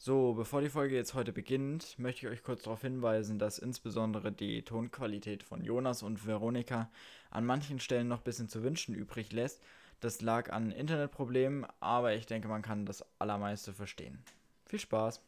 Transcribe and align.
So, 0.00 0.32
bevor 0.34 0.60
die 0.60 0.68
Folge 0.68 0.94
jetzt 0.94 1.14
heute 1.14 1.32
beginnt, 1.32 1.98
möchte 1.98 2.26
ich 2.26 2.32
euch 2.32 2.42
kurz 2.44 2.62
darauf 2.62 2.82
hinweisen, 2.82 3.40
dass 3.40 3.58
insbesondere 3.58 4.30
die 4.30 4.62
Tonqualität 4.62 5.42
von 5.42 5.64
Jonas 5.64 6.04
und 6.04 6.24
Veronika 6.24 6.88
an 7.30 7.44
manchen 7.44 7.80
Stellen 7.80 8.06
noch 8.06 8.18
ein 8.18 8.24
bisschen 8.24 8.48
zu 8.48 8.62
wünschen 8.62 8.94
übrig 8.94 9.32
lässt. 9.32 9.60
Das 9.98 10.20
lag 10.22 10.52
an 10.52 10.70
Internetproblemen, 10.70 11.66
aber 11.80 12.14
ich 12.14 12.26
denke, 12.26 12.46
man 12.46 12.62
kann 12.62 12.86
das 12.86 13.04
Allermeiste 13.18 13.72
verstehen. 13.72 14.22
Viel 14.66 14.78
Spaß! 14.78 15.20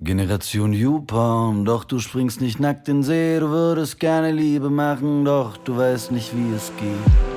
Generation 0.00 0.72
YouPorn, 0.72 1.66
doch 1.66 1.84
du 1.84 1.98
springst 1.98 2.40
nicht 2.40 2.58
nackt 2.58 2.88
in 2.88 3.02
See, 3.02 3.38
du 3.38 3.50
würdest 3.50 4.00
gerne 4.00 4.32
Liebe 4.32 4.70
machen, 4.70 5.26
doch 5.26 5.58
du 5.58 5.76
weißt 5.76 6.12
nicht, 6.12 6.34
wie 6.34 6.54
es 6.54 6.72
geht. 6.78 7.31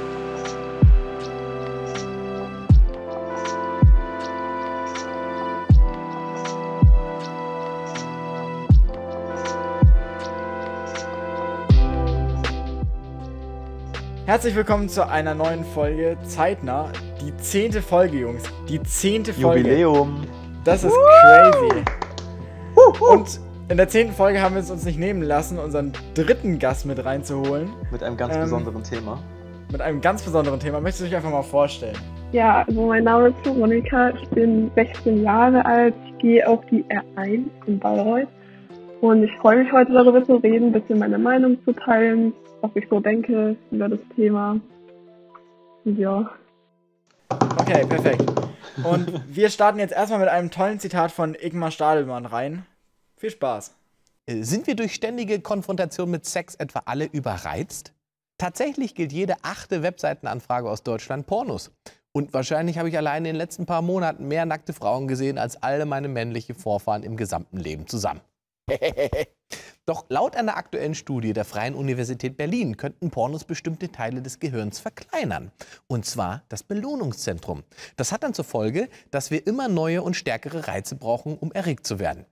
Herzlich 14.35 14.57
willkommen 14.57 14.89
zu 14.89 15.07
einer 15.07 15.33
neuen 15.33 15.63
Folge 15.63 16.17
Zeitnah. 16.25 16.91
Die 17.21 17.33
zehnte 17.37 17.81
Folge, 17.81 18.17
Jungs. 18.17 18.43
Die 18.67 18.83
zehnte 18.83 19.31
Folge. 19.31 19.61
Jubiläum. 19.61 20.27
Das 20.65 20.83
ist 20.83 20.93
crazy. 20.93 21.85
Und 22.99 23.39
in 23.69 23.77
der 23.77 23.87
zehnten 23.87 24.13
Folge 24.13 24.41
haben 24.41 24.55
wir 24.55 24.61
es 24.61 24.69
uns 24.69 24.83
nicht 24.83 24.99
nehmen 24.99 25.21
lassen, 25.21 25.57
unseren 25.57 25.93
dritten 26.15 26.59
Gast 26.59 26.85
mit 26.85 27.05
reinzuholen. 27.05 27.69
Mit 27.93 28.03
einem 28.03 28.17
ganz 28.17 28.35
ähm, 28.35 28.41
besonderen 28.41 28.83
Thema. 28.83 29.23
Mit 29.71 29.79
einem 29.79 30.01
ganz 30.01 30.21
besonderen 30.21 30.59
Thema. 30.59 30.81
Möchtest 30.81 31.03
du 31.03 31.05
dich 31.05 31.15
einfach 31.15 31.31
mal 31.31 31.41
vorstellen? 31.41 31.95
Ja, 32.33 32.65
also 32.67 32.87
mein 32.87 33.05
Name 33.05 33.29
ist 33.29 33.45
Veronika. 33.45 34.09
Ich 34.09 34.27
bin 34.31 34.69
16 34.75 35.23
Jahre 35.23 35.65
alt. 35.65 35.93
Ich 36.07 36.17
gehe 36.17 36.45
auf 36.45 36.59
die 36.69 36.83
R1 36.83 37.45
in 37.67 37.79
Bayreuth. 37.79 38.27
Und 38.99 39.23
ich 39.23 39.31
freue 39.37 39.63
mich 39.63 39.71
heute 39.71 39.93
darüber 39.93 40.21
zu 40.25 40.35
reden, 40.35 40.67
ein 40.67 40.71
bisschen 40.73 40.99
meine 40.99 41.17
Meinung 41.17 41.57
zu 41.63 41.71
teilen, 41.71 42.33
was 42.65 42.75
ich 42.75 42.89
so 42.89 42.99
denke 42.99 43.55
über 43.71 43.89
das 43.89 43.99
Thema. 44.15 44.59
Ja. 45.83 46.31
Okay, 47.29 47.85
perfekt. 47.85 48.23
Und 48.83 49.23
wir 49.27 49.49
starten 49.49 49.79
jetzt 49.79 49.93
erstmal 49.93 50.19
mit 50.19 50.29
einem 50.29 50.51
tollen 50.51 50.79
Zitat 50.79 51.11
von 51.11 51.35
Igmar 51.35 51.71
Stadelmann 51.71 52.25
rein. 52.25 52.65
Viel 53.17 53.29
Spaß. 53.29 53.75
Äh, 54.25 54.41
sind 54.41 54.67
wir 54.67 54.75
durch 54.75 54.93
ständige 54.93 55.39
Konfrontation 55.39 56.09
mit 56.09 56.25
Sex 56.25 56.55
etwa 56.55 56.81
alle 56.85 57.05
überreizt? 57.05 57.93
Tatsächlich 58.37 58.95
gilt 58.95 59.13
jede 59.13 59.35
achte 59.43 59.81
Webseitenanfrage 59.81 60.69
aus 60.69 60.83
Deutschland 60.83 61.25
Pornos. 61.27 61.71
Und 62.11 62.33
wahrscheinlich 62.33 62.77
habe 62.77 62.89
ich 62.89 62.97
allein 62.97 63.19
in 63.19 63.33
den 63.33 63.35
letzten 63.35 63.65
paar 63.65 63.81
Monaten 63.81 64.27
mehr 64.27 64.45
nackte 64.45 64.73
Frauen 64.73 65.07
gesehen 65.07 65.37
als 65.37 65.61
alle 65.61 65.85
meine 65.85 66.07
männlichen 66.07 66.55
Vorfahren 66.55 67.03
im 67.03 67.17
gesamten 67.17 67.57
Leben 67.57 67.87
zusammen. 67.87 68.21
Doch 69.85 70.05
laut 70.09 70.35
einer 70.35 70.57
aktuellen 70.57 70.95
Studie 70.95 71.33
der 71.33 71.45
Freien 71.45 71.75
Universität 71.75 72.37
Berlin 72.37 72.75
könnten 72.75 73.11
Pornos 73.11 73.43
bestimmte 73.43 73.91
Teile 73.91 74.21
des 74.23 74.39
Gehirns 74.39 74.79
verkleinern. 74.79 75.51
Und 75.87 76.05
zwar 76.05 76.43
das 76.49 76.63
Belohnungszentrum. 76.63 77.63
Das 77.95 78.11
hat 78.11 78.23
dann 78.23 78.33
zur 78.33 78.45
Folge, 78.45 78.89
dass 79.11 79.29
wir 79.29 79.45
immer 79.45 79.67
neue 79.67 80.01
und 80.01 80.15
stärkere 80.15 80.67
Reize 80.67 80.95
brauchen, 80.95 81.37
um 81.37 81.51
erregt 81.51 81.85
zu 81.85 81.99
werden. 81.99 82.25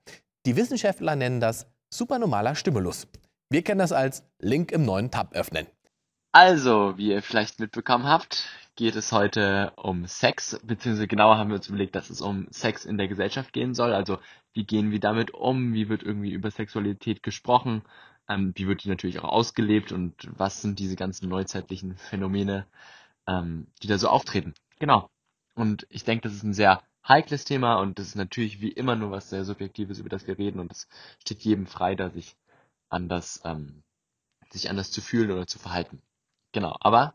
Die 0.46 0.56
Wissenschaftler 0.56 1.14
nennen 1.14 1.40
das 1.40 1.66
supernormaler 1.90 2.56
Stimulus. 2.56 3.06
Wir 3.50 3.62
kennen 3.62 3.78
das 3.78 3.92
als 3.92 4.24
Link 4.40 4.72
im 4.72 4.84
neuen 4.84 5.12
Tab 5.12 5.34
öffnen. 5.34 5.66
Also, 6.32 6.94
wie 6.96 7.12
ihr 7.12 7.22
vielleicht 7.22 7.60
mitbekommen 7.60 8.08
habt, 8.08 8.48
geht 8.76 8.96
es 8.96 9.12
heute 9.12 9.72
um 9.76 10.06
Sex, 10.06 10.60
beziehungsweise 10.64 11.06
genauer 11.06 11.38
haben 11.38 11.50
wir 11.50 11.56
uns 11.56 11.68
überlegt, 11.68 11.94
dass 11.94 12.10
es 12.10 12.20
um 12.20 12.48
Sex 12.50 12.84
in 12.84 12.98
der 12.98 13.08
Gesellschaft 13.08 13.52
gehen 13.52 13.74
soll. 13.74 13.92
Also 13.92 14.18
wie 14.52 14.64
gehen 14.64 14.90
wir 14.90 15.00
damit 15.00 15.32
um, 15.32 15.74
wie 15.74 15.88
wird 15.88 16.02
irgendwie 16.02 16.32
über 16.32 16.50
Sexualität 16.50 17.22
gesprochen, 17.22 17.82
ähm, 18.28 18.52
wie 18.56 18.66
wird 18.66 18.84
die 18.84 18.88
natürlich 18.88 19.20
auch 19.20 19.28
ausgelebt 19.28 19.92
und 19.92 20.28
was 20.36 20.62
sind 20.62 20.78
diese 20.78 20.96
ganzen 20.96 21.28
neuzeitlichen 21.28 21.96
Phänomene, 21.96 22.66
ähm, 23.28 23.68
die 23.82 23.86
da 23.86 23.98
so 23.98 24.08
auftreten. 24.08 24.54
Genau. 24.78 25.08
Und 25.54 25.86
ich 25.90 26.04
denke, 26.04 26.22
das 26.22 26.34
ist 26.34 26.42
ein 26.42 26.54
sehr 26.54 26.82
heikles 27.06 27.44
Thema 27.44 27.76
und 27.76 27.98
das 27.98 28.08
ist 28.08 28.16
natürlich 28.16 28.60
wie 28.60 28.72
immer 28.72 28.96
nur 28.96 29.10
was 29.10 29.30
sehr 29.30 29.44
Subjektives, 29.44 29.98
über 29.98 30.08
das 30.08 30.26
wir 30.26 30.38
reden 30.38 30.58
und 30.58 30.72
es 30.72 30.88
steht 31.20 31.42
jedem 31.42 31.66
frei, 31.66 31.94
da 31.94 32.10
sich 32.10 32.36
anders, 32.88 33.40
ähm, 33.44 33.82
sich 34.50 34.70
anders 34.70 34.90
zu 34.90 35.00
fühlen 35.00 35.30
oder 35.30 35.46
zu 35.46 35.58
verhalten. 35.58 36.02
Genau. 36.52 36.76
Aber 36.80 37.14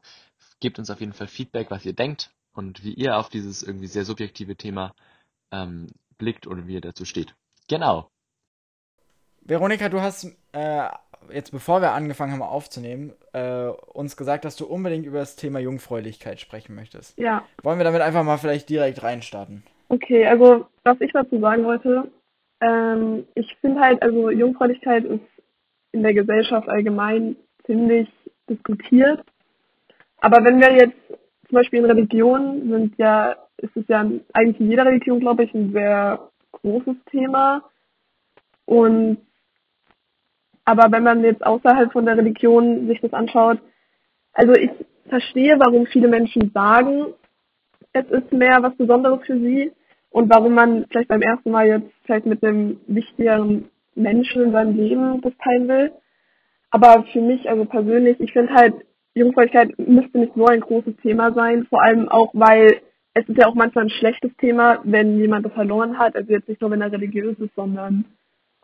gebt 0.59 0.79
uns 0.79 0.89
auf 0.89 0.99
jeden 0.99 1.13
Fall 1.13 1.27
Feedback, 1.27 1.71
was 1.71 1.85
ihr 1.85 1.93
denkt 1.93 2.31
und 2.53 2.83
wie 2.83 2.93
ihr 2.93 3.17
auf 3.17 3.29
dieses 3.29 3.63
irgendwie 3.63 3.87
sehr 3.87 4.05
subjektive 4.05 4.55
Thema 4.55 4.93
ähm, 5.51 5.87
blickt 6.17 6.47
oder 6.47 6.67
wie 6.67 6.75
ihr 6.75 6.81
dazu 6.81 7.05
steht. 7.05 7.33
Genau. 7.67 8.09
Veronika, 9.41 9.89
du 9.89 10.01
hast 10.01 10.35
äh, 10.51 10.89
jetzt, 11.31 11.51
bevor 11.51 11.81
wir 11.81 11.93
angefangen 11.93 12.33
haben 12.33 12.41
aufzunehmen, 12.41 13.13
äh, 13.33 13.67
uns 13.67 14.17
gesagt, 14.17 14.45
dass 14.45 14.55
du 14.55 14.65
unbedingt 14.65 15.05
über 15.05 15.19
das 15.19 15.35
Thema 15.35 15.59
Jungfräulichkeit 15.59 16.39
sprechen 16.39 16.75
möchtest. 16.75 17.17
Ja. 17.17 17.43
Wollen 17.63 17.79
wir 17.79 17.83
damit 17.83 18.01
einfach 18.01 18.23
mal 18.23 18.37
vielleicht 18.37 18.69
direkt 18.69 19.03
reinstarten? 19.03 19.63
Okay, 19.89 20.25
also 20.27 20.67
was 20.83 21.01
ich 21.01 21.11
dazu 21.13 21.39
sagen 21.39 21.65
wollte, 21.65 22.11
ähm, 22.61 23.25
ich 23.35 23.55
finde 23.61 23.79
halt, 23.79 24.01
also 24.01 24.29
Jungfräulichkeit 24.29 25.03
ist 25.05 25.21
in 25.91 26.03
der 26.03 26.13
Gesellschaft 26.13 26.69
allgemein 26.69 27.35
ziemlich 27.65 28.07
diskutiert. 28.49 29.23
Aber 30.21 30.43
wenn 30.43 30.59
wir 30.59 30.71
jetzt 30.73 30.97
zum 31.47 31.55
Beispiel 31.55 31.79
in 31.79 31.85
Religionen 31.85 32.69
sind 32.69 32.97
ja 32.97 33.35
ist 33.61 33.75
es 33.75 33.87
ja 33.87 34.01
eigentlich 34.33 34.59
in 34.59 34.69
jeder 34.69 34.85
Religion, 34.85 35.19
glaube 35.19 35.43
ich, 35.43 35.53
ein 35.53 35.71
sehr 35.71 36.29
großes 36.51 36.95
Thema. 37.11 37.63
Und 38.65 39.17
aber 40.65 40.91
wenn 40.91 41.03
man 41.03 41.23
jetzt 41.23 41.43
außerhalb 41.45 41.91
von 41.91 42.05
der 42.05 42.17
Religion 42.17 42.87
sich 42.87 43.01
das 43.01 43.13
anschaut, 43.13 43.59
also 44.33 44.53
ich 44.53 44.69
verstehe, 45.07 45.59
warum 45.59 45.87
viele 45.87 46.07
Menschen 46.07 46.51
sagen, 46.53 47.07
es 47.93 48.05
ist 48.11 48.31
mehr 48.31 48.61
was 48.61 48.75
Besonderes 48.75 49.25
für 49.25 49.37
sie 49.39 49.71
und 50.11 50.29
warum 50.29 50.53
man 50.53 50.85
vielleicht 50.91 51.09
beim 51.09 51.23
ersten 51.23 51.49
Mal 51.49 51.67
jetzt 51.67 51.91
vielleicht 52.05 52.27
mit 52.27 52.43
einem 52.43 52.79
wichtigeren 52.85 53.69
Menschen 53.95 54.43
in 54.43 54.51
seinem 54.51 54.75
Leben 54.75 55.21
das 55.21 55.33
teilen 55.43 55.67
will. 55.67 55.91
Aber 56.69 57.03
für 57.11 57.21
mich, 57.21 57.49
also 57.49 57.65
persönlich, 57.65 58.19
ich 58.19 58.31
finde 58.31 58.53
halt, 58.53 58.75
Jungfräulichkeit 59.19 59.77
müsste 59.77 60.19
nicht 60.19 60.33
so 60.35 60.45
ein 60.45 60.61
großes 60.61 60.95
Thema 61.01 61.33
sein, 61.33 61.65
vor 61.69 61.81
allem 61.81 62.09
auch, 62.09 62.31
weil 62.33 62.81
es 63.13 63.27
ist 63.27 63.37
ja 63.37 63.47
auch 63.47 63.55
manchmal 63.55 63.85
ein 63.85 63.89
schlechtes 63.89 64.31
Thema, 64.37 64.79
wenn 64.83 65.17
jemand 65.17 65.45
das 65.45 65.53
verloren 65.53 65.97
hat, 65.97 66.15
also 66.15 66.31
jetzt 66.31 66.47
nicht 66.47 66.61
nur, 66.61 66.71
wenn 66.71 66.81
er 66.81 66.91
religiös 66.91 67.37
ist, 67.39 67.53
sondern 67.55 68.05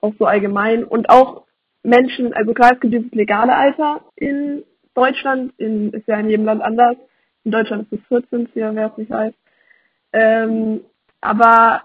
auch 0.01 0.13
so 0.19 0.25
allgemein. 0.25 0.83
Und 0.83 1.09
auch 1.09 1.43
Menschen, 1.83 2.33
also 2.33 2.53
klar, 2.53 2.71
es 2.73 2.79
gibt 2.79 2.93
dieses 2.93 3.11
legale 3.11 3.55
Alter 3.55 4.01
in 4.15 4.63
Deutschland, 4.93 5.53
in, 5.57 5.91
ist 5.93 6.07
ja 6.07 6.19
in 6.19 6.29
jedem 6.29 6.45
Land 6.45 6.61
anders. 6.61 6.95
In 7.43 7.51
Deutschland 7.51 7.91
ist 7.91 7.99
es 7.99 8.07
14, 8.07 8.49
hier, 8.53 8.71
wer 8.73 8.87
es 8.87 8.97
nicht 8.97 9.11
weiß. 9.11 9.33
Ähm, 10.13 10.81
aber, 11.21 11.83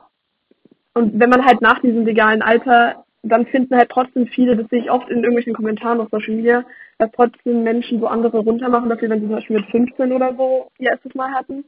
und 0.94 1.18
wenn 1.18 1.30
man 1.30 1.44
halt 1.44 1.60
nach 1.60 1.80
diesem 1.80 2.04
legalen 2.04 2.42
Alter, 2.42 3.04
dann 3.22 3.46
finden 3.46 3.76
halt 3.76 3.90
trotzdem 3.90 4.26
viele, 4.26 4.56
das 4.56 4.68
sehe 4.70 4.80
ich 4.80 4.90
oft 4.90 5.08
in 5.10 5.18
irgendwelchen 5.18 5.54
Kommentaren 5.54 6.00
auf 6.00 6.08
Social 6.10 6.34
Media, 6.34 6.64
dass 6.98 7.10
trotzdem 7.12 7.62
Menschen 7.62 8.00
so 8.00 8.06
andere 8.06 8.38
runtermachen, 8.38 8.88
dafür, 8.88 9.10
wenn 9.10 9.20
sie 9.20 9.26
zum 9.26 9.36
Beispiel 9.36 9.56
mit 9.56 9.70
15 9.70 10.12
oder 10.12 10.34
so 10.36 10.68
ihr 10.78 10.90
erstes 10.90 11.14
Mal 11.14 11.32
hatten. 11.32 11.64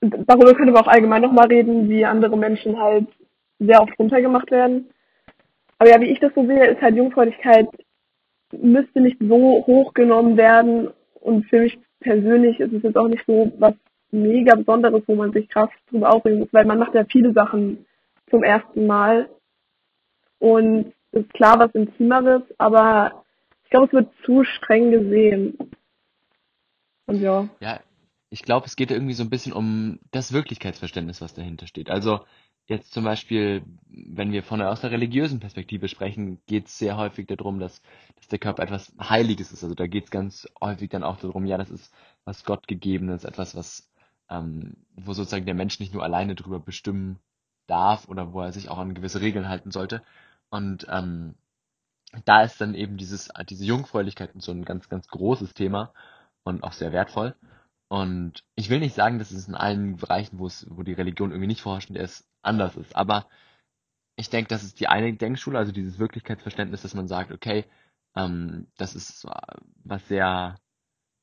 Darüber 0.00 0.54
können 0.54 0.72
wir 0.72 0.80
auch 0.80 0.88
allgemein 0.88 1.22
nochmal 1.22 1.46
reden, 1.48 1.88
wie 1.88 2.04
andere 2.04 2.36
Menschen 2.36 2.78
halt 2.78 3.06
sehr 3.58 3.80
oft 3.80 3.98
runtergemacht 3.98 4.50
werden. 4.50 4.90
Aber 5.78 5.90
ja, 5.90 6.00
wie 6.00 6.10
ich 6.10 6.20
das 6.20 6.34
so 6.34 6.46
sehe, 6.46 6.66
ist 6.66 6.82
halt 6.82 6.96
Jungfräulichkeit 6.96 7.68
müsste 8.60 9.00
nicht 9.00 9.18
so 9.20 9.64
hochgenommen 9.66 10.36
werden. 10.36 10.90
Und 11.20 11.46
für 11.46 11.60
mich 11.60 11.78
persönlich 12.00 12.60
ist 12.60 12.72
es 12.72 12.82
jetzt 12.82 12.96
auch 12.96 13.08
nicht 13.08 13.24
so 13.26 13.52
was 13.58 13.74
mega 14.10 14.54
Besonderes, 14.54 15.02
wo 15.06 15.14
man 15.14 15.32
sich 15.32 15.48
krass 15.48 15.70
drüber 15.90 16.12
aufregen 16.12 16.40
muss, 16.40 16.52
weil 16.52 16.64
man 16.64 16.78
macht 16.78 16.94
ja 16.94 17.04
viele 17.04 17.32
Sachen 17.32 17.86
zum 18.30 18.42
ersten 18.42 18.86
Mal 18.86 19.28
und 20.44 20.92
ist 21.12 21.32
klar 21.32 21.58
was 21.58 21.74
Intimeres, 21.74 22.42
aber 22.58 23.24
ich 23.64 23.70
glaube, 23.70 23.86
es 23.86 23.92
wird 23.94 24.12
zu 24.26 24.44
streng 24.44 24.90
gesehen. 24.90 25.56
Und 27.06 27.22
ja. 27.22 27.48
Ja, 27.60 27.80
ich 28.28 28.42
glaube, 28.42 28.66
es 28.66 28.76
geht 28.76 28.90
irgendwie 28.90 29.14
so 29.14 29.22
ein 29.22 29.30
bisschen 29.30 29.54
um 29.54 30.00
das 30.10 30.34
Wirklichkeitsverständnis, 30.34 31.22
was 31.22 31.32
dahinter 31.32 31.66
steht. 31.66 31.88
Also 31.88 32.20
jetzt 32.66 32.92
zum 32.92 33.04
Beispiel, 33.04 33.62
wenn 33.86 34.32
wir 34.32 34.42
von 34.42 34.60
aus 34.60 34.82
der 34.82 34.90
religiösen 34.90 35.40
Perspektive 35.40 35.88
sprechen, 35.88 36.42
geht 36.46 36.66
es 36.66 36.76
sehr 36.76 36.98
häufig 36.98 37.26
darum, 37.26 37.58
dass, 37.58 37.80
dass 38.16 38.28
der 38.28 38.38
Körper 38.38 38.64
etwas 38.64 38.92
Heiliges 39.00 39.50
ist. 39.50 39.64
Also 39.64 39.74
da 39.74 39.86
geht 39.86 40.04
es 40.04 40.10
ganz 40.10 40.46
häufig 40.60 40.90
dann 40.90 41.04
auch 41.04 41.16
darum, 41.16 41.46
ja, 41.46 41.56
das 41.56 41.70
ist 41.70 41.90
was 42.26 42.44
Gottgegebenes, 42.44 43.24
etwas, 43.24 43.56
was 43.56 43.90
ähm, 44.28 44.76
wo 44.94 45.14
sozusagen 45.14 45.46
der 45.46 45.54
Mensch 45.54 45.80
nicht 45.80 45.94
nur 45.94 46.02
alleine 46.02 46.34
drüber 46.34 46.60
bestimmen 46.60 47.18
darf 47.66 48.08
oder 48.08 48.34
wo 48.34 48.42
er 48.42 48.52
sich 48.52 48.68
auch 48.68 48.78
an 48.78 48.92
gewisse 48.92 49.22
Regeln 49.22 49.48
halten 49.48 49.70
sollte. 49.70 50.02
Und 50.54 50.86
ähm, 50.88 51.34
da 52.26 52.44
ist 52.44 52.60
dann 52.60 52.76
eben 52.76 52.96
dieses, 52.96 53.28
diese 53.48 53.64
Jungfräulichkeit 53.64 54.30
so 54.36 54.52
ein 54.52 54.64
ganz, 54.64 54.88
ganz 54.88 55.08
großes 55.08 55.52
Thema 55.52 55.92
und 56.44 56.62
auch 56.62 56.72
sehr 56.72 56.92
wertvoll. 56.92 57.34
Und 57.88 58.44
ich 58.54 58.70
will 58.70 58.78
nicht 58.78 58.94
sagen, 58.94 59.18
dass 59.18 59.32
es 59.32 59.48
in 59.48 59.56
allen 59.56 59.96
Bereichen, 59.96 60.38
wo 60.38 60.46
es, 60.46 60.64
wo 60.70 60.84
die 60.84 60.92
Religion 60.92 61.32
irgendwie 61.32 61.48
nicht 61.48 61.60
vorherrschend 61.60 61.98
ist, 61.98 62.24
anders 62.42 62.76
ist. 62.76 62.94
Aber 62.94 63.26
ich 64.14 64.30
denke, 64.30 64.48
das 64.48 64.62
ist 64.62 64.78
die 64.78 64.86
eine 64.86 65.12
Denkschule, 65.12 65.58
also 65.58 65.72
dieses 65.72 65.98
Wirklichkeitsverständnis, 65.98 66.82
dass 66.82 66.94
man 66.94 67.08
sagt, 67.08 67.32
okay, 67.32 67.64
ähm, 68.14 68.68
das 68.76 68.94
ist 68.94 69.26
was 69.82 70.06
sehr, 70.06 70.54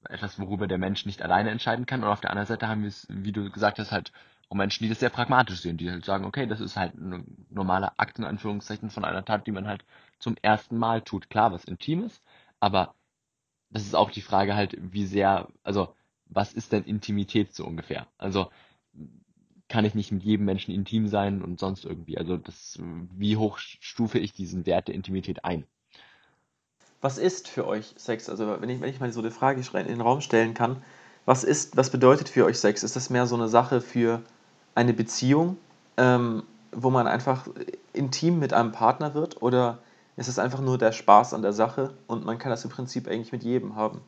etwas, 0.10 0.40
worüber 0.40 0.68
der 0.68 0.78
Mensch 0.78 1.06
nicht 1.06 1.22
alleine 1.22 1.52
entscheiden 1.52 1.86
kann. 1.86 2.04
Und 2.04 2.10
auf 2.10 2.20
der 2.20 2.32
anderen 2.32 2.48
Seite 2.48 2.68
haben 2.68 2.82
wir 2.82 2.90
es, 2.90 3.08
wie 3.10 3.32
du 3.32 3.50
gesagt 3.50 3.80
hast, 3.80 3.94
halt 3.94 4.12
auch 4.52 4.56
Menschen, 4.56 4.84
die 4.84 4.90
das 4.90 5.00
sehr 5.00 5.10
pragmatisch 5.10 5.62
sehen, 5.62 5.78
die 5.78 5.90
halt 5.90 6.04
sagen, 6.04 6.26
okay, 6.26 6.46
das 6.46 6.60
ist 6.60 6.76
halt 6.76 6.94
ein 6.96 7.46
normaler 7.50 7.94
Akt 7.98 8.20
in 8.20 8.26
Anführungszeichen 8.26 8.90
von 8.90 9.06
einer 9.06 9.24
Tat, 9.24 9.48
die 9.48 9.52
man 9.52 9.66
halt 9.66 9.86
zum 10.20 10.36
ersten 10.42 10.78
Mal 10.78 11.02
tut. 11.02 11.30
Klar, 11.30 11.54
was 11.54 11.64
Intimes, 11.64 12.22
aber 12.60 12.94
das 13.70 13.84
ist 13.84 13.96
auch 13.96 14.12
die 14.12 14.22
Frage 14.22 14.54
halt, 14.54 14.76
wie 14.78 15.06
sehr, 15.06 15.48
also 15.64 15.96
was 16.26 16.52
ist 16.52 16.74
denn 16.74 16.84
Intimität 16.84 17.56
so 17.56 17.66
ungefähr? 17.66 18.08
Also 18.18 18.52
kann 19.70 19.86
ich 19.86 19.96
nicht 19.96 20.12
mit 20.12 20.24
jedem 20.24 20.46
Menschen 20.46 20.74
intim 20.74 21.08
sein 21.08 21.42
und 21.42 21.58
sonst 21.58 21.86
irgendwie. 21.86 22.18
Also 22.18 22.36
das, 22.36 22.78
wie 23.16 23.38
hoch 23.38 23.58
stufe 23.58 24.20
ich 24.20 24.34
diesen 24.34 24.66
Wert 24.66 24.90
der 24.90 24.96
Intimität 24.96 25.46
ein? 25.46 25.66
Was 27.00 27.18
ist 27.18 27.48
für 27.48 27.66
euch 27.66 27.94
Sex? 27.96 28.30
Also 28.30 28.60
wenn 28.60 28.70
ich, 28.70 28.82
wenn 28.82 28.90
ich 28.90 29.00
mal 29.00 29.14
so 29.14 29.22
eine 29.22 29.32
Frage 29.32 29.62
in 29.62 29.88
den 29.88 30.02
Raum 30.02 30.20
stellen 30.20 30.54
kann, 30.54 30.84
was 31.26 31.46
ist, 31.46 31.78
was 31.78 31.90
bedeutet 31.90 32.28
für 32.28 32.44
euch 32.44 32.60
Sex? 32.60 32.84
Ist 32.84 32.98
das 32.98 33.10
mehr 33.10 33.28
so 33.28 33.36
eine 33.36 33.48
Sache 33.48 33.80
für 33.80 34.22
eine 34.76 34.94
Beziehung, 34.94 35.58
ähm, 35.98 36.44
wo 36.72 36.90
man 36.90 37.08
einfach 37.08 37.48
intim 37.94 38.40
mit 38.40 38.54
einem 38.54 38.72
Partner 38.72 39.14
wird? 39.14 39.42
Oder 39.42 39.80
ist 40.18 40.28
es 40.28 40.40
einfach 40.40 40.62
nur 40.62 40.78
der 40.78 40.92
Spaß 40.92 41.34
an 41.34 41.42
der 41.42 41.54
Sache 41.54 41.94
und 42.08 42.26
man 42.26 42.38
kann 42.38 42.52
das 42.52 42.64
im 42.64 42.72
Prinzip 42.72 43.08
eigentlich 43.08 43.32
mit 43.32 43.44
jedem 43.44 43.76
haben? 43.76 44.02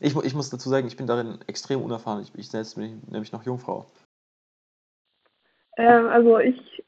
Ich, 0.00 0.14
ich 0.14 0.34
muss 0.34 0.50
dazu 0.50 0.68
sagen, 0.68 0.86
ich 0.86 0.96
bin 0.96 1.06
darin 1.06 1.38
extrem 1.46 1.82
unerfahren. 1.82 2.22
Ich, 2.22 2.32
ich 2.38 2.50
selbst 2.50 2.76
bin 2.76 3.02
nämlich 3.10 3.32
noch 3.32 3.44
Jungfrau. 3.44 3.86
Ähm, 5.78 6.06
also 6.06 6.38
ich 6.38 6.82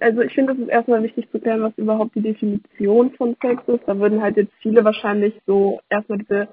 also 0.00 0.20
ich 0.20 0.34
finde, 0.34 0.52
es 0.52 0.58
ist 0.58 0.68
erstmal 0.68 1.02
wichtig 1.02 1.30
zu 1.30 1.38
klären, 1.38 1.62
was 1.62 1.72
überhaupt 1.76 2.14
die 2.14 2.20
Definition 2.20 3.12
von 3.12 3.36
Sex 3.40 3.62
ist. 3.66 3.82
Da 3.86 3.98
würden 3.98 4.22
halt 4.22 4.36
jetzt 4.36 4.52
viele 4.60 4.84
wahrscheinlich 4.84 5.34
so 5.46 5.80
erstmal 5.88 6.18
diese 6.18 6.48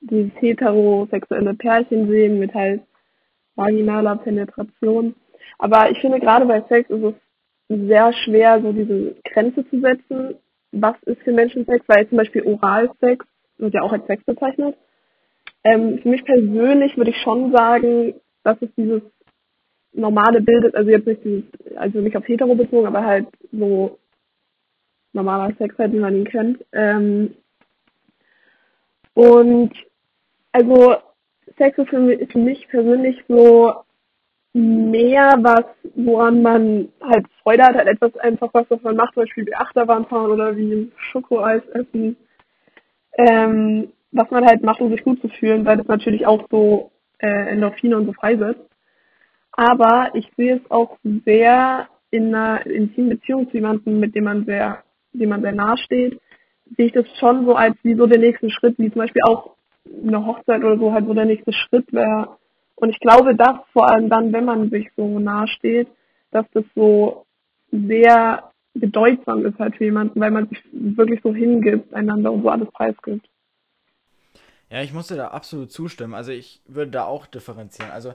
dieses 0.00 0.30
heterosexuelle 0.40 1.54
Pärchen 1.54 2.08
sehen 2.08 2.38
mit 2.38 2.54
halt 2.54 2.82
vaginaler 3.56 4.16
Penetration. 4.16 5.14
Aber 5.58 5.90
ich 5.90 5.98
finde 6.00 6.20
gerade 6.20 6.46
bei 6.46 6.62
Sex 6.68 6.90
ist 6.90 7.02
es 7.02 7.14
sehr 7.68 8.12
schwer, 8.12 8.60
so 8.60 8.72
diese 8.72 9.16
Grenze 9.24 9.68
zu 9.68 9.80
setzen. 9.80 10.36
Was 10.72 10.96
ist 11.04 11.22
für 11.22 11.32
Menschen 11.32 11.64
Sex? 11.64 11.84
Weil 11.86 12.08
zum 12.08 12.18
Beispiel 12.18 12.42
Oralsex 12.42 13.24
wird 13.58 13.74
ja 13.74 13.82
auch 13.82 13.92
als 13.92 14.06
Sex 14.06 14.22
bezeichnet. 14.24 14.76
Ähm, 15.64 15.98
für 15.98 16.08
mich 16.08 16.24
persönlich 16.24 16.96
würde 16.96 17.10
ich 17.10 17.18
schon 17.18 17.52
sagen, 17.52 18.14
dass 18.44 18.56
es 18.60 18.68
dieses 18.76 19.02
normale 19.92 20.40
bildet, 20.40 20.74
also 20.74 20.90
jetzt 20.90 21.06
nicht 21.06 21.24
dieses, 21.24 21.44
also 21.76 22.00
nicht 22.00 22.16
auf 22.16 22.26
hetero 22.26 22.54
bezogen, 22.54 22.86
aber 22.86 23.04
halt 23.04 23.26
so 23.52 23.98
normaler 25.12 25.54
Sex 25.56 25.76
halt, 25.78 25.92
wie 25.92 26.00
man 26.00 26.14
ihn 26.14 26.28
kennt. 26.28 26.64
Ähm, 26.72 27.34
und 29.14 29.72
also 30.52 30.96
Sex 31.56 31.76
ist 31.78 31.88
für 31.88 31.98
mich, 31.98 32.28
für 32.30 32.38
mich 32.38 32.68
persönlich 32.68 33.24
so 33.28 33.74
mehr 34.58 35.38
was, 35.40 35.64
woran 35.94 36.42
man 36.42 36.88
halt 37.00 37.26
Freude 37.42 37.64
hat, 37.64 37.76
halt 37.76 37.88
etwas 37.88 38.16
einfach 38.18 38.52
was, 38.52 38.66
was 38.68 38.82
man 38.82 38.96
macht, 38.96 39.14
zum 39.14 39.22
Beispiel 39.22 39.46
wie 39.46 39.54
Achterbahn 39.54 40.06
fahren 40.06 40.30
oder 40.30 40.56
wie 40.56 40.90
Schokoeis 40.96 41.62
essen, 41.68 42.16
ähm, 43.16 43.92
was 44.12 44.30
man 44.30 44.44
halt 44.44 44.62
macht, 44.62 44.80
um 44.80 44.90
sich 44.90 45.04
gut 45.04 45.20
zu 45.20 45.28
fühlen, 45.28 45.64
weil 45.64 45.76
das 45.76 45.86
natürlich 45.86 46.26
auch 46.26 46.46
so 46.50 46.90
äh, 47.18 47.50
Endorphine 47.50 47.96
und 47.96 48.06
so 48.06 48.12
freisetzt. 48.12 48.68
Aber 49.52 50.10
ich 50.14 50.30
sehe 50.36 50.56
es 50.56 50.70
auch 50.70 50.98
sehr 51.24 51.88
in 52.10 52.34
einer 52.34 52.64
intimen 52.66 53.10
Beziehung 53.10 53.48
zu 53.48 53.56
jemandem, 53.56 54.00
mit 54.00 54.14
dem 54.14 54.24
man 54.24 54.44
sehr, 54.44 54.82
dem 55.12 55.28
man 55.28 55.42
sehr 55.42 55.52
nahe 55.52 55.76
steht, 55.78 56.20
sehe 56.76 56.86
ich 56.86 56.92
das 56.92 57.06
schon 57.18 57.44
so 57.44 57.54
als 57.54 57.76
wie 57.82 57.94
so 57.94 58.06
der 58.06 58.18
nächste 58.18 58.50
Schritt, 58.50 58.78
wie 58.78 58.90
zum 58.90 59.02
Beispiel 59.02 59.22
auch 59.26 59.56
eine 60.02 60.24
Hochzeit 60.24 60.62
oder 60.62 60.78
so 60.78 60.92
halt 60.92 61.06
so 61.06 61.14
der 61.14 61.24
nächste 61.24 61.52
Schritt 61.52 61.92
wäre. 61.92 62.36
Und 62.80 62.90
ich 62.90 63.00
glaube, 63.00 63.34
dass 63.34 63.56
vor 63.72 63.88
allem 63.88 64.08
dann, 64.08 64.32
wenn 64.32 64.44
man 64.44 64.70
sich 64.70 64.88
so 64.96 65.18
nahe 65.18 65.48
steht, 65.48 65.88
dass 66.30 66.46
das 66.52 66.64
so 66.74 67.26
sehr 67.72 68.52
bedeutsam 68.74 69.44
ist 69.44 69.58
halt 69.58 69.76
für 69.76 69.84
jemanden, 69.84 70.20
weil 70.20 70.30
man 70.30 70.48
sich 70.48 70.62
wirklich 70.72 71.20
so 71.22 71.34
hingibt 71.34 71.92
einander 71.92 72.32
und 72.32 72.42
so 72.42 72.48
alles 72.48 72.70
preisgibt. 72.70 73.28
Ja, 74.70 74.82
ich 74.82 74.92
musste 74.92 75.16
da 75.16 75.28
absolut 75.28 75.72
zustimmen. 75.72 76.14
Also 76.14 76.30
ich 76.30 76.60
würde 76.66 76.92
da 76.92 77.04
auch 77.04 77.26
differenzieren. 77.26 77.90
Also 77.90 78.14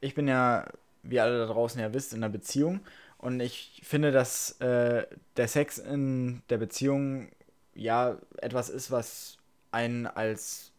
ich 0.00 0.14
bin 0.14 0.28
ja, 0.28 0.66
wie 1.02 1.18
alle 1.18 1.38
da 1.38 1.52
draußen 1.52 1.80
ja 1.80 1.92
wisst, 1.92 2.12
in 2.12 2.22
einer 2.22 2.32
Beziehung. 2.32 2.80
Und 3.18 3.40
ich 3.40 3.80
finde, 3.82 4.12
dass 4.12 4.60
äh, 4.60 5.06
der 5.36 5.48
Sex 5.48 5.78
in 5.78 6.42
der 6.50 6.58
Beziehung 6.58 7.28
ja 7.74 8.16
etwas 8.36 8.68
ist, 8.68 8.90
was 8.90 9.38
einen 9.72 10.06
als 10.06 10.72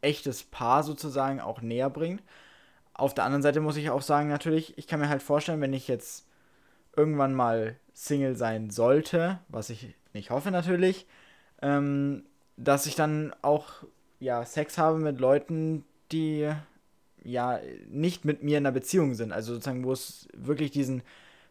echtes 0.00 0.42
Paar 0.42 0.82
sozusagen 0.82 1.40
auch 1.40 1.60
näher 1.60 1.90
bringt. 1.90 2.22
Auf 3.00 3.14
der 3.14 3.24
anderen 3.24 3.42
Seite 3.42 3.60
muss 3.60 3.78
ich 3.78 3.88
auch 3.88 4.02
sagen, 4.02 4.28
natürlich, 4.28 4.76
ich 4.76 4.86
kann 4.86 5.00
mir 5.00 5.08
halt 5.08 5.22
vorstellen, 5.22 5.62
wenn 5.62 5.72
ich 5.72 5.88
jetzt 5.88 6.26
irgendwann 6.94 7.32
mal 7.32 7.76
Single 7.94 8.36
sein 8.36 8.68
sollte, 8.68 9.38
was 9.48 9.70
ich 9.70 9.94
nicht 10.12 10.28
hoffe 10.28 10.50
natürlich, 10.50 11.06
ähm, 11.62 12.24
dass 12.58 12.84
ich 12.84 12.96
dann 12.96 13.32
auch 13.40 13.84
ja 14.18 14.44
Sex 14.44 14.76
habe 14.76 14.98
mit 14.98 15.18
Leuten, 15.18 15.86
die 16.12 16.52
ja 17.24 17.58
nicht 17.88 18.26
mit 18.26 18.42
mir 18.42 18.58
in 18.58 18.66
einer 18.66 18.74
Beziehung 18.74 19.14
sind. 19.14 19.32
Also 19.32 19.54
sozusagen, 19.54 19.84
wo 19.84 19.92
es 19.92 20.28
wirklich 20.34 20.70
diesen, 20.70 21.02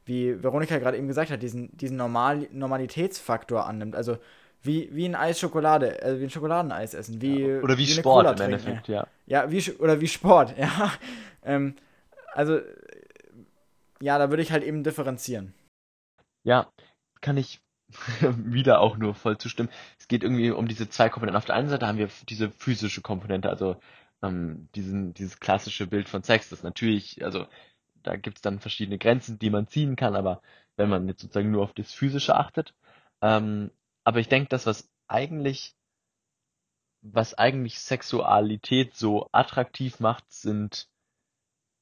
wie 0.05 0.43
Veronika 0.43 0.77
gerade 0.77 0.97
eben 0.97 1.07
gesagt 1.07 1.31
hat, 1.31 1.41
diesen, 1.41 1.75
diesen 1.75 1.97
Normal 1.97 2.47
Normalitätsfaktor 2.51 3.65
annimmt. 3.65 3.95
Also 3.95 4.19
wie, 4.61 4.89
wie 4.93 5.05
ein 5.05 5.15
Eis 5.15 5.39
Schokolade, 5.39 6.01
äh, 6.01 6.19
wie 6.19 6.25
ein 6.25 6.29
Schokoladeneis 6.29 6.93
essen. 6.93 7.21
Wie, 7.21 7.41
ja, 7.41 7.61
oder 7.61 7.77
wie, 7.77 7.87
wie 7.87 7.91
Sport 7.91 8.39
im 8.39 8.45
Endeffekt, 8.45 8.87
ja. 8.87 9.07
Ja, 9.25 9.51
wie, 9.51 9.71
oder 9.73 10.01
wie 10.01 10.07
Sport, 10.07 10.57
ja. 10.57 10.91
ähm, 11.43 11.75
also, 12.33 12.59
ja, 14.01 14.17
da 14.17 14.29
würde 14.29 14.43
ich 14.43 14.51
halt 14.51 14.63
eben 14.63 14.83
differenzieren. 14.83 15.53
Ja, 16.43 16.71
kann 17.21 17.37
ich 17.37 17.61
wieder 18.21 18.81
auch 18.81 18.97
nur 18.97 19.15
voll 19.15 19.37
zustimmen. 19.37 19.69
Es 19.97 20.07
geht 20.07 20.23
irgendwie 20.23 20.51
um 20.51 20.67
diese 20.67 20.89
zwei 20.89 21.09
Komponenten. 21.09 21.37
Auf 21.37 21.45
der 21.45 21.55
einen 21.55 21.69
Seite 21.69 21.87
haben 21.87 21.97
wir 21.97 22.09
diese 22.27 22.51
physische 22.51 23.01
Komponente, 23.01 23.49
also 23.49 23.77
ähm, 24.21 24.67
diesen, 24.75 25.13
dieses 25.13 25.39
klassische 25.39 25.87
Bild 25.87 26.09
von 26.09 26.23
Sex, 26.23 26.49
das 26.49 26.63
natürlich, 26.63 27.23
also 27.23 27.47
da 28.03 28.15
gibt's 28.15 28.41
dann 28.41 28.59
verschiedene 28.59 28.97
Grenzen, 28.97 29.39
die 29.39 29.49
man 29.49 29.67
ziehen 29.67 29.95
kann, 29.95 30.15
aber 30.15 30.41
wenn 30.77 30.89
man 30.89 31.07
jetzt 31.07 31.21
sozusagen 31.21 31.51
nur 31.51 31.63
auf 31.63 31.73
das 31.73 31.91
Physische 31.91 32.35
achtet, 32.35 32.73
ähm, 33.21 33.71
aber 34.03 34.19
ich 34.19 34.29
denke, 34.29 34.49
das, 34.49 34.65
was 34.65 34.89
eigentlich, 35.07 35.75
was 37.01 37.33
eigentlich 37.33 37.79
Sexualität 37.79 38.95
so 38.95 39.29
attraktiv 39.31 39.99
macht, 39.99 40.31
sind 40.31 40.89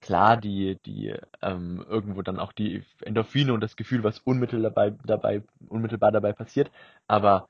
klar 0.01 0.37
die, 0.37 0.79
die 0.85 1.15
ähm, 1.41 1.83
irgendwo 1.87 2.21
dann 2.21 2.39
auch 2.39 2.53
die 2.53 2.83
Endorphine 3.01 3.53
und 3.53 3.61
das 3.61 3.75
Gefühl, 3.75 4.03
was 4.03 4.19
unmittelbar 4.19 4.91
dabei, 4.91 4.97
dabei, 5.05 5.43
unmittelbar 5.67 6.11
dabei 6.11 6.33
passiert. 6.33 6.71
Aber 7.07 7.49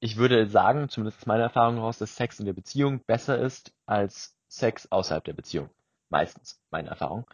ich 0.00 0.16
würde 0.16 0.46
sagen, 0.46 0.88
zumindest 0.88 1.20
aus 1.20 1.26
meiner 1.26 1.44
Erfahrung 1.44 1.76
heraus, 1.76 1.98
dass 1.98 2.16
Sex 2.16 2.38
in 2.38 2.46
der 2.46 2.52
Beziehung 2.52 3.00
besser 3.06 3.38
ist 3.38 3.72
als 3.86 4.36
Sex 4.48 4.90
außerhalb 4.92 5.24
der 5.24 5.32
Beziehung. 5.32 5.70
Meistens, 6.10 6.60
meine 6.70 6.90
Erfahrung. 6.90 7.24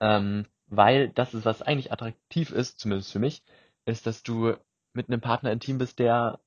Ähm, 0.00 0.46
weil 0.68 1.10
das 1.10 1.34
ist, 1.34 1.44
was 1.44 1.62
eigentlich 1.62 1.92
attraktiv 1.92 2.50
ist, 2.50 2.78
zumindest 2.78 3.12
für 3.12 3.18
mich, 3.18 3.42
ist, 3.84 4.06
dass 4.06 4.22
du 4.22 4.56
mit 4.94 5.08
einem 5.08 5.20
Partner 5.20 5.52
intim 5.52 5.78
bist, 5.78 5.98
der 5.98 6.40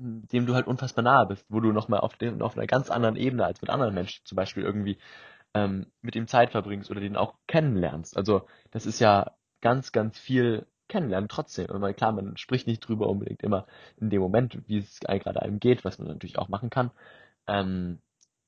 dem 0.00 0.46
du 0.46 0.54
halt 0.54 0.66
unfassbar 0.66 1.04
nahe 1.04 1.26
bist, 1.26 1.44
wo 1.50 1.60
du 1.60 1.72
nochmal 1.72 2.00
auf, 2.00 2.16
dem, 2.16 2.40
auf 2.40 2.56
einer 2.56 2.66
ganz 2.66 2.90
anderen 2.90 3.16
Ebene 3.16 3.44
als 3.44 3.60
mit 3.60 3.70
anderen 3.70 3.94
Menschen 3.94 4.24
zum 4.24 4.36
Beispiel 4.36 4.62
irgendwie 4.62 4.98
ähm, 5.54 5.86
mit 6.00 6.16
ihm 6.16 6.26
Zeit 6.26 6.50
verbringst 6.50 6.90
oder 6.90 7.00
den 7.00 7.16
auch 7.16 7.34
kennenlernst. 7.46 8.16
Also 8.16 8.46
das 8.70 8.86
ist 8.86 8.98
ja 9.00 9.32
ganz, 9.60 9.92
ganz 9.92 10.18
viel 10.18 10.66
kennenlernen 10.88 11.28
trotzdem. 11.28 11.70
Aber 11.70 11.92
klar, 11.92 12.12
man 12.12 12.36
spricht 12.38 12.66
nicht 12.66 12.80
drüber 12.80 13.08
unbedingt 13.08 13.42
immer 13.42 13.66
in 13.98 14.10
dem 14.10 14.22
Moment, 14.22 14.58
wie 14.68 14.78
es 14.78 15.00
gerade 15.00 15.42
einem 15.42 15.60
geht, 15.60 15.84
was 15.84 15.98
man 15.98 16.08
natürlich 16.08 16.38
auch 16.38 16.48
machen 16.48 16.70
kann. 16.70 16.90
Ähm, 17.46 18.00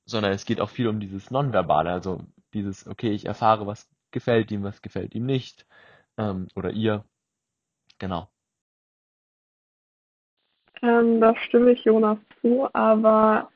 sondern 0.05 0.33
es 0.33 0.45
geht 0.45 0.59
auch 0.59 0.69
viel 0.69 0.87
um 0.87 0.99
dieses 0.99 1.31
Nonverbale, 1.31 1.91
also 1.91 2.21
dieses, 2.53 2.87
okay, 2.87 3.11
ich 3.11 3.25
erfahre, 3.25 3.67
was 3.67 3.89
gefällt 4.11 4.51
ihm, 4.51 4.63
was 4.63 4.81
gefällt 4.81 5.15
ihm 5.15 5.25
nicht, 5.25 5.65
ähm, 6.17 6.47
oder 6.55 6.71
ihr. 6.71 7.05
Genau. 7.99 8.32
Ähm, 10.83 11.21
da 11.21 11.33
stimme 11.37 11.71
ich 11.71 11.85
Jonas 11.85 12.17
zu, 12.41 12.67
aber 12.73 13.49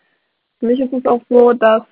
für 0.60 0.67
mich 0.67 0.79
ist 0.79 0.93
es 0.93 1.05
auch 1.05 1.22
so, 1.29 1.51
dass 1.51 1.84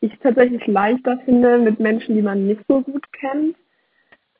ich 0.00 0.12
es 0.12 0.18
tatsächlich 0.20 0.66
leichter 0.66 1.18
finde 1.24 1.58
mit 1.58 1.78
Menschen, 1.78 2.16
die 2.16 2.22
man 2.22 2.46
nicht 2.46 2.62
so 2.66 2.80
gut 2.80 3.04
kennt, 3.12 3.56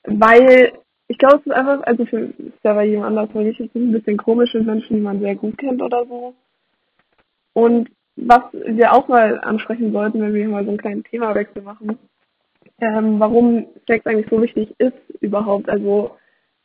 weil 0.05 0.73
ich 1.07 1.19
glaube, 1.19 1.37
es 1.37 1.47
ist 1.47 1.53
einfach, 1.53 1.83
also 1.83 2.05
für, 2.07 2.21
ist 2.21 2.65
ja 2.65 2.75
bei 2.75 2.87
jedem 2.87 3.03
anders, 3.03 3.31
für 3.31 3.39
mich 3.39 3.59
ist 3.61 3.75
es 3.75 3.81
ein 3.81 3.93
bisschen 3.93 4.17
komisch 4.17 4.53
mit 4.55 4.67
Menschen, 4.67 4.97
die 4.97 5.03
man 5.03 5.21
sehr 5.21 5.37
gut 5.37 5.57
kennt 5.59 5.81
oder 5.81 6.05
so. 6.07 6.35
Und 7.53 7.91
was 8.17 8.43
wir 8.53 8.93
auch 8.93 9.09
mal 9.09 9.41
ansprechen 9.41 9.93
sollten, 9.93 10.21
wenn 10.21 10.35
wir 10.35 10.49
mal 10.49 10.65
so 10.65 10.71
einen 10.71 10.79
kleinen 10.79 11.05
Themawechsel 11.05 11.63
machen, 11.63 11.99
ähm, 12.81 13.21
warum 13.21 13.67
Sex 13.87 14.07
eigentlich 14.07 14.31
so 14.31 14.43
wichtig 14.43 14.75
ist 14.79 14.99
überhaupt. 15.21 15.69
Also 15.69 16.17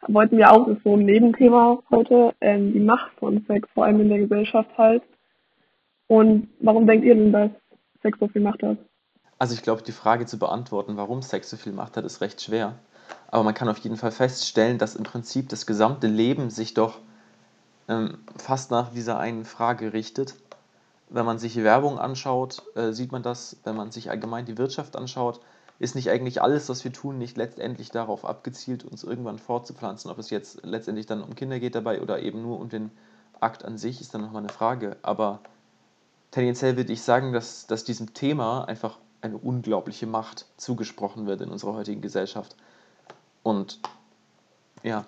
wollten 0.08 0.38
wir 0.38 0.52
auch, 0.52 0.68
ist 0.68 0.84
so 0.84 0.96
ein 0.96 1.06
Nebenthema 1.06 1.80
heute, 1.90 2.34
ähm, 2.42 2.74
die 2.74 2.80
Macht 2.80 3.12
von 3.20 3.44
Sex, 3.48 3.68
vor 3.74 3.86
allem 3.86 4.02
in 4.02 4.10
der 4.10 4.20
Gesellschaft 4.20 4.70
halt. 4.78 5.04
Und 6.08 6.50
warum 6.60 6.86
denkt 6.88 7.06
ihr 7.06 7.16
denn, 7.16 7.32
dass 7.32 7.52
Sex 8.02 8.20
so 8.20 8.28
viel 8.28 8.42
Macht 8.42 8.62
hat? 8.64 8.78
Also 9.40 9.54
ich 9.54 9.64
glaube, 9.64 9.82
die 9.82 9.92
Frage 9.92 10.26
zu 10.26 10.40
beantworten, 10.40 10.98
warum 10.98 11.22
Sex 11.22 11.50
so 11.50 11.58
viel 11.58 11.74
Macht 11.74 11.98
hat, 11.98 12.06
ist 12.06 12.22
recht 12.22 12.42
schwer. 12.42 12.76
Aber 13.28 13.44
man 13.44 13.54
kann 13.54 13.70
auf 13.70 13.78
jeden 13.80 13.98
Fall 13.98 14.12
feststellen, 14.12 14.78
dass 14.78 14.96
im 14.96 15.04
Prinzip 15.04 15.50
das 15.50 15.66
gesamte 15.66 16.08
Leben 16.08 16.50
sich 16.50 16.74
doch 16.74 17.00
ähm, 17.88 18.20
fast 18.38 18.72
nach 18.72 18.92
dieser 18.92 19.20
einen 19.20 19.46
Frage 19.46 19.94
richtet. 19.94 20.36
Wenn 21.10 21.26
man 21.26 21.38
sich 21.38 21.56
Werbung 21.58 22.00
anschaut, 22.00 22.64
äh, 22.76 22.92
sieht 22.92 23.12
man 23.12 23.24
das. 23.24 23.58
Wenn 23.64 23.76
man 23.76 23.92
sich 23.92 24.10
allgemein 24.10 24.46
die 24.46 24.58
Wirtschaft 24.58 24.96
anschaut, 24.96 25.40
ist 25.80 25.96
nicht 25.96 26.10
eigentlich 26.10 26.42
alles, 26.42 26.70
was 26.70 26.84
wir 26.84 26.94
tun, 26.94 27.18
nicht 27.18 27.38
letztendlich 27.38 27.90
darauf 27.90 28.26
abgezielt, 28.26 28.86
uns 28.86 29.04
irgendwann 29.04 29.40
fortzupflanzen. 29.40 30.10
Ob 30.10 30.18
es 30.20 30.30
jetzt 30.30 30.64
letztendlich 30.64 31.06
dann 31.06 31.22
um 31.22 31.36
Kinder 31.36 31.60
geht 31.60 31.76
dabei 31.76 32.02
oder 32.02 32.22
eben 32.22 32.42
nur 32.42 32.60
um 32.60 32.70
den 32.70 32.92
Akt 33.40 33.66
an 33.66 33.78
sich, 33.78 34.00
ist 34.00 34.14
dann 34.14 34.22
nochmal 34.22 34.44
eine 34.44 34.54
Frage. 34.54 34.98
Aber 35.02 35.42
tendenziell 36.32 36.78
würde 36.78 36.94
ich 36.94 37.02
sagen, 37.02 37.34
dass, 37.34 37.68
dass 37.68 37.84
diesem 37.84 38.14
Thema 38.14 38.66
einfach 38.66 39.00
eine 39.22 39.38
unglaubliche 39.38 40.08
Macht 40.08 40.46
zugesprochen 40.58 41.26
wird 41.26 41.42
in 41.42 41.50
unserer 41.50 41.74
heutigen 41.74 42.02
Gesellschaft. 42.02 42.56
Und 43.44 43.80
ja. 44.84 45.06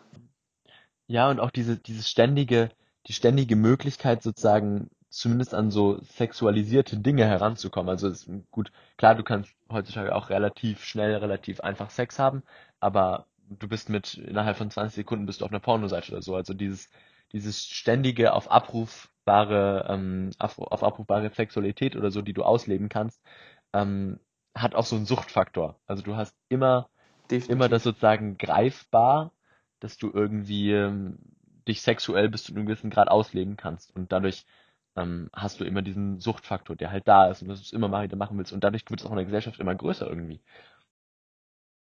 Ja, 1.08 1.30
und 1.30 1.40
auch 1.40 1.52
diese, 1.52 1.78
dieses 1.78 2.10
ständige, 2.10 2.70
die 3.08 3.14
ständige 3.14 3.56
Möglichkeit 3.56 4.22
sozusagen 4.22 4.90
zumindest 5.18 5.56
an 5.56 5.72
so 5.72 6.00
sexualisierte 6.04 6.98
Dinge 6.98 7.26
heranzukommen. 7.26 7.90
Also 7.90 8.08
ist 8.08 8.30
gut, 8.52 8.72
klar, 8.98 9.16
du 9.16 9.24
kannst 9.24 9.52
heutzutage 9.72 10.16
auch 10.16 10.30
relativ 10.30 10.84
schnell, 10.84 11.16
relativ 11.16 11.60
einfach 11.62 11.90
Sex 11.90 12.20
haben, 12.20 12.44
aber 12.80 13.26
du 13.50 13.68
bist 13.68 13.90
mit 13.90 14.14
innerhalb 14.14 14.58
von 14.58 14.70
20 14.70 14.96
Sekunden 14.96 15.26
bist 15.26 15.42
du 15.42 15.46
auf 15.46 15.52
einer 15.52 15.60
Pornoseite 15.60 16.12
oder 16.12 16.22
so. 16.22 16.36
Also 16.36 16.54
dieses, 16.54 16.92
dieses 17.32 17.66
ständige 17.66 18.34
auf 18.34 18.52
abrufbare, 18.52 19.88
ähm, 19.90 20.32
auf, 20.38 20.60
auf 20.60 20.84
abrufbare 20.84 21.32
Sexualität 21.34 21.96
oder 21.96 22.12
so, 22.12 22.22
die 22.22 22.34
du 22.34 22.44
ausleben 22.44 22.88
kannst, 22.88 23.20
ähm, 23.74 24.20
hat 24.54 24.76
auch 24.76 24.86
so 24.86 24.96
einen 24.96 25.06
Suchtfaktor. 25.06 25.80
Also 25.88 26.04
du 26.04 26.16
hast 26.16 26.36
immer, 26.48 26.90
Definitiv. 27.32 27.50
immer 27.50 27.70
das 27.70 27.82
sozusagen 27.82 28.38
greifbar, 28.38 29.32
dass 29.80 29.98
du 29.98 30.12
irgendwie 30.14 30.74
ähm, 30.74 31.18
dich 31.68 31.82
sexuell 31.82 32.30
bis 32.30 32.44
zu 32.44 32.54
einem 32.54 32.68
gewissen 32.68 32.92
Grad 32.92 33.08
ausleben 33.08 33.58
kannst. 33.58 33.96
Und 33.96 34.12
dadurch 34.12 34.46
ähm, 34.98 35.30
hast 35.34 35.60
du 35.60 35.64
immer 35.64 35.82
diesen 35.82 36.20
Suchtfaktor, 36.20 36.76
der 36.76 36.92
halt 36.92 37.08
da 37.08 37.30
ist 37.30 37.42
und 37.42 37.48
dass 37.50 37.60
du 37.60 37.66
es 37.66 37.74
immer 37.74 37.88
mal 37.88 38.04
wieder 38.04 38.18
machen 38.18 38.38
willst. 38.38 38.52
Und 38.52 38.64
dadurch 38.64 38.90
wird 38.90 39.00
es 39.00 39.06
auch 39.06 39.12
in 39.12 39.18
der 39.18 39.26
Gesellschaft 39.26 39.60
immer 39.60 39.76
größer 39.76 40.08
irgendwie. 40.08 40.42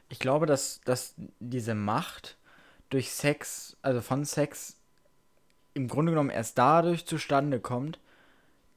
Ich 0.09 0.19
glaube, 0.19 0.45
dass, 0.45 0.81
dass 0.81 1.15
diese 1.39 1.75
Macht 1.75 2.37
durch 2.89 3.11
Sex, 3.11 3.77
also 3.81 4.01
von 4.01 4.25
Sex, 4.25 4.77
im 5.73 5.87
Grunde 5.87 6.11
genommen 6.11 6.29
erst 6.29 6.57
dadurch 6.57 7.05
zustande 7.05 7.59
kommt, 7.59 7.99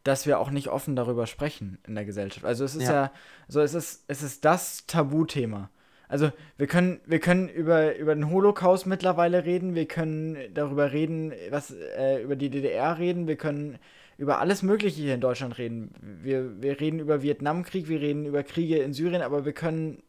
dass 0.05 0.27
wir 0.27 0.39
auch 0.39 0.51
nicht 0.51 0.69
offen 0.69 0.97
darüber 0.97 1.27
sprechen 1.27 1.79
in 1.87 1.95
der 1.95 2.05
Gesellschaft. 2.05 2.45
Also 2.45 2.65
es 2.65 2.75
ist 2.75 2.85
ja, 2.85 2.93
ja 2.93 3.13
so 3.47 3.61
es 3.61 3.75
ist, 3.75 4.05
es 4.09 4.23
ist 4.23 4.45
das 4.45 4.87
Tabuthema. 4.87 5.71
Also 6.09 6.33
wir 6.57 6.67
können, 6.67 7.01
wir 7.05 7.21
können 7.21 7.49
über, 7.49 7.95
über 7.97 8.15
den 8.15 8.31
Holocaust 8.31 8.87
mittlerweile 8.87 9.45
reden, 9.45 9.75
wir 9.75 9.87
können 9.87 10.39
darüber 10.55 10.93
reden, 10.93 11.33
was, 11.51 11.71
äh, 11.71 12.23
über 12.23 12.35
die 12.35 12.49
DDR 12.49 12.99
reden, 12.99 13.27
wir 13.29 13.37
können 13.37 13.79
über 14.19 14.41
alles 14.41 14.63
Mögliche 14.63 15.01
hier 15.01 15.15
in 15.15 15.21
Deutschland 15.21 15.57
reden. 15.59 15.95
Wir, 16.01 16.61
wir 16.61 16.81
reden 16.81 16.99
über 16.99 17.23
Vietnamkrieg, 17.23 17.89
wir 17.89 18.01
reden 18.01 18.27
über 18.27 18.43
Kriege 18.43 18.79
in 18.79 18.93
Syrien, 18.93 19.23
aber 19.23 19.45
wir 19.45 19.53
können 19.53 20.03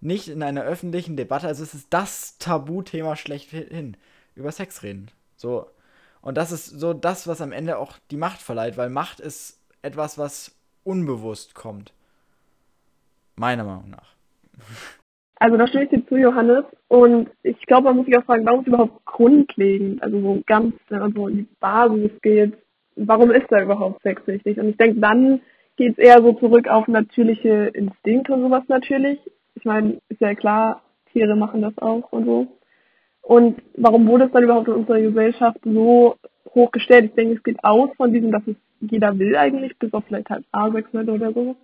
nicht 0.00 0.28
in 0.28 0.42
einer 0.42 0.62
öffentlichen 0.62 1.16
Debatte, 1.16 1.48
also 1.48 1.64
es 1.64 1.74
ist 1.74 1.88
das 1.90 2.38
Tabuthema 2.38 3.16
schlechthin, 3.16 3.96
über 4.36 4.52
Sex 4.52 4.82
reden. 4.82 5.10
So, 5.34 5.66
und 6.20 6.36
das 6.36 6.52
ist 6.52 6.66
so 6.66 6.92
das, 6.92 7.26
was 7.26 7.40
am 7.40 7.52
Ende 7.52 7.78
auch 7.78 7.98
die 8.10 8.16
Macht 8.16 8.40
verleiht, 8.40 8.76
weil 8.76 8.90
Macht 8.90 9.18
ist 9.18 9.60
etwas, 9.82 10.18
was 10.18 10.54
unbewusst 10.84 11.54
kommt. 11.54 11.92
Meiner 13.34 13.64
Meinung 13.64 13.90
nach. 13.90 14.14
Also 15.36 15.56
da 15.56 15.66
stimme 15.68 15.84
ich 15.84 15.90
dir 15.90 16.06
zu, 16.06 16.16
Johannes. 16.16 16.64
Und 16.88 17.30
ich 17.42 17.60
glaube, 17.66 17.84
man 17.84 17.96
muss 17.96 18.06
sich 18.06 18.18
auch 18.18 18.24
fragen, 18.24 18.44
warum 18.44 18.60
ist 18.60 18.66
überhaupt 18.66 19.04
grundlegend, 19.04 20.02
also 20.02 20.20
so 20.20 20.42
ganz, 20.46 20.74
so 20.88 21.28
in 21.28 21.36
die 21.36 21.48
Basis 21.60 22.10
geht, 22.22 22.58
warum 22.98 23.30
ist 23.30 23.46
da 23.50 23.62
überhaupt 23.62 24.02
Sex 24.02 24.26
wichtig? 24.26 24.58
Und 24.58 24.70
ich 24.70 24.76
denke, 24.76 25.00
dann 25.00 25.40
geht 25.76 25.92
es 25.92 25.98
eher 25.98 26.20
so 26.20 26.32
zurück 26.34 26.68
auf 26.68 26.88
natürliche 26.88 27.70
Instinkte 27.72 28.32
und 28.32 28.42
sowas 28.42 28.64
natürlich. 28.68 29.18
Ich 29.54 29.64
meine, 29.64 30.00
ist 30.08 30.20
ja 30.20 30.34
klar, 30.34 30.82
Tiere 31.12 31.36
machen 31.36 31.62
das 31.62 31.76
auch 31.78 32.12
und 32.12 32.24
so. 32.26 32.46
Und 33.22 33.60
warum 33.76 34.06
wurde 34.08 34.24
es 34.24 34.32
dann 34.32 34.42
überhaupt 34.42 34.68
in 34.68 34.74
unserer 34.74 35.00
Gesellschaft 35.00 35.58
so 35.64 36.16
hochgestellt? 36.54 37.06
Ich 37.06 37.14
denke, 37.14 37.34
es 37.34 37.42
geht 37.42 37.62
aus 37.62 37.90
von 37.96 38.12
diesem, 38.12 38.32
dass 38.32 38.46
es 38.46 38.56
jeder 38.80 39.18
will 39.18 39.36
eigentlich, 39.36 39.78
bis 39.78 39.92
auf 39.92 40.04
vielleicht 40.06 40.30
halt 40.30 40.44
Asexuelle 40.52 41.12
oder 41.12 41.32
so. 41.32 41.56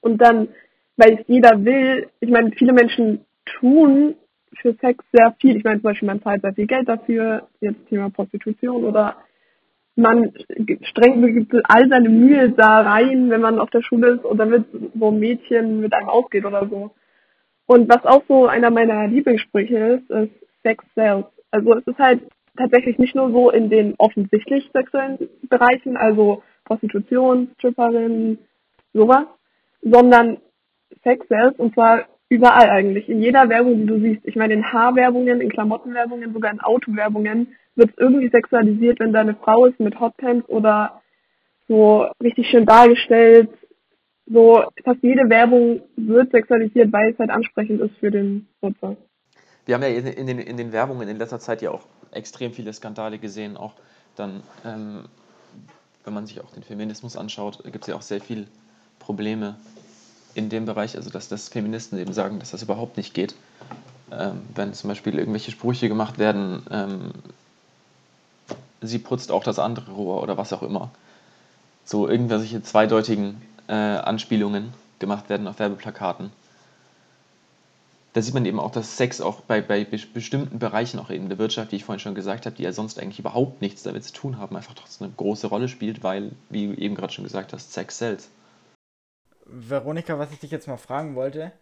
Und 0.00 0.18
dann, 0.18 0.48
weil 0.96 1.14
es 1.14 1.26
jeder 1.28 1.64
will, 1.64 2.08
ich 2.20 2.30
meine, 2.30 2.52
viele 2.52 2.72
Menschen 2.72 3.24
tun 3.58 4.14
für 4.60 4.74
Sex 4.74 5.04
sehr 5.12 5.34
viel. 5.40 5.56
Ich 5.56 5.64
meine, 5.64 5.80
zum 5.80 5.90
Beispiel, 5.90 6.06
man 6.06 6.22
zahlt 6.22 6.42
sehr 6.42 6.54
viel 6.54 6.66
Geld 6.66 6.88
dafür, 6.88 7.48
jetzt 7.60 7.88
Thema 7.88 8.10
Prostitution 8.10 8.84
oder 8.84 9.16
man 9.96 10.32
strengt 10.82 11.52
all 11.64 11.88
seine 11.88 12.08
Mühe 12.08 12.50
da 12.50 12.82
rein, 12.82 13.30
wenn 13.30 13.40
man 13.40 13.58
auf 13.58 13.70
der 13.70 13.82
Schule 13.82 14.16
ist 14.16 14.24
oder 14.24 14.44
mit 14.44 14.66
so 14.94 15.08
einem 15.08 15.18
Mädchen 15.18 15.80
mit 15.80 15.94
einem 15.94 16.08
ausgeht 16.08 16.44
oder 16.44 16.68
so. 16.68 16.90
Und 17.66 17.88
was 17.88 18.04
auch 18.04 18.22
so 18.28 18.46
einer 18.46 18.70
meiner 18.70 19.08
Lieblingssprüche 19.08 19.76
ist, 19.76 20.10
ist 20.10 20.32
Sex 20.62 20.84
sells. 20.94 21.26
Also 21.50 21.74
es 21.74 21.86
ist 21.86 21.98
halt 21.98 22.20
tatsächlich 22.56 22.98
nicht 22.98 23.14
nur 23.14 23.30
so 23.30 23.50
in 23.50 23.70
den 23.70 23.94
offensichtlich 23.98 24.70
sexuellen 24.72 25.28
Bereichen, 25.48 25.96
also 25.96 26.42
Prostitution, 26.64 27.50
Stripperin, 27.58 28.38
sowas, 28.92 29.26
sondern 29.82 30.38
Sex 31.02 31.26
sells 31.28 31.58
und 31.58 31.74
zwar 31.74 32.06
überall 32.28 32.70
eigentlich. 32.70 33.08
In 33.08 33.22
jeder 33.22 33.48
Werbung, 33.48 33.78
die 33.78 33.86
du 33.86 34.00
siehst. 34.00 34.24
Ich 34.24 34.36
meine, 34.36 34.54
in 34.54 34.72
Haarwerbungen, 34.72 35.40
in 35.40 35.50
Klamottenwerbungen, 35.50 36.32
sogar 36.32 36.52
in 36.52 36.60
Autowerbungen 36.60 37.56
wird 37.74 37.90
es 37.90 37.98
irgendwie 37.98 38.28
sexualisiert, 38.28 39.00
wenn 39.00 39.12
da 39.12 39.20
eine 39.20 39.34
Frau 39.34 39.66
ist 39.66 39.78
mit 39.78 40.00
Hotpants 40.00 40.48
oder 40.48 41.02
so 41.68 42.06
richtig 42.22 42.48
schön 42.48 42.66
dargestellt. 42.66 43.50
So 44.26 44.64
fast 44.84 45.02
jede 45.02 45.28
Werbung 45.28 45.82
wird 45.96 46.32
sexualisiert, 46.32 46.92
weil 46.92 47.12
es 47.12 47.18
halt 47.18 47.30
ansprechend 47.30 47.80
ist 47.80 47.96
für 47.98 48.10
den 48.10 48.48
Nutzer 48.60 48.96
wir 49.66 49.74
haben 49.74 49.82
ja 49.82 49.88
in 49.88 50.26
den, 50.26 50.38
in 50.38 50.56
den 50.56 50.72
Werbungen 50.72 51.08
in 51.08 51.18
letzter 51.18 51.40
Zeit 51.40 51.60
ja 51.60 51.72
auch 51.72 51.86
extrem 52.12 52.52
viele 52.52 52.72
Skandale 52.72 53.18
gesehen. 53.18 53.56
Auch 53.56 53.74
dann, 54.14 54.42
ähm, 54.64 55.04
wenn 56.04 56.14
man 56.14 56.26
sich 56.26 56.40
auch 56.40 56.50
den 56.52 56.62
Feminismus 56.62 57.16
anschaut, 57.16 57.62
gibt 57.64 57.82
es 57.82 57.88
ja 57.88 57.96
auch 57.96 58.02
sehr 58.02 58.20
viele 58.20 58.46
Probleme 59.00 59.56
in 60.36 60.48
dem 60.48 60.66
Bereich, 60.66 60.96
also 60.96 61.10
dass 61.10 61.28
das 61.28 61.48
Feministen 61.48 61.98
eben 61.98 62.12
sagen, 62.12 62.38
dass 62.38 62.50
das 62.50 62.62
überhaupt 62.62 62.96
nicht 62.96 63.14
geht. 63.14 63.34
Ähm, 64.12 64.42
wenn 64.54 64.72
zum 64.74 64.88
Beispiel 64.88 65.18
irgendwelche 65.18 65.50
Sprüche 65.50 65.88
gemacht 65.88 66.18
werden, 66.18 66.62
ähm, 66.70 67.10
sie 68.80 68.98
putzt 68.98 69.32
auch 69.32 69.42
das 69.42 69.58
andere 69.58 69.92
Rohr 69.92 70.22
oder 70.22 70.36
was 70.36 70.52
auch 70.52 70.62
immer. 70.62 70.90
So 71.84 72.08
irgendwelche 72.08 72.62
zweideutigen 72.62 73.40
äh, 73.68 73.72
Anspielungen 73.72 74.72
gemacht 74.98 75.28
werden 75.28 75.46
auf 75.48 75.58
Werbeplakaten 75.58 76.30
da 78.16 78.22
sieht 78.22 78.32
man 78.32 78.46
eben 78.46 78.58
auch, 78.58 78.70
dass 78.70 78.96
Sex 78.96 79.20
auch 79.20 79.42
bei, 79.42 79.60
bei 79.60 79.84
bestimmten 79.84 80.58
Bereichen, 80.58 80.98
auch 80.98 81.10
in 81.10 81.28
der 81.28 81.36
Wirtschaft, 81.36 81.70
wie 81.72 81.76
ich 81.76 81.84
vorhin 81.84 82.00
schon 82.00 82.14
gesagt 82.14 82.46
habe, 82.46 82.56
die 82.56 82.62
ja 82.62 82.72
sonst 82.72 82.98
eigentlich 82.98 83.18
überhaupt 83.18 83.60
nichts 83.60 83.82
damit 83.82 84.04
zu 84.04 84.14
tun 84.14 84.38
haben, 84.38 84.56
einfach 84.56 84.72
trotzdem 84.72 85.08
eine 85.08 85.14
große 85.18 85.48
Rolle 85.48 85.68
spielt, 85.68 86.02
weil, 86.02 86.32
wie 86.48 86.68
du 86.68 86.80
eben 86.80 86.94
gerade 86.94 87.12
schon 87.12 87.24
gesagt 87.24 87.52
hast, 87.52 87.74
Sex 87.74 87.98
sells. 87.98 88.30
Veronika, 89.46 90.18
was 90.18 90.32
ich 90.32 90.40
dich 90.40 90.50
jetzt 90.50 90.68
mal 90.68 90.76
fragen 90.76 91.14
wollte, 91.14 91.52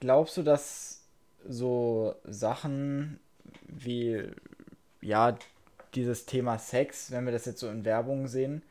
glaubst 0.00 0.36
du, 0.36 0.42
dass 0.42 1.02
so 1.48 2.14
Sachen 2.24 3.20
wie, 3.66 4.22
ja, 5.00 5.36
dieses 5.94 6.26
Thema 6.26 6.58
Sex, 6.58 7.10
wenn 7.10 7.24
wir 7.24 7.32
das 7.32 7.46
jetzt 7.46 7.60
so 7.60 7.68
in 7.68 7.84
Werbung 7.84 8.28
sehen, 8.28 8.62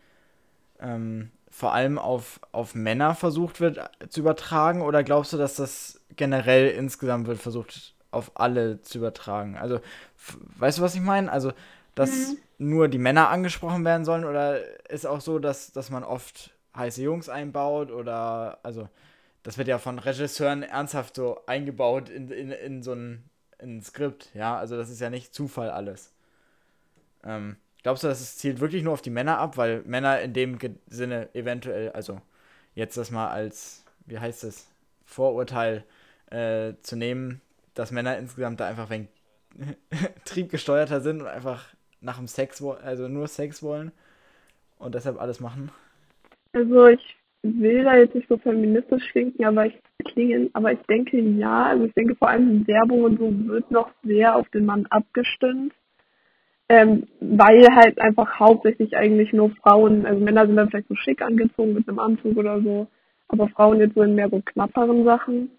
ähm, 0.79 1.31
vor 1.50 1.74
allem 1.74 1.97
auf, 1.97 2.39
auf 2.51 2.75
Männer 2.75 3.15
versucht 3.15 3.62
wird 3.62 3.89
zu 4.09 4.19
übertragen? 4.19 4.81
Oder 4.81 5.03
glaubst 5.03 5.31
du, 5.33 5.38
dass 5.38 5.55
das 5.55 6.01
generell 6.15 6.69
insgesamt 6.69 7.27
wird 7.27 7.39
versucht, 7.39 7.93
auf 8.12 8.31
alle 8.35 8.81
zu 8.81 8.97
übertragen? 8.97 9.57
Also, 9.57 9.79
weißt 10.57 10.77
du, 10.79 10.81
was 10.81 10.95
ich 10.95 11.01
meine? 11.01 11.31
Also, 11.31 11.53
dass 11.95 12.09
mhm. 12.09 12.38
nur 12.57 12.88
die 12.89 12.97
Männer 12.97 13.29
angesprochen 13.29 13.85
werden 13.85 14.03
sollen? 14.03 14.25
Oder 14.25 14.59
ist 14.89 15.07
auch 15.07 15.21
so, 15.21 15.39
dass, 15.39 15.71
dass 15.71 15.89
man 15.89 16.03
oft 16.03 16.51
heiße 16.75 17.01
Jungs 17.01 17.29
einbaut? 17.29 17.91
Oder, 17.91 18.60
also, 18.63 18.89
das 19.44 19.58
wird 19.58 19.67
ja 19.67 19.77
von 19.77 20.00
Regisseuren 20.00 20.63
ernsthaft 20.63 21.15
so 21.15 21.46
eingebaut 21.46 22.10
in, 22.10 22.29
in, 22.32 22.51
in 22.51 22.84
so 22.84 22.94
ein, 22.94 23.29
in 23.60 23.77
ein 23.77 23.82
Skript, 23.82 24.34
ja? 24.34 24.58
Also, 24.58 24.77
das 24.77 24.89
ist 24.89 25.01
ja 25.01 25.10
nicht 25.10 25.34
Zufall 25.34 25.70
alles. 25.70 26.13
Ähm, 27.24 27.58
Glaubst 27.86 28.03
du, 28.03 28.08
dass 28.08 28.20
es 28.20 28.38
zielt 28.38 28.62
wirklich 28.62 28.82
nur 28.82 28.94
auf 28.94 29.03
die 29.03 29.12
Männer 29.12 29.38
ab, 29.38 29.58
weil 29.58 29.84
Männer 29.84 30.20
in 30.20 30.34
dem 30.34 30.58
Sinne 30.88 31.29
eventuell, 31.36 31.91
also 31.91 32.20
jetzt 32.74 32.98
das 32.98 33.12
mal 33.12 33.29
als, 33.29 33.86
wie 34.08 34.17
heißt 34.17 34.44
es, 34.44 34.65
Vorurteil 35.05 35.86
äh, 36.32 36.74
zu 36.82 36.96
nehmen, 36.96 37.41
dass 37.75 37.91
Männer 37.91 38.17
insgesamt 38.17 38.60
da 38.60 38.65
einfach 38.67 38.89
wenig 38.89 39.10
triebgesteuerter 40.25 41.00
sind 41.00 41.22
und 41.22 41.27
einfach 41.27 41.63
nach 42.01 42.17
dem 42.17 42.27
Sex, 42.27 42.60
also 42.63 43.08
nur 43.08 43.27
Sex 43.27 43.62
wollen 43.62 43.91
und 44.79 44.96
deshalb 44.96 45.22
alles 45.22 45.39
machen? 45.39 45.70
Also 46.55 46.88
ich 46.88 47.17
will 47.43 47.83
da 47.83 47.97
jetzt 47.97 48.15
nicht 48.15 48.29
so 48.29 48.38
feministisch 48.38 49.03
klingen, 49.12 49.43
aber 49.43 49.65
ich 49.65 49.77
klingen, 50.05 50.50
aber 50.53 50.71
ich 50.71 50.79
denke 50.89 51.19
ja, 51.19 51.65
also 51.65 51.85
ich 51.85 51.93
denke 51.93 52.15
vor 52.15 52.29
allem 52.29 52.50
in 52.50 52.67
Werbung 52.67 53.03
und 53.03 53.19
so 53.19 53.47
wird 53.50 53.69
noch 53.71 53.91
sehr 54.03 54.35
auf 54.35 54.47
den 54.50 54.65
Mann 54.65 54.85
abgestimmt. 54.89 55.74
Ähm, 56.67 57.07
weil 57.19 57.67
halt 57.75 58.00
einfach 58.01 58.39
hauptsächlich 58.39 58.95
eigentlich 58.97 59.33
nur 59.33 59.51
Frauen, 59.62 60.05
also 60.05 60.19
Männer 60.19 60.47
sind 60.47 60.55
dann 60.55 60.69
vielleicht 60.69 60.88
so 60.88 60.95
schick 60.95 61.21
angezogen 61.21 61.74
mit 61.74 61.88
einem 61.88 62.00
Anzug 62.00 62.38
oder 62.38 62.59
so, 62.62 62.88
aber 63.27 63.50
Frauen 63.50 63.79
jetzt 63.79 63.93
so 63.93 64.01
in 64.01 64.15
mehr 64.15 64.29
so 64.29 64.41
knapperen 64.43 65.03
Sachen. 65.03 65.51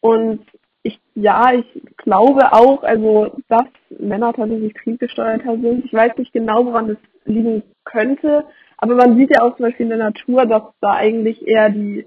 Und 0.00 0.40
ich, 0.82 0.98
ja, 1.14 1.52
ich 1.52 1.66
glaube 1.98 2.52
auch, 2.52 2.82
also, 2.82 3.36
dass 3.48 3.68
Männer 4.00 4.32
tatsächlich 4.32 4.74
triebgesteuerter 4.74 5.58
sind. 5.58 5.84
Ich 5.84 5.92
weiß 5.92 6.16
nicht 6.16 6.32
genau, 6.32 6.64
woran 6.64 6.88
das 6.88 6.98
liegen 7.24 7.62
könnte, 7.84 8.44
aber 8.78 8.94
man 8.94 9.16
sieht 9.16 9.30
ja 9.30 9.42
auch 9.42 9.56
zum 9.56 9.66
Beispiel 9.66 9.84
in 9.84 9.90
der 9.90 9.98
Natur, 9.98 10.46
dass 10.46 10.62
da 10.80 10.92
eigentlich 10.92 11.46
eher 11.46 11.70
die 11.70 12.06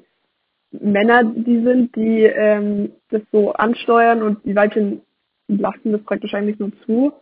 Männer 0.71 1.23
die 1.23 1.63
sind, 1.63 1.95
die 1.95 2.23
ähm, 2.23 2.91
das 3.09 3.21
so 3.31 3.53
ansteuern 3.53 4.21
und 4.21 4.45
die 4.45 4.55
Weibchen 4.55 5.01
lassen 5.47 5.91
das 5.91 6.03
praktisch 6.03 6.33
eigentlich 6.33 6.59
nur 6.59 6.71
zu. 6.85 7.13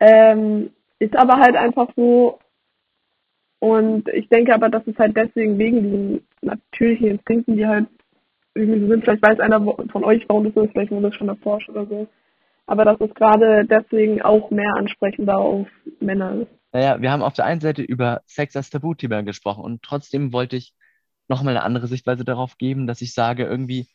Ähm, 0.00 0.70
ist 0.98 1.16
aber 1.16 1.38
halt 1.38 1.56
einfach 1.56 1.88
so. 1.96 2.38
Und 3.58 4.08
ich 4.08 4.28
denke 4.28 4.52
aber, 4.54 4.68
dass 4.68 4.86
es 4.86 4.98
halt 4.98 5.16
deswegen 5.16 5.56
wegen 5.58 5.82
diesen 5.82 6.26
natürlichen 6.42 7.08
Instinkten, 7.08 7.56
die 7.56 7.66
halt 7.66 7.86
irgendwie 8.54 8.80
so 8.80 8.88
sind, 8.88 9.04
vielleicht 9.04 9.22
weiß 9.22 9.40
einer 9.40 9.60
von 9.90 10.04
euch, 10.04 10.24
warum 10.28 10.44
das 10.44 10.54
so 10.54 10.62
ist, 10.62 10.72
vielleicht 10.72 10.90
wurde 10.90 11.08
das 11.08 11.14
schon 11.14 11.28
erforscht 11.28 11.70
oder 11.70 11.86
so. 11.86 12.08
Aber 12.66 12.84
dass 12.84 13.00
es 13.00 13.14
gerade 13.14 13.64
deswegen 13.64 14.20
auch 14.20 14.50
mehr 14.50 14.74
ansprechender 14.76 15.38
auf 15.38 15.68
Männer 16.00 16.42
ist. 16.42 16.61
Naja, 16.72 17.00
wir 17.00 17.10
haben 17.10 17.22
auf 17.22 17.34
der 17.34 17.44
einen 17.44 17.60
Seite 17.60 17.82
über 17.82 18.22
Sex 18.26 18.56
als 18.56 18.70
Tabuthema 18.70 19.20
gesprochen 19.20 19.62
und 19.62 19.82
trotzdem 19.82 20.32
wollte 20.32 20.56
ich 20.56 20.74
nochmal 21.28 21.56
eine 21.56 21.64
andere 21.64 21.86
Sichtweise 21.86 22.24
darauf 22.24 22.56
geben, 22.58 22.86
dass 22.86 23.02
ich 23.02 23.14
sage, 23.14 23.44
irgendwie, 23.44 23.88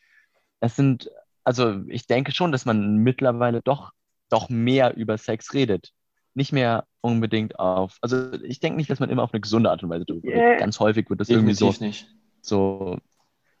es 0.60 0.76
sind, 0.76 1.10
also 1.44 1.82
ich 1.88 2.06
denke 2.06 2.32
schon, 2.32 2.52
dass 2.52 2.64
man 2.64 2.98
mittlerweile 2.98 3.62
doch, 3.62 3.92
doch 4.28 4.48
mehr 4.48 4.96
über 4.96 5.18
Sex 5.18 5.54
redet. 5.54 5.92
Nicht 6.34 6.52
mehr 6.52 6.86
unbedingt 7.00 7.58
auf, 7.58 7.98
also 8.00 8.32
ich 8.42 8.60
denke 8.60 8.76
nicht, 8.76 8.90
dass 8.90 9.00
man 9.00 9.10
immer 9.10 9.24
auf 9.24 9.32
eine 9.32 9.40
gesunde 9.40 9.70
Art 9.70 9.82
und 9.82 9.90
Weise 9.90 10.04
drüber 10.04 10.28
redet. 10.28 10.40
Yeah. 10.40 10.56
Ganz 10.58 10.78
häufig 10.78 11.10
wird 11.10 11.20
das 11.20 11.28
irgendwie 11.28 11.54
so, 11.54 11.74
nicht. 11.80 12.06
so, 12.42 12.98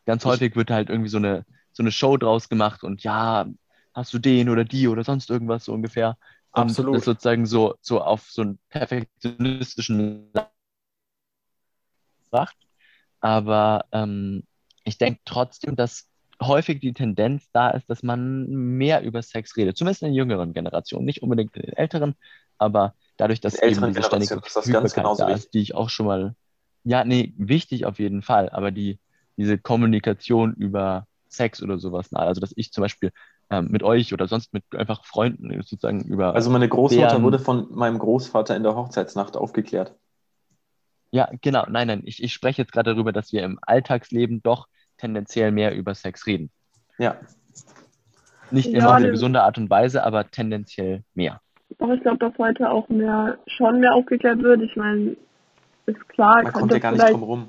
ganz 0.06 0.24
häufig 0.24 0.54
wird 0.54 0.70
halt 0.70 0.90
irgendwie 0.90 1.10
so 1.10 1.18
eine, 1.18 1.44
so 1.72 1.82
eine 1.82 1.90
Show 1.90 2.16
draus 2.16 2.48
gemacht 2.48 2.84
und 2.84 3.02
ja, 3.02 3.46
hast 3.94 4.14
du 4.14 4.18
den 4.18 4.48
oder 4.48 4.64
die 4.64 4.88
oder 4.88 5.02
sonst 5.02 5.28
irgendwas 5.28 5.64
so 5.64 5.72
ungefähr. 5.72 6.16
Und 6.52 6.62
Absolut. 6.62 6.96
das 6.96 7.04
sozusagen 7.04 7.46
so, 7.46 7.74
so 7.80 8.00
auf 8.00 8.22
so 8.30 8.42
einen 8.42 8.58
perfektionistischen 8.70 10.32
gebracht. 12.28 12.56
Aber 13.20 13.84
ähm, 13.92 14.44
ich 14.84 14.98
denke 14.98 15.20
trotzdem, 15.24 15.76
dass 15.76 16.08
häufig 16.40 16.80
die 16.80 16.92
Tendenz 16.92 17.50
da 17.52 17.70
ist, 17.70 17.90
dass 17.90 18.02
man 18.02 18.46
mehr 18.48 19.02
über 19.02 19.22
Sex 19.22 19.56
redet. 19.56 19.76
Zumindest 19.76 20.02
in 20.02 20.08
der 20.08 20.14
jüngeren 20.14 20.52
Generation, 20.52 21.04
nicht 21.04 21.22
unbedingt 21.22 21.56
in 21.56 21.62
den 21.62 21.72
älteren, 21.72 22.14
aber 22.58 22.94
dadurch, 23.16 23.40
dass 23.40 23.60
eben 23.60 23.86
diese 23.88 24.02
ständige 24.02 24.34
ist 24.34 24.44
das 24.44 24.54
ganz 24.54 24.92
Verfügbarkeit 24.92 24.94
genauso 24.94 25.22
da 25.24 25.28
wichtig. 25.28 25.44
ist, 25.44 25.54
die 25.54 25.60
ich 25.60 25.74
auch 25.74 25.90
schon 25.90 26.06
mal, 26.06 26.34
ja, 26.84 27.04
nee, 27.04 27.34
wichtig 27.36 27.86
auf 27.86 27.98
jeden 27.98 28.22
Fall, 28.22 28.50
aber 28.50 28.70
die, 28.70 28.98
diese 29.36 29.58
Kommunikation 29.58 30.54
über 30.54 31.06
Sex 31.28 31.60
oder 31.62 31.78
sowas, 31.78 32.12
also 32.12 32.40
dass 32.40 32.52
ich 32.56 32.72
zum 32.72 32.82
Beispiel 32.82 33.12
ähm, 33.50 33.68
mit 33.70 33.82
euch 33.82 34.12
oder 34.12 34.28
sonst 34.28 34.52
mit 34.52 34.64
einfach 34.74 35.04
Freunden 35.04 35.50
sozusagen 35.62 36.02
über 36.02 36.34
Also 36.34 36.50
meine 36.50 36.68
Großmutter 36.68 37.08
deren- 37.08 37.22
wurde 37.22 37.38
von 37.38 37.68
meinem 37.70 37.98
Großvater 37.98 38.54
in 38.56 38.62
der 38.62 38.74
Hochzeitsnacht 38.74 39.36
aufgeklärt. 39.36 39.94
Ja, 41.10 41.30
genau. 41.40 41.64
Nein, 41.68 41.86
nein. 41.86 42.02
Ich, 42.04 42.22
ich 42.22 42.32
spreche 42.34 42.60
jetzt 42.62 42.72
gerade 42.72 42.92
darüber, 42.94 43.12
dass 43.12 43.32
wir 43.32 43.42
im 43.42 43.58
Alltagsleben 43.62 44.42
doch 44.42 44.68
tendenziell 44.98 45.50
mehr 45.52 45.74
über 45.74 45.94
Sex 45.94 46.26
reden. 46.26 46.50
Ja. 46.98 47.16
Nicht 48.50 48.70
Ja, 48.72 48.78
immer 48.78 48.88
auf 48.90 48.94
eine 48.96 49.10
gesunde 49.10 49.42
Art 49.42 49.56
und 49.58 49.70
Weise, 49.70 50.02
aber 50.04 50.30
tendenziell 50.30 51.04
mehr. 51.14 51.40
Doch, 51.78 51.90
ich 51.90 52.00
glaube, 52.02 52.18
dass 52.18 52.36
heute 52.38 52.70
auch 52.70 52.88
mehr, 52.88 53.38
schon 53.46 53.80
mehr 53.80 53.94
aufgeklärt 53.94 54.42
wird. 54.42 54.62
Ich 54.62 54.74
meine, 54.76 55.16
ist 55.86 56.08
klar, 56.08 56.42
Man 56.42 56.52
kommt 56.52 56.72
ja 56.72 56.78
gar 56.78 56.92
nicht 56.92 57.10
drum 57.10 57.22
rum. 57.22 57.48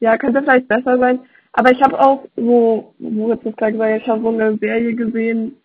ja, 0.00 0.16
könnte 0.18 0.42
vielleicht 0.42 0.68
besser 0.68 0.98
sein. 0.98 1.20
Aber 1.56 1.70
ich 1.70 1.80
habe 1.82 1.98
auch 2.00 2.24
so, 2.36 2.94
wo 2.98 3.28
jetzt 3.30 3.46
das 3.46 3.54
gerade 3.54 3.72
gesagt, 3.72 4.02
ich 4.02 4.08
habe 4.08 4.22
so 4.22 4.28
eine 4.28 4.58
Serie 4.58 4.94
gesehen, 4.96 5.56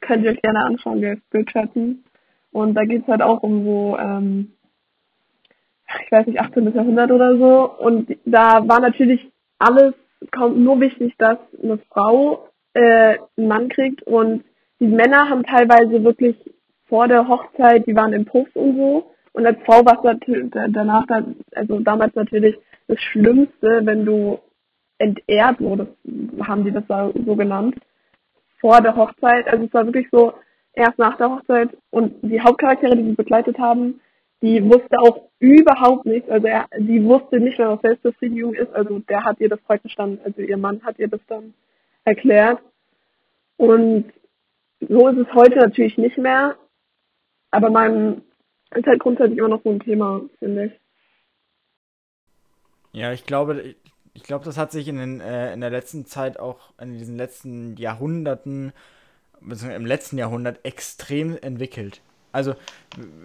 könnt 0.00 0.24
ihr 0.24 0.32
euch 0.32 0.42
gerne 0.42 0.64
anschauen, 0.64 1.00
der 1.00 1.18
Bridgerton. 1.30 2.04
Und 2.50 2.74
da 2.74 2.82
geht's 2.82 3.06
halt 3.06 3.22
auch 3.22 3.42
um 3.44 3.64
so, 3.64 3.96
ähm, 3.98 4.52
ich 6.04 6.10
weiß 6.10 6.26
nicht, 6.26 6.40
18. 6.40 6.74
Jahrhundert 6.74 7.12
oder 7.12 7.38
so. 7.38 7.70
Und 7.78 8.16
da 8.24 8.66
war 8.66 8.80
natürlich 8.80 9.30
alles 9.60 9.94
kaum 10.32 10.64
nur 10.64 10.80
wichtig, 10.80 11.14
dass 11.18 11.38
eine 11.62 11.78
Frau 11.88 12.48
äh, 12.74 13.18
einen 13.36 13.48
Mann 13.48 13.68
kriegt. 13.68 14.02
Und 14.02 14.42
die 14.80 14.88
Männer 14.88 15.30
haben 15.30 15.44
teilweise 15.44 16.02
wirklich 16.02 16.36
vor 16.88 17.06
der 17.06 17.28
Hochzeit, 17.28 17.86
die 17.86 17.94
waren 17.94 18.12
im 18.12 18.24
Puff 18.24 18.48
und 18.54 18.76
so. 18.76 19.12
Und 19.34 19.46
als 19.46 19.58
Frau 19.64 19.84
war 19.84 19.98
es 19.98 20.02
natürlich 20.02 20.50
danach, 20.50 21.06
also 21.54 21.78
damals 21.78 22.12
natürlich 22.16 22.56
das 22.88 23.00
Schlimmste, 23.00 23.82
wenn 23.84 24.04
du 24.04 24.40
entehrt 24.98 25.60
wurdest, 25.60 25.92
haben 26.42 26.64
die 26.64 26.72
das 26.72 26.84
da 26.88 27.10
so 27.12 27.36
genannt, 27.36 27.76
vor 28.60 28.80
der 28.80 28.96
Hochzeit. 28.96 29.46
Also 29.48 29.64
es 29.64 29.72
war 29.72 29.86
wirklich 29.86 30.08
so, 30.10 30.34
erst 30.72 30.98
nach 30.98 31.16
der 31.16 31.30
Hochzeit 31.30 31.76
und 31.90 32.14
die 32.22 32.40
Hauptcharaktere, 32.40 32.96
die 32.96 33.04
sie 33.04 33.14
begleitet 33.14 33.58
haben, 33.58 34.00
die 34.42 34.64
wusste 34.64 34.98
auch 35.00 35.28
überhaupt 35.40 36.06
nichts. 36.06 36.30
Also 36.30 36.46
er, 36.46 36.68
die 36.78 37.04
wusste 37.04 37.40
nicht 37.40 37.58
was 37.58 37.80
Selbstbefriedigung 37.80 38.54
ist. 38.54 38.72
Also 38.72 39.00
der 39.00 39.24
hat 39.24 39.40
ihr 39.40 39.48
das 39.48 39.60
praktisch 39.62 39.94
dann, 39.96 40.20
also 40.24 40.40
ihr 40.40 40.56
Mann 40.56 40.82
hat 40.84 40.98
ihr 40.98 41.08
das 41.08 41.20
dann 41.26 41.54
erklärt. 42.04 42.60
Und 43.56 44.12
so 44.80 45.08
ist 45.08 45.18
es 45.18 45.34
heute 45.34 45.58
natürlich 45.58 45.98
nicht 45.98 46.18
mehr. 46.18 46.56
Aber 47.50 47.70
mein 47.70 48.22
ist 48.74 48.86
halt 48.86 49.00
grundsätzlich 49.00 49.38
immer 49.38 49.48
noch 49.48 49.62
so 49.64 49.70
ein 49.70 49.80
Thema, 49.80 50.20
finde 50.38 50.66
ich. 50.66 50.72
Ja, 52.92 53.12
ich 53.12 53.26
glaube, 53.26 53.74
ich, 54.18 54.24
glaube, 54.24 54.44
das 54.44 54.56
hat 54.56 54.72
sich 54.72 54.88
in, 54.88 54.98
den, 54.98 55.20
äh, 55.20 55.52
in 55.52 55.60
der 55.60 55.70
letzten 55.70 56.06
Zeit 56.06 56.40
auch, 56.40 56.58
in 56.80 56.98
diesen 56.98 57.16
letzten 57.16 57.76
Jahrhunderten, 57.76 58.72
beziehungsweise 59.40 59.74
im 59.74 59.86
letzten 59.86 60.18
Jahrhundert 60.18 60.64
extrem 60.64 61.38
entwickelt. 61.40 62.00
Also, 62.32 62.54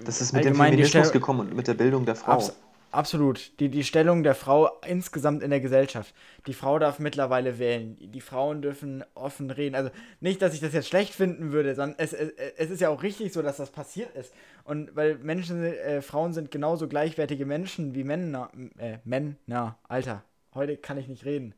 Das 0.05 0.21
ist 0.21 0.33
mit 0.33 0.45
dem 0.45 0.55
Feminismus 0.55 1.11
gekommen 1.11 1.41
und 1.41 1.55
mit 1.55 1.67
der 1.67 1.73
Bildung 1.73 2.05
der 2.05 2.15
Frau. 2.15 2.33
Abs 2.33 2.53
absolut. 2.91 3.59
Die, 3.59 3.69
die 3.69 3.83
Stellung 3.83 4.21
der 4.21 4.35
Frau 4.35 4.69
insgesamt 4.85 5.41
in 5.41 5.49
der 5.49 5.59
Gesellschaft. 5.59 6.13
Die 6.45 6.53
Frau 6.53 6.77
darf 6.77 6.99
mittlerweile 6.99 7.57
wählen. 7.57 7.97
Die 7.99 8.21
Frauen 8.21 8.61
dürfen 8.61 9.03
offen 9.15 9.49
reden. 9.49 9.75
Also 9.75 9.89
nicht, 10.21 10.43
dass 10.43 10.53
ich 10.53 10.59
das 10.59 10.73
jetzt 10.73 10.87
schlecht 10.87 11.15
finden 11.15 11.51
würde, 11.51 11.73
sondern 11.73 11.97
es, 11.97 12.13
es, 12.13 12.31
es 12.57 12.69
ist 12.69 12.81
ja 12.81 12.89
auch 12.89 13.01
richtig 13.01 13.33
so, 13.33 13.41
dass 13.41 13.57
das 13.57 13.71
passiert 13.71 14.15
ist. 14.15 14.31
Und 14.63 14.95
weil 14.95 15.17
Menschen, 15.17 15.63
äh, 15.63 16.01
Frauen 16.01 16.33
sind 16.33 16.51
genauso 16.51 16.87
gleichwertige 16.87 17.47
Menschen 17.47 17.95
wie 17.95 18.03
Männer. 18.03 18.51
Äh, 18.77 18.99
Männer, 19.03 19.77
Alter. 19.87 20.23
Heute 20.55 20.77
kann 20.77 20.97
ich 20.97 21.07
nicht 21.07 21.25
reden. 21.25 21.53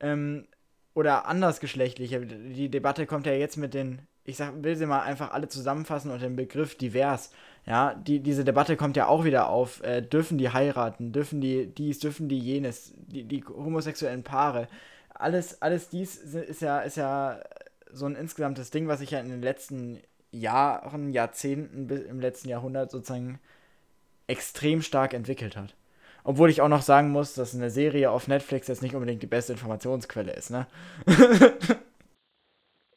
Ähm, 0.00 0.46
oder 0.94 1.26
andersgeschlechtliche. 1.26 2.20
Die 2.20 2.70
Debatte 2.70 3.06
kommt 3.06 3.26
ja 3.26 3.32
jetzt 3.32 3.56
mit 3.56 3.74
den, 3.74 4.00
ich 4.24 4.36
sag, 4.36 4.62
will 4.62 4.76
sie 4.76 4.86
mal 4.86 5.02
einfach 5.02 5.32
alle 5.32 5.48
zusammenfassen 5.48 6.10
unter 6.10 6.24
dem 6.24 6.36
Begriff 6.36 6.76
divers. 6.76 7.30
Ja, 7.66 7.94
die, 7.94 8.20
diese 8.20 8.44
Debatte 8.44 8.76
kommt 8.76 8.96
ja 8.96 9.06
auch 9.06 9.24
wieder 9.24 9.48
auf. 9.48 9.82
Äh, 9.82 10.00
dürfen 10.00 10.38
die 10.38 10.50
heiraten? 10.50 11.12
Dürfen 11.12 11.40
die 11.40 11.66
dies? 11.66 11.98
Dürfen 11.98 12.28
die 12.28 12.38
jenes? 12.38 12.94
Die, 12.96 13.24
die 13.24 13.44
homosexuellen 13.44 14.22
Paare? 14.22 14.68
Alles, 15.10 15.60
alles 15.60 15.88
dies 15.88 16.16
ist 16.16 16.62
ja, 16.62 16.80
ist 16.80 16.96
ja 16.96 17.40
so 17.92 18.06
ein 18.06 18.16
insgesamtes 18.16 18.70
Ding, 18.70 18.88
was 18.88 19.00
sich 19.00 19.10
ja 19.10 19.20
in 19.20 19.28
den 19.28 19.42
letzten 19.42 20.00
Jahren, 20.30 21.12
Jahrzehnten, 21.12 21.86
bis 21.86 22.00
im 22.00 22.20
letzten 22.20 22.48
Jahrhundert 22.48 22.90
sozusagen 22.90 23.38
extrem 24.26 24.82
stark 24.82 25.14
entwickelt 25.14 25.56
hat. 25.56 25.74
Obwohl 26.26 26.50
ich 26.50 26.60
auch 26.60 26.68
noch 26.68 26.82
sagen 26.82 27.10
muss, 27.10 27.34
dass 27.34 27.54
eine 27.54 27.70
Serie 27.70 28.10
auf 28.10 28.26
Netflix 28.26 28.66
jetzt 28.66 28.82
nicht 28.82 28.94
unbedingt 28.94 29.22
die 29.22 29.28
beste 29.28 29.52
Informationsquelle 29.52 30.32
ist, 30.32 30.50
ne? 30.50 30.66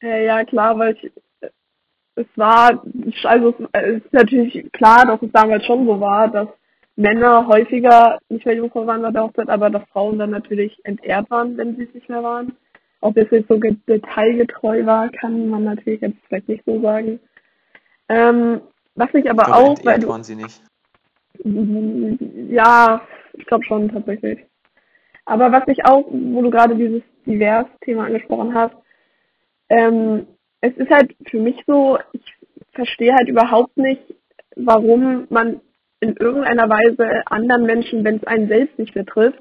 Äh, 0.01 0.25
ja, 0.25 0.45
klar, 0.45 0.79
weil 0.79 0.95
ich, 0.95 1.11
es 2.15 2.25
war, 2.35 2.81
also 3.23 3.53
es 3.73 4.01
ist 4.03 4.13
natürlich 4.13 4.71
klar, 4.71 5.05
dass 5.05 5.21
es 5.21 5.31
damals 5.33 5.65
schon 5.65 5.85
so 5.85 5.99
war, 5.99 6.29
dass 6.29 6.47
Männer 6.95 7.47
häufiger 7.47 8.17
nicht 8.29 8.45
mehr 8.45 8.55
Jungfrau 8.55 8.87
waren 8.87 9.01
bei 9.01 9.11
der 9.11 9.23
Hochzeit, 9.23 9.49
aber 9.49 9.69
dass 9.69 9.83
Frauen 9.89 10.17
dann 10.19 10.29
natürlich 10.29 10.79
entehrt 10.85 11.29
waren, 11.29 11.57
wenn 11.57 11.75
sie 11.75 11.83
es 11.83 11.93
nicht 11.93 12.07
mehr 12.09 12.23
waren. 12.23 12.55
Ob 13.01 13.15
das 13.15 13.27
jetzt 13.31 13.49
so 13.49 13.59
ge- 13.59 13.75
detailgetreu 13.87 14.85
war, 14.85 15.09
kann 15.09 15.49
man 15.49 15.65
natürlich 15.65 16.01
jetzt 16.01 16.17
vielleicht 16.27 16.47
nicht 16.47 16.63
so 16.65 16.81
sagen. 16.81 17.19
Ähm, 18.07 18.61
was 18.95 19.13
ich 19.13 19.29
aber 19.29 19.43
Ich 19.43 19.47
glaube, 19.47 19.71
auch, 19.71 19.85
weil 19.85 19.99
du, 19.99 20.07
waren 20.07 20.23
sie 20.23 20.35
nicht. 20.35 20.61
ja, 22.49 23.01
ich 23.39 23.45
glaube 23.45 23.63
schon 23.65 23.89
tatsächlich. 23.89 24.45
Aber 25.25 25.51
was 25.51 25.63
ich 25.67 25.85
auch, 25.85 26.05
wo 26.09 26.41
du 26.41 26.49
gerade 26.49 26.75
dieses 26.75 27.01
Divers-Thema 27.25 28.05
angesprochen 28.05 28.53
hast, 28.53 28.75
ähm, 29.69 30.27
es 30.61 30.75
ist 30.75 30.89
halt 30.89 31.15
für 31.29 31.39
mich 31.39 31.63
so, 31.67 31.99
ich 32.11 32.23
verstehe 32.73 33.13
halt 33.13 33.29
überhaupt 33.29 33.77
nicht, 33.77 34.01
warum 34.55 35.27
man 35.29 35.61
in 35.99 36.15
irgendeiner 36.15 36.69
Weise 36.69 37.23
anderen 37.27 37.63
Menschen, 37.63 38.03
wenn 38.03 38.17
es 38.17 38.23
einen 38.23 38.47
selbst 38.47 38.79
nicht 38.79 38.93
betrifft, 38.93 39.39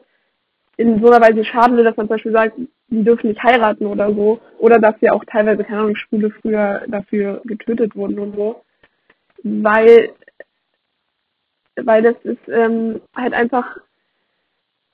in 0.76 1.00
so 1.02 1.11
einer 1.11 1.20
Weise 1.20 1.44
schaden 1.44 1.76
will, 1.76 1.84
dass 1.84 1.96
man 1.96 2.06
zum 2.06 2.16
Beispiel 2.16 2.32
sagt, 2.32 2.56
die 2.88 3.04
dürfen 3.04 3.28
nicht 3.28 3.42
heiraten 3.42 3.87
oder 3.87 4.14
so. 4.14 4.40
Oder 4.58 4.78
dass 4.78 4.94
ja 5.00 5.12
auch 5.12 5.24
teilweise, 5.24 5.64
keine 5.64 5.80
Ahnung, 5.80 5.96
Schwule 5.96 6.30
früher 6.30 6.84
dafür 6.88 7.42
getötet 7.44 7.96
wurden 7.96 8.18
und 8.18 8.37
so. 8.37 8.62
Weil, 9.42 10.11
weil 11.76 12.02
das 12.02 12.16
ist 12.22 12.48
ähm, 12.48 13.00
halt 13.14 13.34
einfach, 13.34 13.78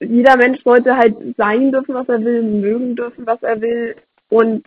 jeder 0.04 0.36
Mensch 0.36 0.62
sollte 0.62 0.96
halt 0.96 1.16
sein 1.36 1.72
dürfen, 1.72 1.94
was 1.94 2.08
er 2.08 2.24
will, 2.24 2.42
mögen 2.42 2.96
dürfen, 2.96 3.26
was 3.26 3.42
er 3.42 3.60
will. 3.60 3.96
Und 4.28 4.66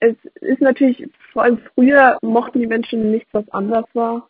es 0.00 0.14
ist 0.40 0.60
natürlich, 0.60 1.08
vor 1.32 1.42
allem 1.42 1.58
früher 1.74 2.18
mochten 2.22 2.60
die 2.60 2.66
Menschen 2.66 3.10
nichts, 3.10 3.28
was 3.32 3.48
anders 3.50 3.86
war. 3.94 4.28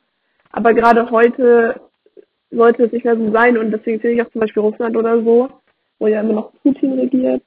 Aber 0.53 0.75
gerade 0.75 1.11
heute 1.11 1.81
sollte 2.51 2.85
es 2.85 2.93
nicht 2.93 3.05
mehr 3.05 3.17
so 3.17 3.31
sein 3.33 3.59
und 3.59 3.71
deswegen 3.73 4.01
finde 4.01 4.15
ich 4.17 4.23
auch 4.23 4.31
zum 4.31 4.41
Beispiel 4.41 4.63
Russland 4.63 4.97
oder 4.97 5.23
so, 5.23 5.51
wo 5.99 6.07
ja 6.07 6.21
immer 6.21 6.33
noch 6.35 6.53
Putin 6.63 6.99
regiert. 6.99 7.43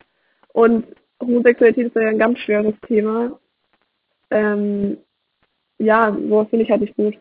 Und 0.54 0.86
Homosexualität 1.22 1.88
ist 1.88 1.96
ja 1.96 2.10
ein 2.10 2.20
ganz 2.20 2.40
schweres 2.40 2.76
Thema. 2.88 3.40
Ähm, 4.32 4.98
ja, 5.78 6.12
sowas 6.12 6.50
finde 6.50 6.66
ich 6.66 6.72
halt 6.72 6.82
nicht 6.82 6.96
gut. 6.96 7.18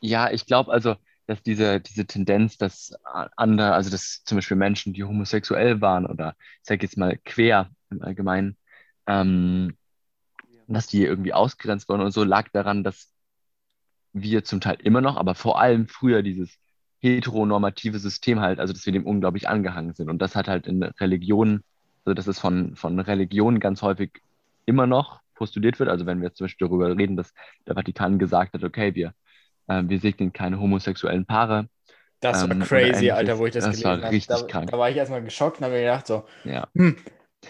Ja, 0.00 0.30
ich 0.30 0.44
glaube 0.46 0.70
also, 0.70 0.96
dass 1.26 1.42
diese, 1.42 1.80
diese 1.80 2.06
Tendenz, 2.06 2.58
dass 2.58 2.94
andere, 3.36 3.72
also 3.72 3.90
dass 3.90 4.24
zum 4.24 4.36
Beispiel 4.36 4.56
Menschen, 4.56 4.92
die 4.92 5.04
homosexuell 5.04 5.80
waren 5.80 6.06
oder 6.06 6.36
ich 6.60 6.66
sage 6.66 6.82
jetzt 6.82 6.98
mal 6.98 7.18
quer 7.24 7.70
im 7.90 8.02
Allgemeinen, 8.02 8.56
ähm, 9.06 9.76
dass 10.66 10.86
die 10.86 11.04
irgendwie 11.04 11.32
ausgegrenzt 11.32 11.88
wurden 11.88 12.02
und 12.02 12.12
so, 12.12 12.24
lag 12.24 12.48
daran, 12.50 12.84
dass 12.84 13.10
wir 14.12 14.44
zum 14.44 14.60
Teil 14.60 14.76
immer 14.82 15.00
noch, 15.00 15.16
aber 15.16 15.34
vor 15.34 15.60
allem 15.60 15.88
früher 15.88 16.22
dieses 16.22 16.58
heteronormative 17.00 17.98
System 17.98 18.40
halt, 18.40 18.60
also 18.60 18.72
dass 18.72 18.86
wir 18.86 18.92
dem 18.92 19.06
unglaublich 19.06 19.48
angehangen 19.48 19.92
sind. 19.94 20.08
Und 20.08 20.22
das 20.22 20.34
hat 20.36 20.48
halt 20.48 20.66
in 20.66 20.82
Religionen, 20.82 21.62
also 22.04 22.14
dass 22.14 22.26
es 22.26 22.38
von, 22.38 22.76
von 22.76 22.98
Religionen 22.98 23.60
ganz 23.60 23.82
häufig 23.82 24.22
immer 24.66 24.86
noch 24.86 25.20
postuliert 25.34 25.78
wird. 25.78 25.90
Also 25.90 26.06
wenn 26.06 26.20
wir 26.20 26.28
jetzt 26.28 26.38
zum 26.38 26.46
Beispiel 26.46 26.66
darüber 26.66 26.96
reden, 26.96 27.16
dass 27.16 27.34
der 27.66 27.74
Vatikan 27.74 28.18
gesagt 28.18 28.54
hat, 28.54 28.64
okay, 28.64 28.94
wir, 28.94 29.14
äh, 29.68 29.82
wir 29.86 30.00
segnen 30.00 30.32
keine 30.32 30.60
homosexuellen 30.60 31.26
Paare. 31.26 31.68
Das 32.20 32.42
war 32.48 32.50
ähm, 32.56 32.60
crazy. 32.60 33.10
Alter, 33.10 33.38
wo 33.38 33.46
ich 33.46 33.52
das, 33.52 33.64
Das 33.64 33.76
gelesen 33.76 33.84
war 33.84 34.02
habe. 34.02 34.14
richtig 34.14 34.36
Da, 34.40 34.46
krank. 34.46 34.70
da 34.70 34.78
war 34.78 34.90
ich 34.90 34.96
erstmal 34.96 35.22
geschockt 35.22 35.58
und 35.58 35.64
habe 35.64 35.74
mir 35.74 35.80
gedacht, 35.82 36.06
so, 36.06 36.24
Ja. 36.44 36.68
hm, 36.74 36.96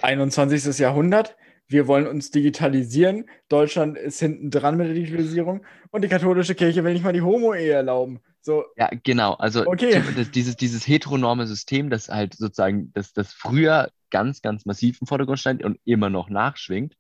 21. 0.03 0.79
Jahrhundert, 0.79 1.37
wir 1.69 1.87
wollen 1.87 2.07
uns 2.07 2.31
digitalisieren, 2.31 3.27
Deutschland 3.49 3.97
ist 3.97 4.19
hinten 4.21 4.51
dran 4.51 4.77
mit 4.77 4.89
der 4.89 4.95
Digitalisierung 4.95 5.65
und 5.91 6.03
die 6.03 6.09
katholische 6.09 6.55
Kirche 6.55 6.85
will 6.85 6.93
nicht 6.93 7.05
mal 7.05 7.13
die 7.13 7.23
Homo-Ehe 7.23 7.73
erlauben. 7.73 8.21
So, 8.43 8.65
Ja, 8.77 8.91
genau. 9.03 9.35
Also 9.35 9.65
Okay. 9.67 10.03
das, 10.17 10.31
dieses, 10.31 10.57
dieses 10.57 10.87
heteronorme 10.87 11.47
System, 11.47 11.89
das 11.89 12.09
halt 12.09 12.35
sozusagen, 12.35 12.93
das, 12.93 13.13
das 13.13 13.33
früher 13.33 13.91
ganz, 14.11 14.43
ganz 14.43 14.67
massiv 14.67 15.01
im 15.01 15.07
Vordergrund 15.07 15.39
stand 15.41 15.65
und 15.65 15.79
immer 15.85 16.11
noch 16.11 16.29
nachschwingt. 16.29 16.95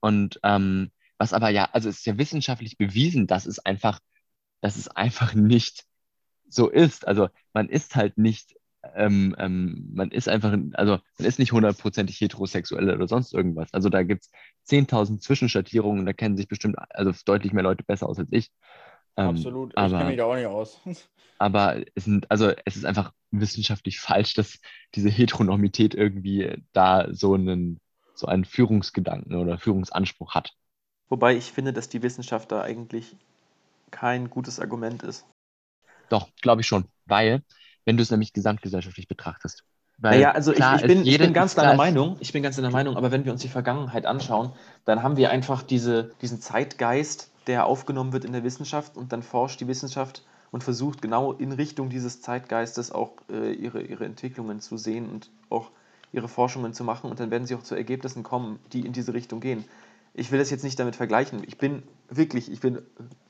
Und 0.00 0.40
ähm, 0.42 0.90
was 1.18 1.32
aber 1.32 1.50
ja, 1.50 1.68
also 1.72 1.88
es 1.88 1.98
ist 1.98 2.06
ja 2.06 2.18
wissenschaftlich 2.18 2.76
bewiesen, 2.78 3.26
dass 3.26 3.46
es 3.46 3.58
einfach, 3.60 4.00
dass 4.60 4.76
es 4.76 4.88
einfach 4.88 5.34
nicht 5.34 5.84
so 6.48 6.68
ist. 6.68 7.06
Also 7.06 7.28
man 7.52 7.68
ist 7.68 7.96
halt 7.96 8.18
nicht, 8.18 8.56
ähm, 8.94 9.34
ähm, 9.38 9.90
man 9.92 10.10
ist 10.10 10.28
einfach, 10.28 10.56
also 10.74 10.98
man 11.18 11.28
ist 11.28 11.38
nicht 11.38 11.52
hundertprozentig 11.52 12.20
heterosexuell 12.20 12.90
oder 12.90 13.08
sonst 13.08 13.34
irgendwas. 13.34 13.72
Also 13.72 13.88
da 13.88 14.02
gibt 14.02 14.24
es 14.24 14.30
10.000 14.68 15.20
Zwischenschattierungen, 15.20 16.06
da 16.06 16.12
kennen 16.12 16.36
sich 16.36 16.48
bestimmt 16.48 16.76
also 16.90 17.12
deutlich 17.24 17.52
mehr 17.52 17.62
Leute 17.62 17.84
besser 17.84 18.08
aus 18.08 18.18
als 18.18 18.28
ich. 18.30 18.50
Ähm, 19.16 19.30
absolut. 19.30 19.72
Ich 19.72 19.78
aber- 19.78 19.98
kenne 19.98 20.10
mich 20.10 20.18
da 20.18 20.24
auch 20.24 20.36
nicht 20.36 20.46
aus. 20.46 20.80
aber 21.38 21.82
es 21.94 22.04
sind, 22.04 22.30
also 22.30 22.52
es 22.64 22.76
ist 22.76 22.84
einfach 22.84 23.12
wissenschaftlich 23.30 24.00
falsch, 24.00 24.34
dass 24.34 24.58
diese 24.94 25.10
Heteronormität 25.10 25.94
irgendwie 25.94 26.62
da 26.72 27.08
so 27.12 27.34
einen, 27.34 27.78
so 28.14 28.26
einen 28.26 28.44
Führungsgedanken 28.44 29.36
oder 29.36 29.58
Führungsanspruch 29.58 30.34
hat. 30.34 30.52
Wobei 31.08 31.36
ich 31.36 31.52
finde, 31.52 31.72
dass 31.72 31.88
die 31.88 32.02
Wissenschaft 32.02 32.52
da 32.52 32.62
eigentlich 32.62 33.16
kein 33.90 34.30
gutes 34.30 34.60
Argument 34.60 35.02
ist. 35.02 35.26
Doch, 36.08 36.28
glaube 36.40 36.62
ich 36.62 36.66
schon. 36.66 36.86
Weil, 37.06 37.42
wenn 37.84 37.96
du 37.96 38.02
es 38.02 38.10
nämlich 38.10 38.32
gesamtgesellschaftlich 38.32 39.08
betrachtest. 39.08 39.64
Weil 39.98 40.16
Naja, 40.16 40.30
also 40.30 40.52
ich, 40.52 40.60
ich, 40.60 40.82
bin, 40.82 41.04
ich 41.04 41.18
bin 41.18 41.32
ganz 41.32 41.56
deiner 41.56 41.74
Meinung, 41.74 42.16
ich 42.20 42.32
bin 42.32 42.42
ganz 42.42 42.56
deiner 42.56 42.70
Meinung, 42.70 42.96
aber 42.96 43.10
wenn 43.10 43.24
wir 43.24 43.32
uns 43.32 43.42
die 43.42 43.48
Vergangenheit 43.48 44.06
anschauen, 44.06 44.52
dann 44.84 45.02
haben 45.02 45.16
wir 45.16 45.30
einfach 45.30 45.62
diese, 45.62 46.12
diesen 46.22 46.40
Zeitgeist, 46.40 47.32
der 47.48 47.66
aufgenommen 47.66 48.12
wird 48.12 48.24
in 48.24 48.32
der 48.32 48.44
Wissenschaft 48.44 48.96
und 48.96 49.12
dann 49.12 49.22
forscht 49.22 49.60
die 49.60 49.66
Wissenschaft 49.66 50.22
und 50.52 50.62
versucht 50.62 51.02
genau 51.02 51.32
in 51.32 51.50
Richtung 51.50 51.90
dieses 51.90 52.20
Zeitgeistes 52.20 52.92
auch 52.92 53.12
äh, 53.30 53.52
ihre, 53.52 53.82
ihre 53.82 54.04
Entwicklungen 54.04 54.60
zu 54.60 54.76
sehen 54.76 55.10
und 55.10 55.30
auch 55.50 55.70
ihre 56.12 56.28
Forschungen 56.28 56.72
zu 56.72 56.84
machen 56.84 57.10
und 57.10 57.18
dann 57.18 57.30
werden 57.30 57.46
sie 57.46 57.54
auch 57.56 57.62
zu 57.62 57.74
Ergebnissen 57.74 58.22
kommen, 58.22 58.60
die 58.72 58.86
in 58.86 58.92
diese 58.92 59.14
Richtung 59.14 59.40
gehen. 59.40 59.64
Ich 60.18 60.32
will 60.32 60.40
das 60.40 60.50
jetzt 60.50 60.64
nicht 60.64 60.78
damit 60.80 60.96
vergleichen. 60.96 61.44
Ich 61.46 61.58
bin 61.58 61.84
wirklich, 62.08 62.50
ich 62.50 62.58
bin 62.58 62.82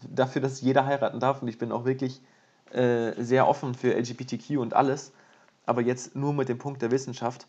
dafür, 0.08 0.40
dass 0.40 0.62
jeder 0.62 0.86
heiraten 0.86 1.20
darf 1.20 1.42
und 1.42 1.48
ich 1.48 1.58
bin 1.58 1.70
auch 1.70 1.84
wirklich 1.84 2.22
äh, 2.72 3.12
sehr 3.22 3.46
offen 3.46 3.74
für 3.74 3.94
LGBTQ 3.94 4.58
und 4.58 4.72
alles. 4.72 5.12
Aber 5.66 5.82
jetzt 5.82 6.16
nur 6.16 6.32
mit 6.32 6.48
dem 6.48 6.56
Punkt 6.56 6.80
der 6.80 6.90
Wissenschaft. 6.90 7.46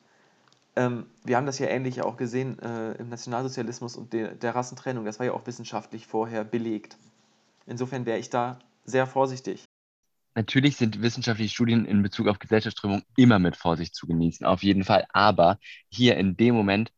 Ähm, 0.75 1.05
wir 1.23 1.37
haben 1.37 1.45
das 1.45 1.57
ja 1.57 1.67
ähnlich 1.67 2.01
auch 2.01 2.17
gesehen 2.17 2.59
äh, 2.59 2.91
im 2.93 3.07
Nationalsozialismus 3.07 3.95
und 3.95 4.11
der, 4.11 4.35
der 4.35 4.55
Rassentrennung. 4.55 5.05
Das 5.05 5.19
war 5.19 5.25
ja 5.25 5.31
auch 5.31 5.47
wissenschaftlich 5.47 6.05
vorher 6.05 6.43
belegt. 6.43 6.97
Insofern 7.65 8.05
wäre 8.05 8.19
ich 8.19 8.29
da 8.29 8.59
sehr 8.83 9.07
vorsichtig. 9.07 9.63
Natürlich 10.35 10.75
sind 10.75 11.01
wissenschaftliche 11.01 11.53
Studien 11.53 11.85
in 11.85 12.03
Bezug 12.03 12.27
auf 12.27 12.39
Gesellschaftsströmung 12.39 13.03
immer 13.15 13.39
mit 13.39 13.55
Vorsicht 13.55 13.95
zu 13.95 14.05
genießen, 14.05 14.45
auf 14.45 14.63
jeden 14.63 14.83
Fall. 14.83 15.05
Aber 15.13 15.59
hier 15.89 16.17
in 16.17 16.35
dem 16.35 16.55
Moment 16.55 16.91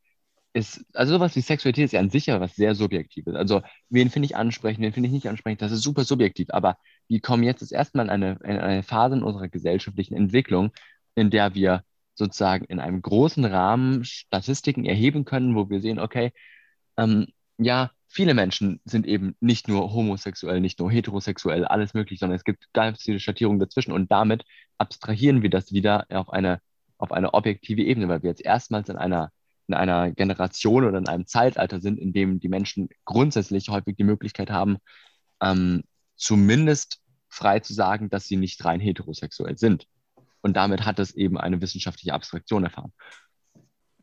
ist, 0.53 0.85
also 0.93 1.13
sowas 1.13 1.35
wie 1.35 1.41
Sexualität 1.41 1.85
ist 1.85 1.91
ja 1.93 1.99
an 1.99 2.09
sich 2.09 2.25
ja 2.25 2.39
was 2.41 2.55
sehr 2.55 2.75
Subjektives. 2.75 3.35
Also, 3.35 3.61
wen 3.89 4.09
finde 4.09 4.25
ich 4.25 4.35
ansprechend, 4.35 4.83
wen 4.83 4.93
finde 4.93 5.07
ich 5.07 5.13
nicht 5.13 5.27
ansprechend, 5.29 5.61
das 5.61 5.71
ist 5.71 5.81
super 5.83 6.03
subjektiv. 6.03 6.47
Aber 6.51 6.77
wir 7.07 7.21
kommen 7.21 7.43
jetzt 7.43 7.61
das 7.61 7.71
erste 7.71 7.97
Mal 7.97 8.03
in 8.03 8.09
eine, 8.09 8.31
in 8.43 8.57
eine 8.57 8.83
Phase 8.83 9.15
in 9.15 9.23
unserer 9.23 9.47
gesellschaftlichen 9.47 10.15
Entwicklung, 10.15 10.71
in 11.15 11.29
der 11.29 11.55
wir 11.55 11.83
sozusagen 12.15 12.65
in 12.65 12.79
einem 12.79 13.01
großen 13.01 13.45
Rahmen 13.45 14.03
Statistiken 14.05 14.85
erheben 14.85 15.25
können, 15.25 15.55
wo 15.55 15.69
wir 15.69 15.81
sehen, 15.81 15.99
okay, 15.99 16.31
ähm, 16.97 17.27
ja, 17.57 17.91
viele 18.07 18.33
Menschen 18.33 18.81
sind 18.85 19.07
eben 19.07 19.35
nicht 19.39 19.67
nur 19.67 19.93
homosexuell, 19.93 20.59
nicht 20.61 20.79
nur 20.79 20.91
heterosexuell, 20.91 21.65
alles 21.65 21.93
möglich, 21.93 22.19
sondern 22.19 22.35
es 22.35 22.43
gibt 22.43 22.71
ganz 22.73 23.01
viele 23.03 23.19
Schattierungen 23.19 23.59
dazwischen 23.59 23.93
und 23.93 24.11
damit 24.11 24.43
abstrahieren 24.77 25.41
wir 25.41 25.49
das 25.49 25.71
wieder 25.71 26.05
auf 26.09 26.29
eine, 26.31 26.61
auf 26.97 27.11
eine 27.11 27.33
objektive 27.33 27.81
Ebene, 27.83 28.09
weil 28.09 28.23
wir 28.23 28.29
jetzt 28.29 28.43
erstmals 28.43 28.89
in 28.89 28.97
einer, 28.97 29.31
in 29.71 29.77
einer 29.77 30.11
Generation 30.11 30.85
oder 30.85 30.97
in 30.97 31.07
einem 31.07 31.25
Zeitalter 31.25 31.79
sind, 31.79 31.97
in 31.99 32.13
dem 32.13 32.39
die 32.39 32.49
Menschen 32.49 32.89
grundsätzlich 33.05 33.69
häufig 33.69 33.95
die 33.95 34.03
Möglichkeit 34.03 34.49
haben, 34.49 34.77
ähm, 35.41 35.83
zumindest 36.15 36.99
frei 37.29 37.59
zu 37.59 37.73
sagen, 37.73 38.09
dass 38.09 38.25
sie 38.25 38.35
nicht 38.35 38.63
rein 38.65 38.79
heterosexuell 38.79 39.57
sind. 39.57 39.87
Und 40.41 40.57
damit 40.57 40.85
hat 40.85 40.99
es 40.99 41.15
eben 41.15 41.37
eine 41.37 41.61
wissenschaftliche 41.61 42.13
Abstraktion 42.13 42.63
erfahren. 42.63 42.91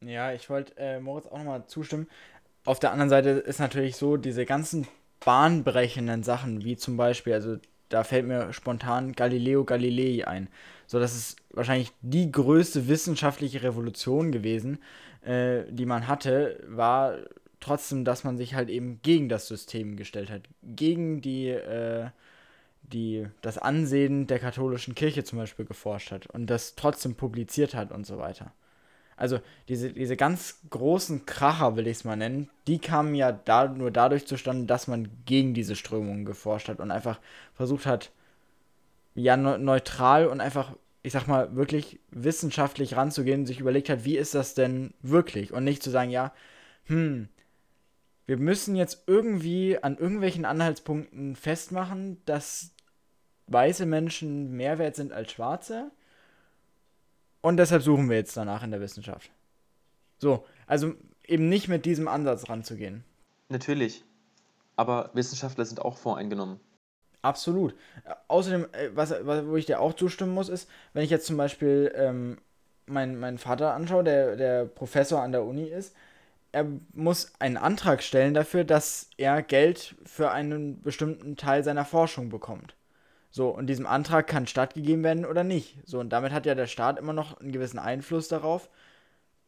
Ja, 0.01 0.33
ich 0.33 0.49
wollte 0.49 0.77
äh, 0.77 1.01
Moritz 1.01 1.27
auch 1.27 1.39
nochmal 1.39 1.67
zustimmen. 1.67 2.07
Auf 2.65 2.79
der 2.79 2.93
anderen 2.93 3.11
Seite 3.11 3.31
ist 3.31 3.61
natürlich 3.61 3.97
so, 3.97 4.17
diese 4.17 4.47
ganzen 4.47 4.87
bahnbrechenden 5.25 6.23
Sachen, 6.23 6.65
wie 6.65 6.77
zum 6.77 6.97
Beispiel, 6.97 7.35
also 7.35 7.57
da 7.89 8.05
fällt 8.05 8.27
mir 8.27 8.53
spontan 8.53 9.13
Galileo 9.13 9.65
Galilei 9.65 10.27
ein. 10.27 10.49
So, 10.87 10.99
das 10.99 11.15
ist 11.15 11.37
wahrscheinlich 11.51 11.93
die 12.03 12.31
größte 12.31 12.89
wissenschaftliche 12.89 13.63
Revolution 13.63 14.33
gewesen, 14.33 14.79
äh, 15.23 15.65
die 15.71 15.87
man 15.87 16.09
hatte, 16.09 16.63
war 16.67 17.17
trotzdem, 17.61 18.05
dass 18.05 18.25
man 18.25 18.37
sich 18.37 18.55
halt 18.55 18.71
eben 18.71 19.01
gegen 19.03 19.29
das 19.29 19.49
System 19.49 19.97
gestellt 19.97 20.31
hat. 20.31 20.43
Gegen 20.63 21.21
die, 21.21 21.49
äh, 21.49 22.09
die, 22.83 23.27
das 23.43 23.59
Ansehen 23.59 24.27
der 24.27 24.39
katholischen 24.39 24.95
Kirche 24.95 25.25
zum 25.25 25.39
Beispiel 25.39 25.65
geforscht 25.65 26.11
hat 26.11 26.27
und 26.29 26.47
das 26.47 26.75
trotzdem 26.75 27.15
publiziert 27.15 27.75
hat 27.75 27.93
und 27.93 28.07
so 28.07 28.19
weiter. 28.19 28.53
Also 29.19 29.41
diese, 29.69 29.91
diese 29.93 30.17
ganz 30.17 30.61
großen 30.71 31.27
Kracher, 31.27 31.77
will 31.77 31.87
ich 31.87 31.99
es 31.99 32.05
mal 32.05 32.17
nennen, 32.17 32.49
die 32.67 32.79
kamen 32.79 33.15
ja 33.15 33.33
da, 33.33 33.69
nur 33.69 33.91
dadurch 33.91 34.27
zustande, 34.27 34.67
dass 34.67 34.87
man 34.87 35.09
gegen 35.27 35.55
diese 35.55 35.77
Strömungen 35.77 36.25
geforscht 36.25 36.69
hat 36.69 36.81
und 36.81 36.91
einfach 36.91 37.21
versucht 37.55 37.85
hat, 37.87 38.13
ja, 39.15 39.37
ne 39.37 39.59
neutral 39.59 40.27
und 40.29 40.41
einfach, 40.41 40.77
ich 41.03 41.13
sag 41.13 41.27
mal, 41.27 41.57
wirklich 41.57 41.99
wissenschaftlich 42.11 42.97
ranzugehen 42.97 43.47
sich 43.47 43.61
überlegt 43.61 43.89
hat, 43.89 44.05
wie 44.05 44.17
ist 44.17 44.35
das 44.35 44.55
denn 44.55 44.95
wirklich? 45.03 45.53
Und 45.53 45.65
nicht 45.65 45.83
zu 45.83 45.91
sagen, 45.91 46.11
ja, 46.11 46.33
hm, 46.87 47.29
wir 48.27 48.37
müssen 48.37 48.77
jetzt 48.77 49.05
irgendwie 49.07 49.79
an 49.83 49.97
irgendwelchen 49.97 50.45
Anhaltspunkten 50.45 51.35
festmachen, 51.35 52.23
dass 52.27 52.73
weiße 53.47 53.87
Menschen 53.87 54.53
mehr 54.53 54.79
wert 54.79 54.97
sind 54.97 55.13
als 55.13 55.33
schwarze. 55.33 55.91
Und 57.41 57.57
deshalb 57.57 57.83
suchen 57.83 58.09
wir 58.11 58.17
jetzt 58.17 58.37
danach 58.37 58.63
in 58.63 58.71
der 58.71 58.81
Wissenschaft. 58.81 59.31
So, 60.19 60.45
also 60.67 60.95
eben 61.27 61.49
nicht 61.49 61.69
mit 61.69 61.85
diesem 61.85 62.09
Ansatz 62.09 62.49
ranzugehen. 62.49 63.05
Natürlich. 63.49 64.05
aber 64.77 65.11
Wissenschaftler 65.13 65.65
sind 65.65 65.83
auch 65.83 65.97
voreingenommen. 65.97 66.61
Absolut. 67.23 67.75
Außerdem, 68.29 68.67
äh, 68.73 68.91
was, 68.95 69.11
was, 69.23 69.45
wo 69.47 69.57
ich 69.57 69.67
dir 69.67 69.81
auch 69.81 69.95
zustimmen 69.95 70.33
muss, 70.33 70.49
ist, 70.49 70.71
wenn 70.93 71.03
ich 71.03 71.11
jetzt 71.11 71.27
zum 71.27 71.37
Beispiel 71.37 71.93
ähm, 71.97 72.39
meinen 72.87 73.19
meinen 73.19 73.39
Vater 73.39 73.75
anschaue, 73.75 74.05
der, 74.05 74.37
der 74.37 74.65
Professor 74.67 75.21
an 75.21 75.33
der 75.33 75.45
Uni 75.45 75.65
ist, 75.65 75.95
er 76.53 76.67
muss 76.95 77.33
einen 77.41 77.57
Antrag 77.57 78.03
stellen 78.03 78.35
dafür, 78.35 78.65
dass 78.65 79.11
er 79.17 79.43
Geld 79.43 79.97
für 80.05 80.31
einen 80.31 80.81
bestimmten 80.81 81.37
Teil 81.37 81.65
seiner 81.65 81.85
Forschung 81.85 82.31
bekommt. 82.31 82.75
So, 83.31 83.49
und 83.51 83.67
diesem 83.67 83.87
Antrag 83.87 84.27
kann 84.27 84.47
stattgegeben 84.47 85.05
werden 85.05 85.27
oder 85.27 85.45
nicht. 85.45 85.77
So, 85.85 86.01
und 86.01 86.11
damit 86.11 86.33
hat 86.33 86.47
ja 86.47 86.55
der 86.55 86.67
Staat 86.67 86.99
immer 86.99 87.13
noch 87.13 87.41
einen 87.41 87.53
gewissen 87.53 87.79
Einfluss 87.79 88.29
darauf, 88.29 88.71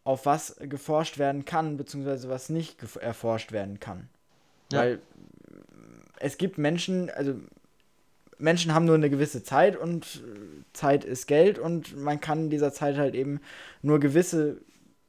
auf 0.05 0.27
was 0.27 0.57
geforscht 0.61 1.19
werden 1.19 1.45
kann, 1.45 1.77
beziehungsweise 1.77 2.29
was 2.29 2.49
nicht 2.49 2.83
erforscht 2.97 3.53
werden 3.53 3.81
kann. 3.81 4.09
Ja. 4.73 4.81
Weil 4.81 4.99
es 6.19 6.39
gibt 6.39 6.59
Menschen, 6.59 7.11
also 7.11 7.35
Menschen 8.39 8.75
haben 8.75 8.85
nur 8.85 8.95
eine 8.95 9.11
gewisse 9.11 9.43
Zeit 9.43 9.77
und 9.77 10.23
Zeit 10.73 11.05
ist 11.05 11.27
Geld 11.27 11.59
und 11.59 11.97
man 11.97 12.21
kann 12.21 12.45
in 12.45 12.51
dieser 12.51 12.73
Zeit 12.73 12.97
halt 12.97 13.15
eben 13.15 13.41
nur 13.83 14.01
gewisse 14.01 14.61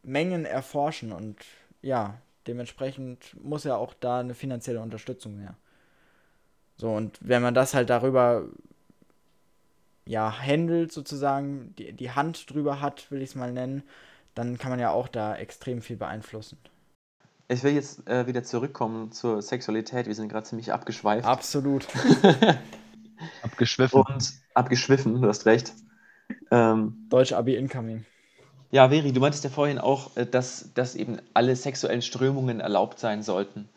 Mengen 0.04 0.46
erforschen 0.46 1.12
und 1.12 1.38
ja, 1.82 2.18
dementsprechend 2.48 3.36
muss 3.42 3.64
ja 3.64 3.76
auch 3.76 3.94
da 3.94 4.20
eine 4.20 4.34
finanzielle 4.34 4.82
Unterstützung 4.82 5.40
her. 5.40 5.56
So, 6.82 6.90
und 6.90 7.20
wenn 7.22 7.44
man 7.44 7.54
das 7.54 7.76
halt 7.76 7.92
darüber 7.92 8.46
ja, 10.08 10.36
handelt 10.36 10.92
sozusagen, 10.92 11.76
die, 11.78 11.94
die 11.94 12.10
Hand 12.10 12.52
drüber 12.52 12.82
hat, 12.82 13.12
will 13.12 13.22
ich 13.22 13.30
es 13.30 13.36
mal 13.36 13.54
nennen, 13.54 13.84
dann 14.34 14.58
kann 14.58 14.72
man 14.72 14.80
ja 14.80 14.90
auch 14.90 15.08
da 15.08 15.36
extrem 15.36 15.84
viel 15.84 15.96
beeinflussen. 15.96 16.58
Ich 17.50 17.62
will 17.62 17.74
jetzt 17.74 18.08
äh, 18.08 18.26
wieder 18.26 18.44
zurückkommen 18.44 19.12
zur 19.12 19.44
Sexualität. 19.44 20.08
Wir 20.08 20.16
sind 20.16 20.30
gerade 20.30 20.48
ziemlich 20.48 20.74
abgeschweift. 20.74 21.24
Absolut. 21.24 21.86
abgeschwiffen. 23.44 24.02
Und 24.02 24.34
abgeschwiffen, 24.56 25.22
du 25.22 25.28
hast 25.28 25.46
recht. 25.46 25.74
Ähm, 26.50 27.06
Deutsch 27.12 27.32
Abi 27.32 27.58
Incoming. 27.58 28.06
Ja, 28.72 28.90
Veri, 28.90 29.12
du 29.12 29.20
meintest 29.20 29.44
ja 29.44 29.52
vorhin 29.52 29.78
auch, 29.78 30.18
äh, 30.18 30.26
dass, 30.26 30.74
dass 30.74 30.96
eben 30.96 31.20
alle 31.36 31.56
sexuellen 31.56 32.02
Strömungen 32.02 32.60
erlaubt 32.60 32.98
sein 32.98 33.22
sollten 33.22 33.70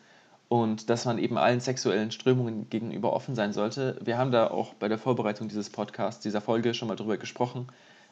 und 0.55 0.89
dass 0.89 1.05
man 1.05 1.19
eben 1.19 1.37
allen 1.37 1.59
sexuellen 1.59 2.13
Strömungen 2.13 2.71
gegenüber 2.71 3.13
offen 3.13 3.35
sein 3.35 3.53
sollte. 3.53 3.99
Wir 4.05 4.19
haben 4.19 4.31
da 4.31 4.47
auch 4.47 4.75
bei 4.75 4.87
der 4.87 4.99
Vorbereitung 4.99 5.49
dieses 5.49 5.69
Podcasts, 5.69 6.23
dieser 6.23 6.41
Folge 6.41 6.75
schon 6.75 6.87
mal 6.87 6.95
drüber 6.95 7.17
gesprochen, 7.17 7.67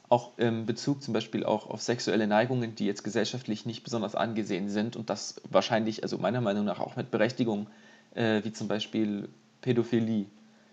auch 0.09 0.37
im 0.39 0.67
Bezug 0.67 1.05
zum 1.05 1.15
Beispiel 1.15 1.45
auch 1.45 1.71
auf 1.71 1.83
sexuelle 1.83 2.27
Neigungen, 2.27 2.75
die 2.75 2.85
jetzt 2.85 3.05
gesellschaftlich 3.05 3.65
nicht 3.65 3.85
besonders 3.85 4.17
angesehen 4.17 4.71
sind 4.71 4.97
und 4.97 5.09
das 5.09 5.41
wahrscheinlich, 5.49 6.03
also 6.03 6.19
meiner 6.19 6.41
Meinung 6.41 6.65
nach 6.65 6.81
auch 6.81 6.97
mit 6.97 7.13
Berechtigung, 7.13 7.69
äh, 8.17 8.43
wie 8.43 8.53
zum 8.53 8.67
Beispiel 8.67 9.29
Pädophilie. 9.61 10.27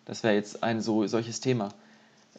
Das 0.05 0.23
wäre 0.23 0.33
jetzt 0.33 0.63
ein 0.63 0.81
so, 0.81 1.05
solches 1.05 1.39
Thema. 1.39 1.69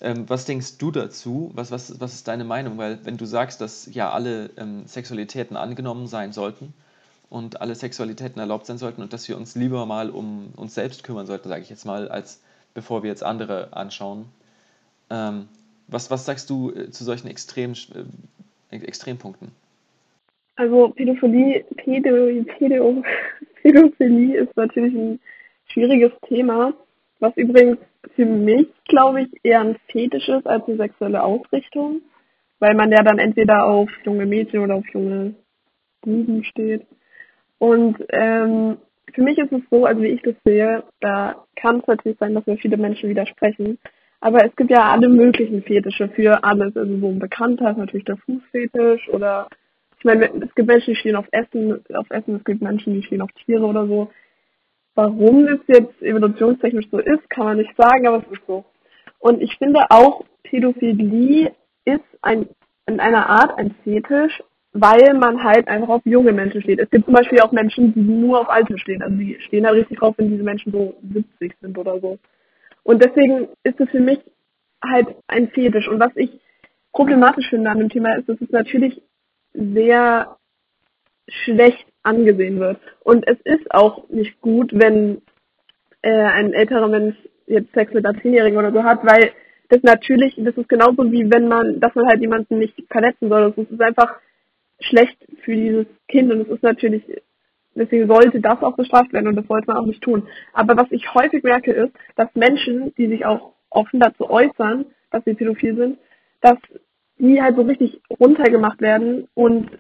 Ähm, 0.01 0.29
was 0.29 0.45
denkst 0.45 0.79
du 0.79 0.91
dazu? 0.91 1.53
Was, 1.55 1.71
was, 1.71 2.01
was 2.01 2.15
ist 2.15 2.27
deine 2.27 2.43
Meinung? 2.43 2.79
Weil 2.79 2.99
wenn 3.05 3.17
du 3.17 3.27
sagst, 3.27 3.61
dass 3.61 3.89
ja 3.95 4.11
alle 4.11 4.51
ähm, 4.57 4.89
Sexualitäten 4.89 5.57
angenommen 5.57 6.09
sein 6.09 6.33
sollten 6.33 6.75
und 7.31 7.61
alle 7.61 7.75
Sexualitäten 7.75 8.41
erlaubt 8.41 8.67
sein 8.67 8.77
sollten 8.77 9.01
und 9.03 9.13
dass 9.13 9.29
wir 9.29 9.37
uns 9.37 9.55
lieber 9.55 9.87
mal 9.87 10.11
um 10.11 10.53
uns 10.57 10.75
selbst 10.75 11.05
kümmern 11.05 11.27
sollten, 11.27 11.49
sage 11.49 11.63
ich 11.63 11.71
jetzt 11.71 11.87
mal, 11.87 12.09
als 12.09 12.43
bevor 12.75 13.03
wir 13.03 13.11
jetzt 13.11 13.23
andere 13.23 13.73
anschauen. 13.73 14.27
Ähm, 15.11 15.49
was, 15.87 16.11
was 16.11 16.27
sagst 16.27 16.51
du 16.51 16.71
äh, 16.71 16.91
zu 16.91 17.05
solchen 17.05 17.29
Extrem, 17.29 17.73
äh, 18.71 18.77
Extrempunkten? 18.77 19.53
Also 20.57 20.91
Pädophilie, 20.91 21.65
Pädo, 21.77 22.45
Pädo, 22.59 23.03
Pädophilie 23.63 24.41
ist 24.41 24.57
natürlich 24.57 24.95
ein 24.95 25.21
schwieriges 25.67 26.13
Thema, 26.29 26.75
was 27.21 27.37
übrigens 27.37 27.79
für 28.15 28.27
mich, 28.27 28.69
glaube 28.87 29.23
ich, 29.23 29.29
eher 29.43 29.61
ein 29.61 29.77
Fetisch 29.89 30.29
ist 30.29 30.47
als 30.47 30.67
eine 30.67 30.77
sexuelle 30.77 31.23
Ausrichtung, 31.23 32.03
weil 32.59 32.75
man 32.75 32.91
ja 32.91 33.03
dann 33.03 33.19
entweder 33.19 33.65
auf 33.65 33.89
junge 34.05 34.27
Mädchen 34.27 34.61
oder 34.61 34.77
auf 34.77 34.89
junge 34.93 35.35
Buben 36.03 36.45
steht. 36.45 36.87
Und 37.61 37.99
ähm, 38.09 38.79
für 39.13 39.23
mich 39.23 39.39
ist 39.39 39.53
es 39.53 39.61
so, 39.71 39.85
also 39.85 40.03
wie 40.03 40.09
ich 40.09 40.23
das 40.23 40.35
sehe, 40.45 40.83
da 41.01 41.45
kann 41.57 41.81
es 41.81 41.87
natürlich 41.87 42.19
sein, 42.19 42.35
dass 42.35 42.47
mir 42.47 42.57
viele 42.57 42.79
Menschen 42.79 43.11
widersprechen. 43.11 43.79
Aber 44.21 44.45
es 44.45 44.57
gibt 44.57 44.71
ja 44.71 44.91
alle 44.91 45.09
möglichen 45.09 45.63
Fetische 45.63 46.09
für 46.09 46.43
alles. 46.43 46.75
Also 46.75 46.99
so 46.99 47.09
ein 47.09 47.19
bekannter 47.19 47.71
ist 47.71 47.77
natürlich 47.77 48.07
der 48.07 48.17
Fußfetisch 48.17 49.09
oder 49.11 49.49
ich 49.99 50.05
meine, 50.05 50.25
es 50.43 50.55
gibt 50.55 50.69
Menschen, 50.69 50.95
die 50.95 51.01
stehen 51.01 51.17
auf 51.17 51.27
Essen, 51.31 51.85
auf 51.95 52.11
Essen, 52.11 52.37
es 52.37 52.45
gibt 52.45 52.63
Menschen, 52.63 52.95
die 52.95 53.03
stehen 53.03 53.21
auf 53.21 53.31
Tiere 53.45 53.67
oder 53.67 53.87
so. 53.87 54.11
Warum 54.95 55.47
es 55.47 55.61
jetzt 55.67 56.01
evolutionstechnisch 56.01 56.89
so 56.91 56.99
ist, 56.99 57.29
kann 57.29 57.45
man 57.45 57.59
nicht 57.59 57.77
sagen, 57.77 58.07
aber 58.07 58.25
es 58.25 58.33
ist 58.33 58.47
so. 58.47 58.65
Und 59.19 59.43
ich 59.43 59.55
finde 59.59 59.81
auch, 59.91 60.25
Pädophilie 60.45 61.53
ist 61.85 62.01
ein, 62.23 62.49
in 62.87 62.99
einer 62.99 63.29
Art 63.29 63.59
ein 63.59 63.75
Fetisch, 63.85 64.43
weil 64.73 65.15
man 65.15 65.43
halt 65.43 65.67
einfach 65.69 65.89
auf 65.89 66.03
junge 66.05 66.33
Menschen 66.33 66.63
steht. 66.63 66.79
Es 66.79 66.91
gibt 66.91 67.05
zum 67.05 67.15
Beispiel 67.15 67.41
auch 67.41 67.53
Menschen, 67.53 67.93
die 67.93 68.01
nur 68.01 68.41
auf 68.41 68.49
Alte 68.49 68.79
stehen. 68.79 69.03
Also 69.03 69.17
die 69.17 69.37
stehen 69.41 69.65
da 69.65 69.71
richtig 69.71 69.99
drauf, 69.99 70.15
wenn 70.17 70.31
diese 70.31 70.45
Menschen 70.45 70.71
so 70.71 70.95
70 71.13 71.55
sind 71.61 71.77
oder 71.77 71.99
so. 72.01 72.19
Und 72.83 73.03
deswegen 73.03 73.49
ist 73.65 73.81
es 73.81 73.91
für 73.91 74.01
mich 74.01 74.21
halt 74.83 75.09
ein 75.27 75.49
Fetisch. 75.49 75.89
Und 75.89 75.99
was 75.99 76.13
ich 76.15 76.31
problematisch 76.93 77.49
finde 77.51 77.71
an 77.71 77.79
dem 77.79 77.89
Thema 77.89 78.15
ist, 78.17 78.29
dass 78.29 78.41
es 78.41 78.51
natürlich 78.51 79.03
sehr 79.53 80.37
schlecht 81.29 81.87
angesehen 82.03 82.61
wird. 82.61 82.79
Und 83.03 83.27
es 83.27 83.39
ist 83.45 83.73
auch 83.73 84.09
nicht 84.09 84.41
gut, 84.41 84.71
wenn 84.73 85.23
äh, 86.03 86.11
ein 86.11 86.53
älterer 86.53 86.89
Mensch 86.89 87.17
jetzt 87.47 87.73
Sex 87.75 87.93
mit 87.93 88.07
einer 88.07 88.21
Zehnjährigen 88.21 88.59
oder 88.59 88.73
so 88.73 88.85
hat, 88.85 89.05
weil 89.05 89.33
das 89.69 89.83
natürlich, 89.83 90.35
das 90.39 90.57
ist 90.57 90.69
genauso 90.69 91.11
wie 91.11 91.31
wenn 91.31 91.49
man, 91.49 91.81
dass 91.81 91.95
man 91.95 92.07
halt 92.07 92.21
jemanden 92.21 92.59
nicht 92.59 92.75
verletzen 92.91 93.29
soll. 93.29 93.53
Das 93.57 93.67
ist 93.71 93.81
einfach 93.81 94.17
schlecht 94.81 95.17
für 95.43 95.55
dieses 95.55 95.87
Kind 96.09 96.33
und 96.33 96.41
es 96.43 96.49
ist 96.49 96.63
natürlich, 96.63 97.03
deswegen 97.75 98.09
sollte 98.09 98.41
das 98.41 98.63
auch 98.63 98.77
bestraft 98.77 99.13
werden 99.13 99.29
und 99.29 99.37
das 99.37 99.47
sollte 99.47 99.67
man 99.69 99.77
auch 99.77 99.87
nicht 99.87 100.03
tun. 100.03 100.27
Aber 100.53 100.77
was 100.77 100.91
ich 100.91 101.15
häufig 101.15 101.43
merke 101.43 101.73
ist, 101.73 101.93
dass 102.17 102.35
Menschen, 102.35 102.95
die 102.97 103.09
sich 103.09 103.25
auch 103.25 103.53
offen 103.71 104.01
dazu 104.01 104.29
äußern, 104.29 104.87
dass 105.11 105.25
sie 105.25 105.35
pädophil 105.35 105.77
sind, 105.77 105.99
dass 106.41 106.59
die 107.19 107.41
halt 107.41 107.57
so 107.57 107.63
richtig 107.63 108.01
runtergemacht 108.19 108.81
werden 108.81 109.29
und 109.35 109.71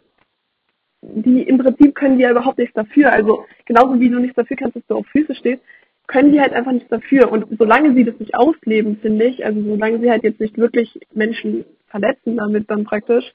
die 1.02 1.42
im 1.42 1.58
Prinzip 1.58 1.94
können 1.94 2.18
die 2.18 2.24
ja 2.24 2.30
überhaupt 2.30 2.58
nichts 2.58 2.74
dafür. 2.74 3.12
Also 3.12 3.46
genauso 3.64 3.98
wie 4.00 4.10
du 4.10 4.18
nichts 4.18 4.36
dafür 4.36 4.56
kannst, 4.56 4.76
dass 4.76 4.86
du 4.86 4.96
auf 4.96 5.06
Füße 5.06 5.34
stehst, 5.34 5.62
können 6.06 6.32
die 6.32 6.40
halt 6.40 6.52
einfach 6.52 6.72
nichts 6.72 6.90
dafür. 6.90 7.32
Und 7.32 7.46
solange 7.58 7.94
sie 7.94 8.04
das 8.04 8.18
nicht 8.18 8.34
ausleben, 8.34 8.98
finde 8.98 9.26
ich, 9.26 9.44
also 9.44 9.62
solange 9.62 10.00
sie 10.00 10.10
halt 10.10 10.24
jetzt 10.24 10.40
nicht 10.40 10.58
wirklich 10.58 11.00
Menschen 11.14 11.64
verletzen 11.86 12.36
damit 12.36 12.70
dann 12.70 12.84
praktisch, 12.84 13.32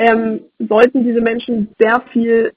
ähm, 0.00 0.46
sollten 0.58 1.04
diese 1.04 1.20
Menschen 1.20 1.74
sehr 1.78 2.02
viel 2.10 2.54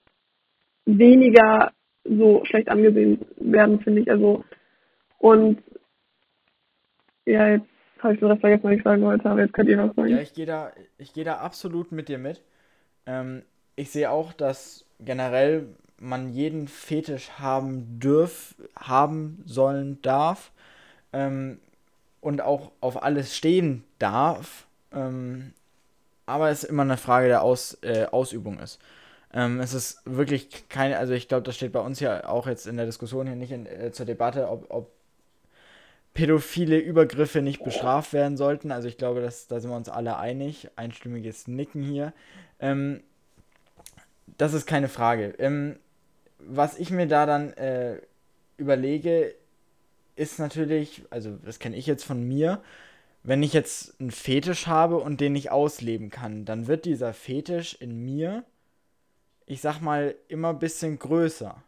weniger 0.86 1.74
so 2.06 2.44
schlecht 2.46 2.70
angesehen 2.70 3.20
werden, 3.36 3.82
finde 3.82 4.02
ich. 4.02 4.10
Also 4.10 4.46
und 5.18 5.62
ja, 7.26 7.50
jetzt 7.50 7.68
habe 8.00 8.14
ich 8.14 8.20
den 8.22 8.30
Rest 8.30 8.42
vergessen, 8.42 8.64
was 8.64 8.78
ich 8.78 8.84
sagen 8.84 9.02
wollte, 9.02 9.30
aber 9.30 9.42
jetzt 9.42 9.54
könnt 9.54 9.70
ihr 9.70 9.78
was 9.78 9.94
sagen. 9.94 10.10
Ja, 10.10 10.20
ich 10.20 10.34
gehe 10.34 10.46
da, 10.46 10.72
ich 10.98 11.14
gehe 11.14 11.26
da 11.26 11.40
absolut 11.40 11.92
mit 11.92 12.08
dir 12.08 12.18
mit. 12.18 12.42
Ähm, 13.06 13.44
ich 13.76 13.92
sehe 13.92 14.10
auch, 14.10 14.32
dass 14.32 14.86
generell 15.02 15.68
man 15.98 16.30
jeden 16.30 16.70
Fetisch 16.70 17.30
haben 17.40 18.00
dürf, 18.00 18.56
haben 18.78 19.44
sollen 19.46 20.02
darf 20.02 20.52
ähm, 21.12 21.60
und 22.22 22.42
auch 22.42 22.72
auf 22.80 23.04
alles 23.04 23.36
stehen 23.36 23.84
darf. 24.00 24.68
Ähm, 24.94 25.54
aber 26.26 26.50
es 26.50 26.64
immer 26.64 26.84
eine 26.84 26.98
Frage 26.98 27.28
der 27.28 27.42
Aus, 27.42 27.78
äh, 27.82 28.06
Ausübung 28.06 28.60
ist. 28.60 28.80
Ähm, 29.34 29.60
es 29.60 29.74
ist 29.74 30.02
wirklich 30.06 30.70
keine, 30.70 30.98
also 30.98 31.14
ich 31.14 31.28
glaube, 31.28 31.44
das 31.44 31.56
steht 31.56 31.72
bei 31.72 31.80
uns 31.80 32.00
ja 32.00 32.28
auch 32.28 32.48
jetzt 32.48 32.68
in 32.68 32.78
der 32.78 32.86
Diskussion 32.86 33.28
hier 33.28 33.36
nicht 33.36 33.52
in, 33.52 33.66
äh, 33.66 33.92
zur 33.92 34.06
Debatte, 34.06 34.50
ob, 34.50 34.66
ob 34.70 34.92
pädophile 36.14 36.78
Übergriffe 36.78 37.42
nicht 37.42 37.64
bestraft 37.64 38.14
werden 38.14 38.38
sollten. 38.38 38.72
Also 38.72 38.88
ich 38.88 38.98
glaube, 38.98 39.22
dass, 39.22 39.48
da 39.48 39.60
sind 39.60 39.72
wir 39.72 39.78
uns 39.78 39.90
alle 39.90 40.18
einig. 40.18 40.70
Einstimmiges 40.76 41.48
Nicken 41.48 41.82
hier. 41.82 42.14
Ähm, 42.60 43.02
das 44.38 44.54
ist 44.54 44.68
keine 44.68 44.90
Frage. 44.90 45.34
Ähm, 45.40 45.78
was 46.38 46.78
ich 46.78 46.92
mir 46.92 47.08
da 47.08 47.26
dann 47.26 47.54
äh, 47.54 48.00
überlege, 48.58 49.34
ist 50.16 50.40
natürlich, 50.40 51.04
also 51.10 51.38
das 51.44 51.60
kenne 51.60 51.76
ich 51.76 51.88
jetzt 51.88 52.04
von 52.04 52.28
mir, 52.28 52.62
wenn 53.24 53.42
ich 53.42 53.54
jetzt 53.54 54.00
einen 54.00 54.12
Fetisch 54.12 54.68
habe 54.68 54.98
und 54.98 55.22
den 55.22 55.34
nicht 55.34 55.52
ausleben 55.52 56.10
kann, 56.10 56.46
dann 56.46 56.68
wird 56.68 56.86
dieser 56.86 57.14
Fetisch 57.14 57.74
in 57.76 58.04
mir, 58.04 58.44
ich 59.46 59.62
sag 59.62 59.80
mal, 59.80 60.16
immer 60.28 60.50
ein 60.50 60.60
bisschen 60.60 61.00
größer. 61.00 61.64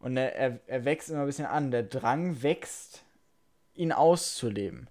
Und 0.00 0.16
er, 0.16 0.34
er, 0.34 0.58
er 0.66 0.84
wächst 0.84 1.10
immer 1.10 1.20
ein 1.20 1.26
bisschen 1.26 1.46
an. 1.46 1.70
Der 1.70 1.82
Drang 1.82 2.42
wächst, 2.42 3.04
ihn 3.74 3.92
auszuleben. 3.92 4.88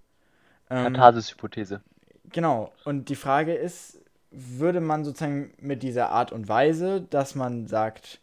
Ähm, 0.70 0.92
Katharsis-Hypothese. 0.92 1.80
Genau. 2.30 2.72
Und 2.84 3.08
die 3.08 3.16
Frage 3.16 3.54
ist, 3.54 4.00
würde 4.30 4.80
man 4.80 5.04
sozusagen 5.04 5.54
mit 5.58 5.82
dieser 5.82 6.10
Art 6.10 6.32
und 6.32 6.48
Weise, 6.48 7.00
dass 7.00 7.34
man 7.34 7.66
sagt, 7.66 8.20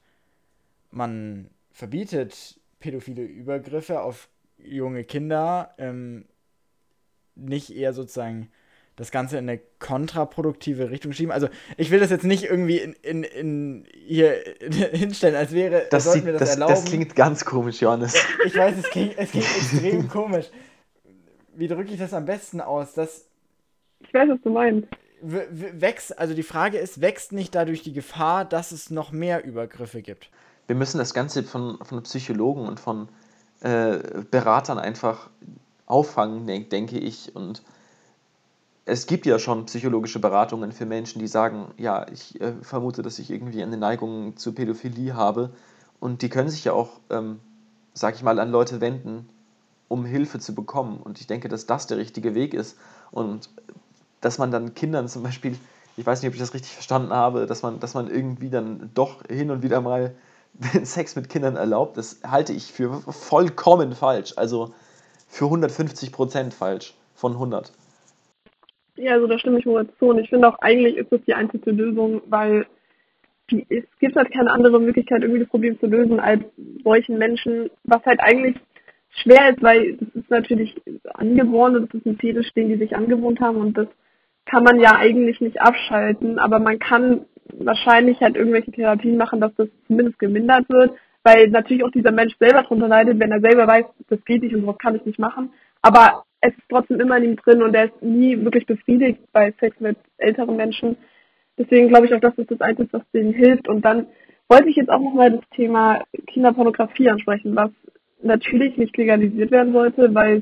man 0.91 1.49
verbietet 1.71 2.59
pädophile 2.79 3.23
Übergriffe 3.23 4.01
auf 4.01 4.29
junge 4.57 5.03
Kinder 5.03 5.73
ähm, 5.77 6.25
nicht 7.35 7.75
eher 7.75 7.93
sozusagen 7.93 8.49
das 8.95 9.09
Ganze 9.09 9.37
in 9.39 9.49
eine 9.49 9.59
kontraproduktive 9.79 10.91
Richtung 10.91 11.13
schieben. 11.13 11.31
Also 11.31 11.47
ich 11.77 11.89
will 11.89 11.99
das 11.99 12.11
jetzt 12.11 12.25
nicht 12.25 12.43
irgendwie 12.43 12.77
in, 12.77 12.93
in, 13.01 13.23
in 13.23 13.85
hier 14.05 14.37
hinstellen, 14.91 15.35
als 15.35 15.51
wäre, 15.51 15.87
Das, 15.89 16.03
sollten 16.03 16.19
sieht, 16.19 16.25
wir 16.27 16.33
das, 16.33 16.41
das, 16.41 16.49
erlauben. 16.51 16.73
das 16.75 16.85
klingt 16.85 17.15
ganz 17.15 17.43
komisch, 17.43 17.81
Johannes. 17.81 18.15
ich 18.45 18.55
weiß, 18.55 18.77
es 18.77 18.83
klingt, 18.91 19.17
es 19.17 19.31
klingt 19.31 19.47
extrem 19.57 20.07
komisch. 20.09 20.45
Wie 21.55 21.67
drücke 21.67 21.91
ich 21.91 21.97
das 21.99 22.13
am 22.13 22.25
besten 22.25 22.61
aus? 22.61 22.93
Das 22.93 23.25
Ich 23.99 24.13
weiß, 24.13 24.29
was 24.29 24.41
du 24.43 24.49
meinst. 24.51 24.87
wächst, 25.21 26.17
also 26.19 26.33
die 26.35 26.43
Frage 26.43 26.77
ist, 26.77 27.01
wächst 27.01 27.31
nicht 27.31 27.55
dadurch 27.55 27.81
die 27.81 27.93
Gefahr, 27.93 28.45
dass 28.45 28.71
es 28.71 28.91
noch 28.91 29.11
mehr 29.11 29.43
Übergriffe 29.43 30.01
gibt? 30.03 30.29
Wir 30.67 30.75
müssen 30.75 30.97
das 30.99 31.13
Ganze 31.15 31.43
von, 31.43 31.77
von 31.83 32.03
Psychologen 32.03 32.67
und 32.67 32.79
von 32.79 33.09
äh, 33.61 33.97
Beratern 34.29 34.77
einfach 34.79 35.29
auffangen, 35.93 36.47
denk, 36.47 36.71
denke 36.71 36.97
ich. 36.97 37.35
Und 37.35 37.61
es 38.85 39.05
gibt 39.05 39.25
ja 39.25 39.37
schon 39.37 39.65
psychologische 39.67 40.19
Beratungen 40.19 40.71
für 40.71 40.85
Menschen, 40.85 41.19
die 41.19 41.27
sagen, 41.27 41.67
ja, 41.77 42.07
ich 42.11 42.41
äh, 42.41 42.53
vermute, 42.61 43.03
dass 43.03 43.19
ich 43.19 43.29
irgendwie 43.29 43.61
eine 43.61 43.77
Neigung 43.77 44.35
zur 44.35 44.55
Pädophilie 44.55 45.13
habe. 45.13 45.51
Und 45.99 46.23
die 46.23 46.29
können 46.29 46.49
sich 46.49 46.65
ja 46.65 46.73
auch, 46.73 46.99
ähm, 47.11 47.39
sag 47.93 48.15
ich 48.15 48.23
mal, 48.23 48.39
an 48.39 48.49
Leute 48.49 48.81
wenden, 48.81 49.29
um 49.87 50.03
Hilfe 50.03 50.39
zu 50.39 50.55
bekommen. 50.55 50.97
Und 50.97 51.21
ich 51.21 51.27
denke, 51.27 51.47
dass 51.47 51.67
das 51.67 51.85
der 51.85 51.97
richtige 51.97 52.33
Weg 52.33 52.55
ist. 52.55 52.77
Und 53.11 53.49
dass 54.19 54.39
man 54.39 54.49
dann 54.49 54.73
Kindern 54.73 55.07
zum 55.07 55.21
Beispiel, 55.21 55.55
ich 55.95 56.05
weiß 56.05 56.21
nicht, 56.21 56.29
ob 56.29 56.33
ich 56.33 56.41
das 56.41 56.55
richtig 56.55 56.73
verstanden 56.73 57.13
habe, 57.13 57.45
dass 57.45 57.61
man, 57.61 57.79
dass 57.79 57.93
man 57.93 58.09
irgendwie 58.09 58.49
dann 58.49 58.89
doch 58.95 59.23
hin 59.29 59.51
und 59.51 59.61
wieder 59.61 59.79
mal 59.79 60.15
Sex 60.83 61.15
mit 61.15 61.29
Kindern 61.29 61.55
erlaubt, 61.55 61.97
das 61.97 62.17
halte 62.25 62.51
ich 62.51 62.73
für 62.73 62.99
vollkommen 63.11 63.93
falsch. 63.93 64.33
Also 64.37 64.73
für 65.33 65.45
150 65.45 66.11
Prozent 66.11 66.53
falsch 66.53 66.93
von 67.15 67.33
100. 67.33 67.73
Ja, 68.97 69.13
also 69.13 69.25
da 69.25 69.39
stimme 69.39 69.57
ich 69.57 69.65
Moritz 69.65 69.89
zu. 69.97 70.09
Und 70.09 70.19
ich 70.19 70.29
finde 70.29 70.47
auch, 70.47 70.59
eigentlich 70.59 70.95
ist 70.95 71.11
das 71.11 71.21
die 71.25 71.33
einzige 71.33 71.71
Lösung, 71.71 72.21
weil 72.27 72.67
die, 73.49 73.65
es 73.67 73.83
gibt 73.99 74.15
halt 74.15 74.31
keine 74.31 74.51
andere 74.51 74.79
Möglichkeit, 74.79 75.23
irgendwie 75.23 75.39
das 75.39 75.49
Problem 75.49 75.79
zu 75.79 75.87
lösen, 75.87 76.19
als 76.19 76.43
solchen 76.83 77.17
Menschen, 77.17 77.71
was 77.83 78.05
halt 78.05 78.19
eigentlich 78.19 78.57
schwer 79.23 79.49
ist, 79.49 79.63
weil 79.63 79.97
das 79.97 80.09
ist 80.13 80.29
natürlich 80.29 80.79
angeboren 81.15 81.77
und 81.77 81.93
das 81.93 82.01
ist 82.01 82.05
ein 82.05 82.17
Fetisch, 82.17 82.53
den 82.53 82.69
die 82.69 82.77
sich 82.77 82.95
angewohnt 82.95 83.39
haben 83.39 83.57
und 83.57 83.75
das 83.75 83.87
kann 84.45 84.63
man 84.63 84.79
ja 84.79 84.95
eigentlich 84.97 85.41
nicht 85.41 85.59
abschalten, 85.61 86.37
aber 86.37 86.59
man 86.59 86.77
kann 86.79 87.25
wahrscheinlich 87.57 88.19
halt 88.21 88.35
irgendwelche 88.35 88.71
Therapien 88.71 89.17
machen, 89.17 89.41
dass 89.41 89.53
das 89.55 89.67
zumindest 89.87 90.19
gemindert 90.19 90.69
wird, 90.69 90.91
weil 91.23 91.47
natürlich 91.49 91.83
auch 91.83 91.91
dieser 91.91 92.11
Mensch 92.11 92.35
selber 92.39 92.63
drunter 92.63 92.87
leidet, 92.87 93.19
wenn 93.19 93.31
er 93.31 93.41
selber 93.41 93.67
weiß, 93.67 93.85
das 94.09 94.23
geht 94.25 94.43
nicht 94.43 94.53
und 94.53 94.61
sowas 94.61 94.77
kann 94.77 94.95
ich 94.95 95.05
nicht 95.05 95.19
machen, 95.19 95.51
aber 95.81 96.23
es 96.41 96.53
ist 96.53 96.69
trotzdem 96.69 96.99
immer 96.99 97.17
in 97.17 97.23
ihm 97.23 97.35
drin 97.37 97.63
und 97.63 97.73
er 97.73 97.85
ist 97.85 98.01
nie 98.01 98.37
wirklich 98.43 98.65
befriedigt 98.65 99.19
bei 99.31 99.53
Sex 99.59 99.79
mit 99.79 99.97
älteren 100.17 100.57
Menschen. 100.57 100.97
Deswegen 101.57 101.87
glaube 101.87 102.05
ich 102.05 102.13
auch, 102.13 102.19
dass 102.19 102.35
das 102.35 102.47
das 102.47 102.59
Einzige 102.59 102.87
ist, 102.87 102.93
was 102.93 103.11
denen 103.13 103.33
hilft. 103.33 103.69
Und 103.69 103.85
dann 103.85 104.07
wollte 104.49 104.67
ich 104.67 104.75
jetzt 104.75 104.89
auch 104.89 104.99
nochmal 104.99 105.31
das 105.31 105.49
Thema 105.55 106.03
Kinderpornografie 106.27 107.09
ansprechen, 107.09 107.55
was 107.55 107.71
natürlich 108.21 108.75
nicht 108.77 108.95
legalisiert 108.97 109.51
werden 109.51 109.71
sollte, 109.71 110.13
weil 110.13 110.41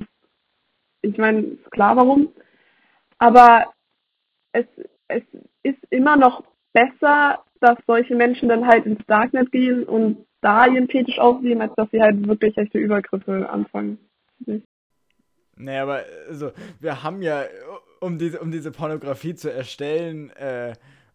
ich 1.03 1.17
meine, 1.17 1.41
ist 1.41 1.71
klar 1.71 1.95
warum. 1.95 2.29
Aber 3.19 3.71
es, 4.53 4.65
es 5.07 5.23
ist 5.61 5.79
immer 5.91 6.17
noch 6.17 6.43
besser, 6.73 7.43
dass 7.59 7.77
solche 7.85 8.15
Menschen 8.15 8.49
dann 8.49 8.65
halt 8.65 8.87
ins 8.87 9.05
Darknet 9.05 9.51
gehen 9.51 9.83
und 9.83 10.25
da 10.41 10.65
ihren 10.67 10.87
Fetisch 10.87 11.19
ausleben, 11.19 11.61
als 11.61 11.73
dass 11.75 11.89
sie 11.91 12.01
halt 12.01 12.27
wirklich 12.27 12.57
echte 12.57 12.77
Übergriffe 12.79 13.49
anfangen. 13.49 13.97
Naja, 15.55 15.83
aber 15.83 16.03
also, 16.27 16.51
wir 16.79 17.03
haben 17.03 17.21
ja, 17.21 17.43
um 17.99 18.17
diese, 18.17 18.39
um 18.39 18.51
diese 18.51 18.71
Pornografie 18.71 19.35
zu 19.35 19.51
erstellen, 19.53 20.31
äh, 20.31 20.73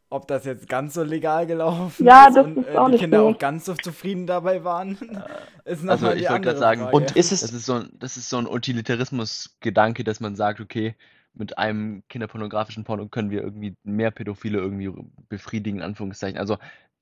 ob 0.08 0.28
das 0.28 0.44
jetzt 0.44 0.68
ganz 0.68 0.94
so 0.94 1.02
legal 1.02 1.46
gelaufen 1.46 2.06
Ja, 2.06 2.28
ist 2.28 2.36
das 2.36 2.46
und 2.46 2.58
ist 2.58 2.68
äh, 2.68 2.76
auch 2.76 2.86
die 2.86 2.92
nicht 2.92 3.00
Kinder 3.00 3.18
so. 3.18 3.28
auch 3.30 3.38
ganz 3.38 3.64
so 3.64 3.74
zufrieden 3.74 4.26
dabei 4.26 4.62
waren, 4.62 4.96
ist 5.64 5.82
noch 5.82 5.92
Also 5.92 6.06
mal 6.06 6.16
ich 6.16 6.28
wollte 6.30 6.42
gerade 6.42 6.58
sagen, 6.58 6.80
Frage. 6.82 6.96
Und 6.96 7.16
ist 7.16 7.32
es, 7.32 7.40
Das 7.40 7.52
ist 7.52 7.66
so 7.66 7.74
ein, 7.74 7.90
das 7.98 8.16
ist 8.16 8.30
so 8.30 8.38
ein 8.38 8.46
Utilitarismus-Gedanke, 8.46 10.04
dass 10.04 10.20
man 10.20 10.36
sagt, 10.36 10.60
okay, 10.60 10.94
mit 11.34 11.58
einem 11.58 12.02
kinderpornografischen 12.08 12.84
Porno 12.84 13.08
können 13.08 13.30
wir 13.30 13.42
irgendwie 13.42 13.74
mehr 13.82 14.10
Pädophile 14.10 14.58
irgendwie 14.58 14.92
befriedigen, 15.28 15.78
in 15.78 15.84
Anführungszeichen. 15.84 16.38
Also 16.38 16.56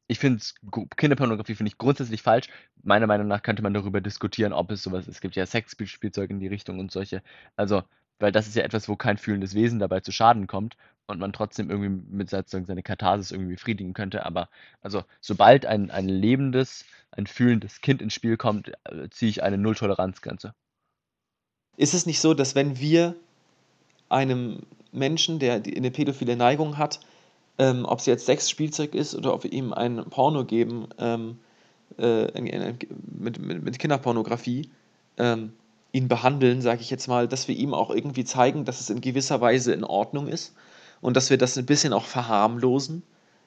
ich 0.07 0.19
finde 0.19 0.43
Kinderpornografie 0.97 1.55
finde 1.55 1.69
ich 1.69 1.79
grundsätzlich 1.79 2.23
falsch. 2.23 2.49
Meiner 2.83 3.07
Meinung 3.07 3.27
nach 3.27 3.43
könnte 3.43 3.63
man 3.63 3.75
darüber 3.75 4.01
diskutieren, 4.01 4.53
ob 4.53 4.71
es 4.71 4.83
sowas, 4.83 5.09
es 5.09 5.21
gibt 5.21 5.37
ja 5.37 5.47
Sexspielzeug 5.47 6.31
in 6.31 6.41
die 6.41 6.47
Richtung 6.47 6.79
und 6.79 6.93
solche. 6.93 7.23
Also, 7.57 7.83
weil 8.19 8.33
das 8.33 8.47
ist 8.47 8.57
ja 8.57 8.63
etwas, 8.63 8.89
wo 8.89 8.97
kein 8.97 9.19
fühlendes 9.19 9.55
Wesen 9.55 9.79
dabei 9.79 10.01
zu 10.01 10.13
Schaden 10.13 10.47
kommt 10.47 10.77
und 11.07 11.19
man 11.19 11.33
trotzdem 11.33 11.71
irgendwie 11.71 12.03
mit 12.15 12.31
sozusagen 12.31 12.67
seine 12.67 12.83
Katharsis 12.83 13.31
irgendwie 13.31 13.55
befriedigen 13.55 13.95
könnte. 13.95 14.25
Aber 14.27 14.49
also 14.83 15.05
sobald 15.21 15.67
ein, 15.67 15.91
ein 15.91 16.09
lebendes, 16.09 16.85
ein 17.11 17.27
fühlendes 17.27 17.81
Kind 17.81 18.03
ins 18.03 18.15
Spiel 18.15 18.37
kommt, 18.37 18.73
äh, 18.85 19.09
ziehe 19.11 19.31
ich 19.31 19.43
eine 19.43 19.59
Nulltoleranzgrenze. 19.59 20.55
ist 21.77 21.95
es 21.95 22.07
nicht 22.07 22.21
so, 22.21 22.35
dass 22.35 22.55
wenn 22.55 22.79
wir 22.79 23.17
einem 24.09 24.61
Menschen, 24.93 25.39
der 25.39 25.55
eine 25.55 25.91
pädophile 25.91 26.37
Neigung 26.37 26.79
hat, 26.79 27.01
ähm, 27.59 27.85
ob 27.85 27.99
es 28.01 28.07
jetzt 28.07 28.27
Sexspielzeug 28.27 28.95
ist 28.95 29.15
oder 29.15 29.33
ob 29.35 29.45
wir 29.45 29.53
ihm 29.53 29.73
ein 29.73 30.05
Porno 30.11 30.45
geben 30.45 30.89
ähm, 30.99 31.39
äh, 31.99 32.27
ein- 32.33 32.51
ein- 32.51 32.79
mit, 33.19 33.39
mit, 33.39 33.63
mit 33.63 33.79
Kinderpornografie, 33.79 34.71
ähm, 35.19 35.53
ihn 35.93 36.09
behandeln, 36.09 36.61
sage 36.61 36.81
ich 36.81 36.91
jetzt 36.91 37.07
mal, 37.07 37.29
dass 37.29 37.47
wir 37.47 37.57
ihm 37.57 37.73
auch 37.73 37.91
irgendwie 37.91 38.25
zeigen, 38.25 38.65
dass 38.65 38.81
es 38.81 38.91
in 38.91 39.01
gewisser 39.01 39.41
Weise 39.41 39.73
in 39.73 39.85
Ordnung 39.85 40.27
ist 40.27 40.55
und 41.01 41.17
dass 41.17 41.31
wir 41.31 41.39
das 41.39 41.57
ein 41.57 41.67
bisschen 41.67 41.93
auch 41.93 42.05
verharmlosen, 42.07 43.03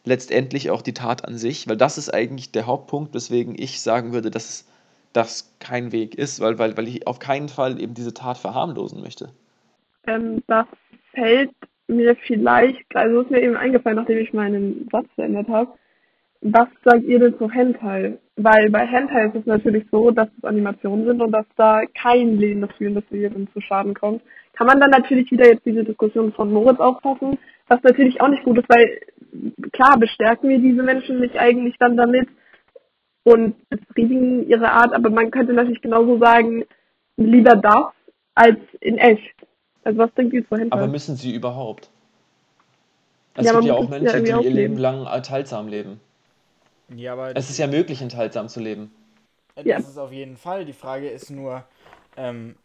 letztendlich 0.05 0.69
auch 0.69 0.81
die 0.81 0.93
Tat 0.93 1.25
an 1.25 1.37
sich, 1.37 1.67
weil 1.67 1.75
das 1.75 1.97
ist 1.97 2.13
eigentlich 2.13 2.51
der 2.53 2.65
Hauptpunkt, 2.65 3.13
weswegen 3.13 3.55
ich 3.59 3.81
sagen 3.81 4.13
würde, 4.13 4.31
dass 4.31 4.65
das 5.11 5.51
kein 5.59 5.91
Weg 5.91 6.15
ist, 6.15 6.39
weil, 6.39 6.57
weil, 6.59 6.77
weil 6.77 6.87
ich 6.87 7.07
auf 7.07 7.19
keinen 7.19 7.49
Fall 7.49 7.81
eben 7.81 7.93
diese 7.93 8.13
Tat 8.13 8.37
verharmlosen 8.37 9.01
möchte. 9.01 9.33
Ähm, 10.05 10.41
das 10.47 10.67
fällt 11.13 11.51
mir 11.87 12.15
vielleicht, 12.27 12.83
also 12.95 13.21
ist 13.21 13.31
mir 13.31 13.41
eben 13.41 13.55
eingefallen, 13.55 13.97
nachdem 13.97 14.19
ich 14.19 14.33
meinen 14.33 14.87
Satz 14.91 15.07
verändert 15.15 15.47
habe. 15.47 15.71
Was 16.41 16.67
sagt 16.83 17.03
ihr 17.03 17.19
denn 17.19 17.37
zu 17.37 17.49
Hentai? 17.49 18.19
Weil 18.35 18.69
bei 18.69 18.85
Hentai 18.85 19.27
ist 19.27 19.35
es 19.35 19.45
natürlich 19.45 19.85
so, 19.91 20.11
dass 20.11 20.27
es 20.37 20.43
Animationen 20.43 21.05
sind 21.05 21.21
und 21.21 21.31
dass 21.31 21.45
da 21.55 21.81
kein 21.99 22.37
lebendes, 22.37 22.75
fühlendes 22.77 23.05
Wesen 23.09 23.47
zu 23.53 23.61
Schaden 23.61 23.95
kommt. 23.95 24.21
Kann 24.53 24.67
man 24.67 24.79
dann 24.79 24.91
natürlich 24.91 25.31
wieder 25.31 25.47
jetzt 25.47 25.65
diese 25.65 25.83
Diskussion 25.83 26.33
von 26.33 26.51
Moritz 26.51 26.79
auffassen, 26.79 27.39
was 27.67 27.81
natürlich 27.83 28.21
auch 28.21 28.27
nicht 28.27 28.43
gut 28.43 28.59
ist, 28.59 28.69
weil 28.69 28.99
klar 29.71 29.97
bestärken 29.99 30.49
wir 30.49 30.59
diese 30.59 30.83
Menschen 30.83 31.19
nicht 31.19 31.37
eigentlich 31.37 31.75
dann 31.79 31.97
damit 31.97 32.27
und 33.23 33.55
befriedigen 33.69 34.47
ihre 34.47 34.71
Art, 34.71 34.93
aber 34.93 35.09
man 35.09 35.31
könnte 35.31 35.53
natürlich 35.53 35.81
genauso 35.81 36.17
sagen, 36.17 36.63
lieber 37.17 37.55
das 37.55 37.91
als 38.35 38.59
in 38.79 38.97
echt. 38.97 39.35
Also 39.87 39.99
was 39.99 40.13
denkt 40.15 40.33
ihr 40.33 40.45
zu 40.47 40.57
Hentai? 40.57 40.77
Aber 40.79 40.87
müssen 40.87 41.17
sie 41.17 41.33
überhaupt? 41.33 41.89
Es 43.35 43.45
Ja, 43.45 43.53
gibt 43.53 43.63
ja 43.63 43.73
auch 43.73 43.87
es 43.87 44.01
ja 44.01 44.19
Menschen, 44.19 44.25
die 44.25 44.31
ihr 44.43 44.49
Leben 44.49 44.75
lang 44.77 45.05
enthaltsam 45.05 45.69
leben. 45.69 46.01
ja, 46.95 47.13
aber 47.13 47.29
Es 47.33 47.49
ist 47.49 47.57
ja 47.57 47.67
möglich, 47.67 48.01
enthaltsam 48.01 48.49
zu 48.49 48.59
leben. 48.59 48.91
das 49.55 49.65
Ja. 49.65 49.79
ist 49.87 49.97
auf 49.97 50.11
jeden 50.11 50.37
Fall. 50.37 50.65
Die 50.65 50.73
Frage 50.73 51.09
ist 51.09 51.29
nur, 51.29 51.63
ähm, 52.15 52.55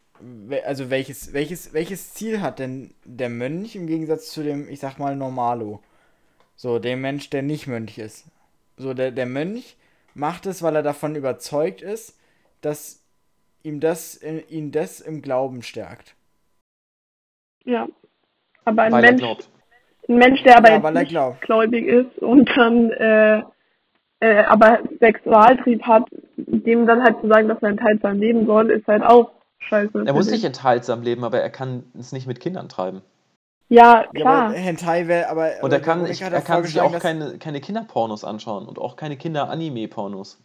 also 0.64 0.90
welches, 0.90 1.32
welches, 1.32 1.72
welches 1.72 2.14
Ziel 2.14 2.40
hat 2.40 2.58
denn 2.58 2.94
der 3.04 3.28
Mönch 3.28 3.74
im 3.76 3.86
Gegensatz 3.86 4.30
zu 4.30 4.42
dem, 4.42 4.68
ich 4.68 4.80
sag 4.80 4.98
mal, 4.98 5.16
Normalo? 5.16 5.82
So, 6.56 6.78
dem 6.78 7.02
Mensch, 7.02 7.30
der 7.30 7.42
nicht 7.42 7.68
Mönch 7.68 7.98
ist. 7.98 8.26
So, 8.78 8.94
der, 8.94 9.12
der 9.12 9.26
Mönch 9.26 9.76
macht 10.14 10.46
es, 10.46 10.62
weil 10.62 10.76
er 10.76 10.82
davon 10.82 11.16
überzeugt 11.16 11.82
ist, 11.82 12.18
dass 12.62 13.00
ihm 13.62 13.80
das, 13.80 14.16
äh, 14.16 14.40
ihn 14.48 14.72
das 14.72 15.00
im 15.00 15.22
Glauben 15.22 15.62
stärkt. 15.62 16.14
Ja. 17.64 17.88
Aber 18.64 18.82
ein 18.82 18.92
weil 18.92 19.04
er 19.04 19.10
Mensch, 19.10 19.22
glaubt. 19.22 19.48
ein 20.08 20.16
Mensch, 20.16 20.42
der 20.44 20.58
aber 20.58 20.70
Ja, 20.70 20.76
jetzt 20.76 21.12
nicht 21.12 21.40
gläubig 21.42 21.86
ist 21.86 22.18
und 22.18 22.48
dann 22.56 22.90
äh, 22.90 23.42
äh, 24.20 24.44
aber 24.44 24.78
Sexualtrieb 25.00 25.82
hat, 25.82 26.04
dem 26.36 26.86
dann 26.86 27.02
halt 27.02 27.20
zu 27.20 27.26
sagen, 27.28 27.48
dass 27.48 27.60
er 27.60 27.70
enthaltsam 27.70 28.20
leben 28.20 28.46
soll, 28.46 28.70
ist 28.70 28.86
halt 28.86 29.02
auch 29.02 29.32
scheiße. 29.58 30.04
Er 30.06 30.12
muss 30.12 30.26
nicht 30.30 30.40
ich. 30.40 30.44
enthaltsam 30.44 31.02
leben, 31.02 31.24
aber 31.24 31.40
er 31.40 31.50
kann 31.50 31.84
es 31.98 32.12
nicht 32.12 32.28
mit 32.28 32.38
Kindern 32.38 32.68
treiben. 32.68 33.02
Ja, 33.68 34.02
Ja, 34.02 34.20
klar. 34.20 34.44
aber 34.46 34.54
Hentai 34.54 35.08
wäre, 35.08 35.28
aber. 35.28 35.50
Und 35.62 35.72
er 35.72 35.80
kann, 35.80 36.00
Veronika 36.04 36.12
ich, 36.12 36.22
er 36.22 36.30
ja 36.32 36.40
kann 36.40 36.62
sich 36.64 36.80
auch 36.80 36.96
keine, 37.00 37.38
keine 37.38 37.60
Kinderpornos 37.60 38.22
anschauen 38.22 38.66
und 38.68 38.78
auch 38.78 38.94
keine 38.96 39.16
Kinder-Anime-Pornos. 39.16 40.38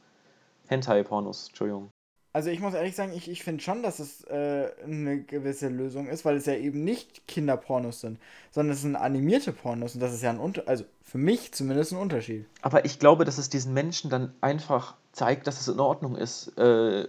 Hentai-Pornos, 0.69 1.49
Entschuldigung. 1.49 1.89
Also 2.33 2.49
ich 2.49 2.59
muss 2.59 2.73
ehrlich 2.75 2.95
sagen, 2.95 3.13
ich, 3.15 3.29
ich 3.31 3.43
finde 3.43 3.63
schon, 3.63 3.81
dass 3.81 3.99
es 3.99 4.23
äh, 4.25 4.69
eine 4.83 5.21
gewisse 5.23 5.69
Lösung 5.69 6.07
ist, 6.07 6.23
weil 6.23 6.35
es 6.35 6.45
ja 6.45 6.53
eben 6.53 6.83
nicht 6.83 7.27
Kinderpornos 7.27 8.01
sind, 8.01 8.19
sondern 8.51 8.73
es 8.73 8.81
sind 8.81 8.95
animierte 8.95 9.51
Pornos 9.53 9.95
und 9.95 10.01
das 10.01 10.13
ist 10.13 10.21
ja 10.21 10.29
ein 10.29 10.39
Unterschied, 10.39 10.69
also 10.69 10.83
für 11.01 11.17
mich 11.17 11.53
zumindest 11.53 11.93
ein 11.93 11.97
Unterschied. 11.97 12.45
Aber 12.61 12.85
ich 12.85 12.99
glaube, 12.99 13.25
dass 13.25 13.37
es 13.39 13.49
diesen 13.49 13.73
Menschen 13.73 14.11
dann 14.11 14.33
einfach 14.41 14.95
zeigt, 15.13 15.47
dass 15.47 15.59
es 15.59 15.67
in 15.67 15.79
Ordnung 15.79 16.15
ist, 16.15 16.55
äh, 16.59 17.07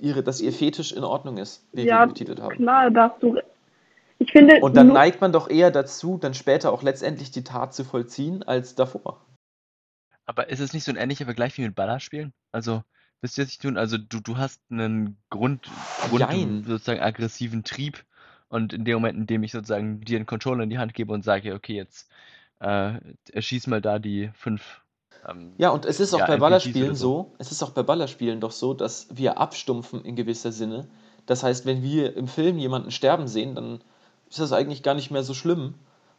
ihre, 0.00 0.22
dass 0.22 0.40
ihr 0.40 0.52
Fetisch 0.52 0.92
in 0.92 1.04
Ordnung 1.04 1.36
ist, 1.36 1.64
wie 1.72 1.82
Ja, 1.82 2.00
wir 2.00 2.06
betitelt 2.08 2.40
haben. 2.40 2.56
klar, 2.56 2.90
da 2.90 3.10
hast 3.10 3.22
du. 3.22 3.38
Ich 4.18 4.30
finde, 4.30 4.60
Und 4.60 4.76
dann 4.76 4.88
neigt 4.88 5.20
man 5.20 5.32
doch 5.32 5.50
eher 5.50 5.70
dazu, 5.72 6.16
dann 6.16 6.32
später 6.32 6.72
auch 6.72 6.82
letztendlich 6.82 7.32
die 7.32 7.44
Tat 7.44 7.74
zu 7.74 7.84
vollziehen, 7.84 8.42
als 8.44 8.76
davor. 8.76 9.20
Aber 10.26 10.48
ist 10.48 10.60
es 10.60 10.72
nicht 10.72 10.84
so 10.84 10.92
ein 10.92 10.96
ähnlicher 10.96 11.24
Vergleich 11.24 11.58
wie 11.58 11.62
mit 11.62 11.74
Ballerspielen? 11.74 12.32
Also, 12.52 12.82
wisst 13.22 13.38
ihr, 13.38 13.44
was 13.44 13.52
ich 13.52 13.58
tun? 13.58 13.78
Also, 13.78 13.96
du, 13.96 14.20
du 14.20 14.36
hast 14.36 14.60
einen 14.70 15.16
Grund, 15.30 15.70
Grund 16.08 16.20
Jein. 16.20 16.64
sozusagen 16.64 17.00
aggressiven 17.00 17.64
Trieb 17.64 18.04
und 18.48 18.74
in 18.74 18.84
dem 18.84 18.94
Moment, 18.94 19.18
in 19.18 19.26
dem 19.26 19.42
ich 19.42 19.52
sozusagen 19.52 20.02
dir 20.02 20.16
einen 20.16 20.26
Controller 20.26 20.64
in 20.64 20.70
die 20.70 20.78
Hand 20.78 20.92
gebe 20.92 21.12
und 21.12 21.24
sage, 21.24 21.54
okay, 21.54 21.74
jetzt 21.74 22.10
äh, 22.60 22.98
erschieß 23.32 23.66
mal 23.68 23.80
da 23.80 23.98
die 23.98 24.30
fünf. 24.34 24.82
Ähm, 25.26 25.54
Ja, 25.56 25.70
und 25.70 25.86
es 25.86 26.00
ist 26.00 26.12
auch 26.12 26.18
ja, 26.20 26.26
bei 26.26 26.36
Ballerspielen 26.36 26.90
oder 26.90 26.96
so, 26.96 27.32
es 27.38 27.50
ist 27.50 27.62
auch 27.62 27.70
bei 27.70 27.82
Ballerspielen 27.82 28.40
doch 28.40 28.52
so, 28.52 28.74
dass 28.74 29.06
wir 29.10 29.38
abstumpfen 29.38 30.04
in 30.04 30.16
gewisser 30.16 30.52
Sinne. 30.52 30.86
Das 31.26 31.42
heißt, 31.42 31.64
wenn 31.64 31.82
wir 31.82 32.16
im 32.16 32.28
Film 32.28 32.58
jemanden 32.58 32.90
sterben 32.90 33.28
sehen, 33.28 33.54
dann 33.54 33.80
ist 34.28 34.40
das 34.40 34.52
eigentlich 34.52 34.82
gar 34.82 34.94
nicht 34.94 35.10
mehr 35.10 35.22
so 35.22 35.34
schlimm. 35.34 35.74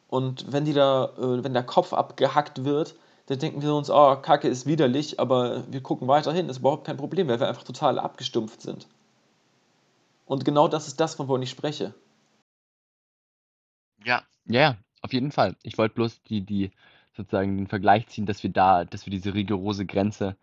Und 0.07 0.51
wenn 0.51 0.65
die 0.65 0.73
da, 0.73 1.11
äh, 1.17 1.43
wenn 1.43 1.53
der 1.53 1.63
Kopf 1.63 1.93
abgehackt 1.93 2.63
wird, 2.63 2.95
dann 3.27 3.39
denken 3.39 3.61
wir 3.61 3.73
uns, 3.73 3.89
oh, 3.89 4.15
Kacke 4.17 4.47
ist 4.47 4.65
widerlich, 4.65 5.19
aber 5.19 5.71
wir 5.71 5.81
gucken 5.81 6.07
weiterhin, 6.07 6.49
ist 6.49 6.59
überhaupt 6.59 6.85
kein 6.85 6.97
Problem, 6.97 7.27
weil 7.27 7.39
wir 7.39 7.47
einfach 7.47 7.63
total 7.63 7.99
abgestumpft 7.99 8.61
sind. 8.61 8.87
Und 10.25 10.45
genau 10.45 10.67
das 10.67 10.87
ist 10.87 10.99
das, 10.99 11.15
von 11.15 11.27
wo 11.27 11.37
ich 11.37 11.49
spreche. 11.49 11.93
Ja. 14.03 14.23
Ja, 14.45 14.59
ja, 14.59 14.77
auf 15.01 15.13
jeden 15.13 15.31
Fall. 15.31 15.55
Ich 15.63 15.77
wollte 15.77 15.95
bloß 15.95 16.21
die, 16.23 16.41
die 16.41 16.71
sozusagen 17.15 17.57
den 17.57 17.67
Vergleich 17.67 18.07
ziehen, 18.07 18.25
dass 18.25 18.43
wir 18.43 18.49
da, 18.49 18.83
dass 18.83 19.05
wir 19.05 19.11
diese 19.11 19.33
rigorose 19.33 19.85
Grenze 19.85 20.35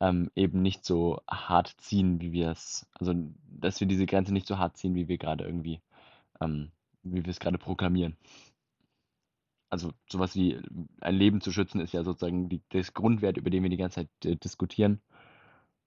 ähm, 0.00 0.30
eben 0.34 0.62
nicht 0.62 0.84
so 0.84 1.20
hart 1.30 1.74
ziehen, 1.78 2.20
wie 2.20 2.32
wir 2.32 2.50
es, 2.50 2.86
also 2.94 3.14
dass 3.48 3.80
wir 3.80 3.86
diese 3.86 4.06
Grenze 4.06 4.32
nicht 4.32 4.46
so 4.46 4.58
hart 4.58 4.76
ziehen, 4.76 4.94
wie 4.94 5.08
wir 5.08 5.18
gerade 5.18 5.44
irgendwie, 5.44 5.80
ähm, 6.40 6.70
wie 7.02 7.24
wir 7.24 7.30
es 7.30 7.40
gerade 7.40 7.58
proklamieren. 7.58 8.16
Also 9.68 9.90
sowas 10.08 10.34
wie 10.36 10.58
ein 11.00 11.14
Leben 11.14 11.40
zu 11.40 11.50
schützen 11.50 11.80
ist 11.80 11.92
ja 11.92 12.04
sozusagen 12.04 12.48
die, 12.48 12.60
das 12.70 12.94
Grundwert, 12.94 13.36
über 13.36 13.50
den 13.50 13.62
wir 13.62 13.70
die 13.70 13.76
ganze 13.76 14.00
Zeit 14.00 14.08
äh, 14.24 14.36
diskutieren. 14.36 15.00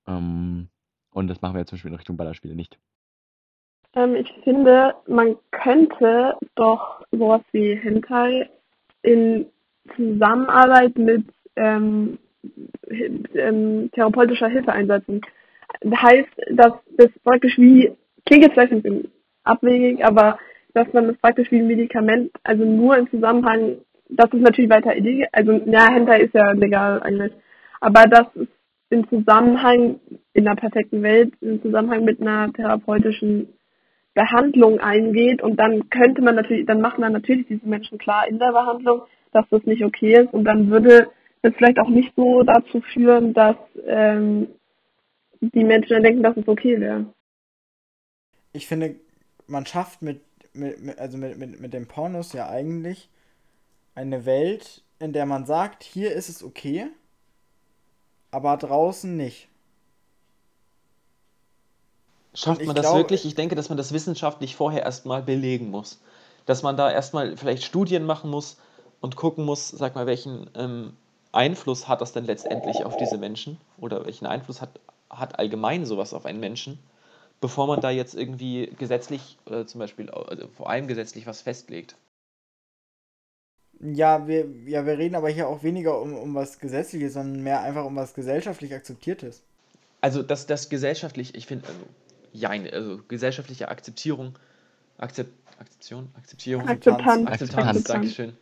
Ähm, 0.07 0.69
und 1.11 1.27
das 1.27 1.41
machen 1.41 1.55
wir 1.55 1.59
ja 1.59 1.65
zum 1.65 1.77
Beispiel 1.77 1.91
in 1.91 1.97
Richtung 1.97 2.17
Ballerspiele 2.17 2.55
nicht. 2.55 2.77
Ähm, 3.95 4.15
ich 4.15 4.32
finde, 4.43 4.95
man 5.07 5.38
könnte 5.51 6.38
doch 6.55 7.03
sowas 7.11 7.41
wie 7.51 7.75
Hentai 7.75 8.49
in 9.01 9.47
Zusammenarbeit 9.95 10.97
mit 10.97 11.25
ähm, 11.55 12.19
ähm, 12.89 13.89
therapeutischer 13.91 14.47
Hilfe 14.49 14.71
einsetzen. 14.71 15.21
Heißt, 15.84 16.30
dass 16.51 16.73
das 16.97 17.09
praktisch 17.23 17.57
wie, 17.57 17.91
klingt 18.25 18.43
jetzt 18.43 18.53
vielleicht 18.53 18.73
ein 18.73 18.82
bisschen 18.82 19.11
abwegig, 19.43 20.03
aber 20.05 20.38
dass 20.74 20.91
man 20.93 21.07
das 21.07 21.17
praktisch 21.17 21.51
wie 21.51 21.59
ein 21.59 21.67
Medikament, 21.67 22.32
also 22.43 22.63
nur 22.65 22.97
im 22.97 23.09
Zusammenhang, 23.09 23.78
das 24.09 24.32
ist 24.32 24.41
natürlich 24.41 24.70
weiter 24.70 24.95
illegal, 24.95 25.30
also 25.32 25.51
ja, 25.65 25.91
Hentai 25.91 26.22
ist 26.22 26.34
ja 26.34 26.51
legal 26.51 27.01
eigentlich, 27.01 27.34
aber 27.82 28.03
dass 28.03 28.28
es 28.36 28.47
im 28.89 29.07
Zusammenhang 29.09 29.99
in 30.34 30.47
einer 30.47 30.55
perfekten 30.55 31.03
Welt, 31.03 31.34
im 31.41 31.61
Zusammenhang 31.61 32.03
mit 32.05 32.22
einer 32.22 32.51
therapeutischen 32.53 33.49
Behandlung 34.13 34.80
eingeht 34.80 35.41
und 35.41 35.57
dann 35.57 35.89
könnte 35.89 36.22
man 36.22 36.36
natürlich, 36.36 36.65
dann 36.65 36.82
macht 36.82 36.97
man 36.97 37.13
natürlich 37.13 37.47
diesen 37.47 37.70
Menschen 37.70 37.97
klar 37.97 38.28
in 38.28 38.39
der 38.39 38.51
Behandlung, 38.51 39.03
dass 39.32 39.45
das 39.49 39.63
nicht 39.63 39.84
okay 39.84 40.24
ist 40.24 40.34
und 40.34 40.43
dann 40.43 40.70
würde 40.72 41.07
das 41.41 41.53
vielleicht 41.55 41.80
auch 41.80 41.89
nicht 41.89 42.11
so 42.15 42.43
dazu 42.43 42.82
führen, 42.82 43.34
dass 43.34 43.55
ähm, 43.86 44.47
die 45.39 45.63
Menschen 45.63 45.93
dann 45.93 46.03
denken, 46.03 46.24
dass 46.24 46.36
es 46.36 46.47
okay 46.47 46.80
wäre. 46.80 47.05
Ich 48.51 48.67
finde, 48.67 48.95
man 49.47 49.65
schafft 49.65 50.01
mit, 50.01 50.22
mit, 50.53 50.81
mit 50.81 50.99
also 50.99 51.17
mit, 51.17 51.37
mit, 51.37 51.59
mit 51.59 51.73
den 51.73 51.87
Pornos 51.87 52.33
ja 52.33 52.49
eigentlich 52.49 53.09
eine 53.95 54.25
Welt, 54.25 54.83
in 54.99 55.13
der 55.13 55.25
man 55.25 55.45
sagt, 55.45 55.83
hier 55.83 56.11
ist 56.11 56.29
es 56.29 56.43
okay, 56.43 56.87
aber 58.31 58.57
draußen 58.57 59.15
nicht. 59.15 59.47
Schafft 62.33 62.63
man 62.65 62.75
das 62.75 62.85
glaube- 62.85 62.99
wirklich? 62.99 63.25
Ich 63.25 63.35
denke, 63.35 63.55
dass 63.55 63.69
man 63.69 63.77
das 63.77 63.91
wissenschaftlich 63.91 64.55
vorher 64.55 64.83
erstmal 64.83 65.21
belegen 65.23 65.69
muss. 65.69 65.99
Dass 66.45 66.63
man 66.63 66.77
da 66.77 66.91
erstmal 66.91 67.37
vielleicht 67.37 67.63
Studien 67.63 68.05
machen 68.05 68.29
muss 68.29 68.57
und 69.01 69.15
gucken 69.15 69.45
muss, 69.45 69.69
sag 69.69 69.95
mal, 69.95 70.05
welchen 70.05 70.49
ähm, 70.55 70.93
Einfluss 71.31 71.87
hat 71.87 72.01
das 72.01 72.13
denn 72.13 72.25
letztendlich 72.25 72.85
auf 72.85 72.97
diese 72.97 73.17
Menschen? 73.17 73.59
Oder 73.77 74.05
welchen 74.05 74.25
Einfluss 74.25 74.61
hat, 74.61 74.79
hat 75.09 75.37
allgemein 75.39 75.85
sowas 75.85 76.13
auf 76.13 76.25
einen 76.25 76.39
Menschen? 76.39 76.79
Bevor 77.41 77.67
man 77.67 77.79
da 77.79 77.89
jetzt 77.89 78.15
irgendwie 78.15 78.71
gesetzlich, 78.77 79.37
äh, 79.49 79.65
zum 79.65 79.79
Beispiel, 79.79 80.09
also 80.09 80.47
vor 80.49 80.69
allem 80.69 80.87
gesetzlich 80.87 81.25
was 81.25 81.41
festlegt. 81.41 81.95
Ja, 83.81 84.27
wir, 84.27 84.45
ja, 84.65 84.85
wir 84.85 84.97
reden 84.97 85.15
aber 85.15 85.29
hier 85.29 85.47
auch 85.47 85.63
weniger 85.63 86.01
um, 86.01 86.13
um 86.13 86.35
was 86.35 86.59
Gesetzliches, 86.59 87.13
sondern 87.13 87.41
mehr 87.43 87.61
einfach 87.61 87.85
um 87.85 87.95
was 87.95 88.13
gesellschaftlich 88.13 88.73
Akzeptiertes. 88.73 89.41
Also, 90.01 90.21
dass 90.21 90.47
das 90.47 90.69
gesellschaftlich, 90.69 91.35
ich 91.35 91.45
finde, 91.45 91.67
also, 91.67 91.79
jein, 92.33 92.69
also 92.69 92.99
gesellschaftliche 93.07 93.69
Akzeptierung, 93.69 94.37
Akzept, 94.97 95.31
Akzeption, 95.59 96.09
Akzeptierung, 96.17 96.67
Akzeptanz. 96.67 97.27
Akzeptanz, 97.27 97.67
Akzeptanz. 97.67 97.83
Dankeschön. 97.85 98.37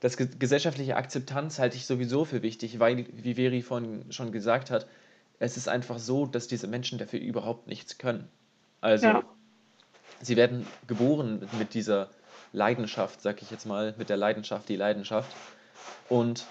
Das 0.00 0.16
ge 0.16 0.28
gesellschaftliche 0.38 0.96
Akzeptanz 0.96 1.58
halte 1.58 1.76
ich 1.76 1.86
sowieso 1.86 2.24
für 2.24 2.42
wichtig, 2.42 2.78
weil, 2.78 3.06
wie 3.12 3.34
Veri 3.34 3.62
vorhin 3.62 4.04
schon 4.10 4.32
gesagt 4.32 4.70
hat, 4.70 4.86
es 5.40 5.56
ist 5.56 5.68
einfach 5.68 5.98
so, 5.98 6.26
dass 6.26 6.46
diese 6.46 6.68
Menschen 6.68 6.98
dafür 6.98 7.18
überhaupt 7.18 7.66
nichts 7.66 7.98
können. 7.98 8.28
Also, 8.80 9.06
Ja. 9.06 9.24
sie 10.20 10.36
werden 10.36 10.66
geboren 10.86 11.40
mit, 11.40 11.52
mit 11.54 11.74
dieser 11.74 12.10
Leidenschaft, 12.52 13.22
sag 13.22 13.42
ich 13.42 13.50
jetzt 13.50 13.66
mal, 13.66 13.94
mit 13.96 14.10
der 14.10 14.16
Leidenschaft, 14.16 14.68
die 14.68 14.76
Leidenschaft. 14.76 15.34
Und 16.08 16.44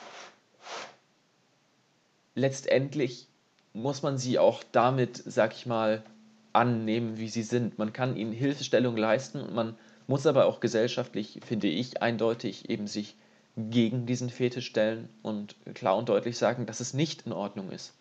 letztendlich 2.35 3.27
muss 3.73 4.01
man 4.01 4.17
sie 4.17 4.39
auch 4.39 4.63
damit, 4.71 5.21
sag 5.25 5.53
ich 5.53 5.65
mal, 5.65 6.03
annehmen, 6.51 7.17
wie 7.17 7.29
sie 7.29 7.43
sind. 7.43 7.77
Man 7.77 7.93
kann 7.93 8.17
ihnen 8.17 8.31
Hilfestellung 8.31 8.97
leisten 8.97 9.39
und 9.39 9.53
man 9.53 9.77
muss 10.07 10.25
aber 10.25 10.45
auch 10.47 10.59
gesellschaftlich, 10.61 11.39
finde 11.45 11.67
ich, 11.67 12.01
eindeutig 12.01 12.69
eben 12.69 12.87
sich 12.87 13.15
gegen 13.55 14.07
diesen 14.07 14.31
Fetisch 14.31 14.65
stellen 14.65 15.09
und 15.21 15.55
klar 15.75 15.95
und 15.95 16.09
deutlich 16.09 16.39
sagen, 16.39 16.65
dass 16.65 16.79
es 16.79 16.95
nicht 16.95 17.27
in 17.27 17.33
Ordnung 17.33 17.69
ist. 17.69 17.93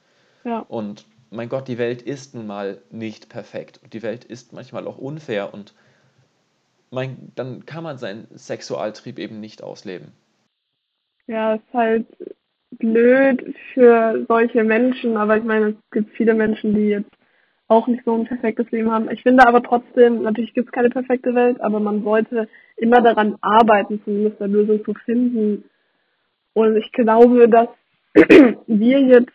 Ja. 0.48 0.60
Und 0.60 1.04
mein 1.30 1.50
Gott, 1.50 1.68
die 1.68 1.76
Welt 1.76 2.00
ist 2.00 2.34
nun 2.34 2.46
mal 2.46 2.80
nicht 2.90 3.28
perfekt 3.28 3.80
und 3.82 3.92
die 3.92 4.02
Welt 4.02 4.24
ist 4.24 4.54
manchmal 4.54 4.86
auch 4.86 4.96
unfair 4.96 5.52
und 5.52 5.74
mein, 6.90 7.32
dann 7.34 7.66
kann 7.66 7.84
man 7.84 7.98
seinen 7.98 8.26
Sexualtrieb 8.34 9.18
eben 9.18 9.40
nicht 9.40 9.62
ausleben. 9.62 10.12
Ja, 11.26 11.56
ist 11.56 11.74
halt 11.74 12.06
blöd 12.70 13.54
für 13.74 14.24
solche 14.26 14.64
Menschen, 14.64 15.18
aber 15.18 15.36
ich 15.36 15.44
meine, 15.44 15.68
es 15.68 15.90
gibt 15.90 16.16
viele 16.16 16.32
Menschen, 16.32 16.74
die 16.74 16.88
jetzt 16.88 17.10
auch 17.66 17.86
nicht 17.88 18.06
so 18.06 18.14
ein 18.14 18.24
perfektes 18.24 18.70
Leben 18.70 18.90
haben. 18.90 19.10
Ich 19.10 19.22
finde 19.22 19.46
aber 19.46 19.62
trotzdem, 19.62 20.22
natürlich 20.22 20.54
gibt 20.54 20.68
es 20.68 20.72
keine 20.72 20.88
perfekte 20.88 21.34
Welt, 21.34 21.60
aber 21.60 21.78
man 21.78 22.02
sollte 22.02 22.48
immer 22.76 23.02
daran 23.02 23.36
arbeiten, 23.42 24.00
zumindest 24.02 24.40
eine 24.40 24.54
Lösung 24.54 24.82
zu 24.82 24.94
finden. 25.04 25.64
Und 26.54 26.76
ich 26.78 26.90
glaube, 26.92 27.50
dass 27.50 27.68
wir 28.66 29.00
jetzt 29.00 29.34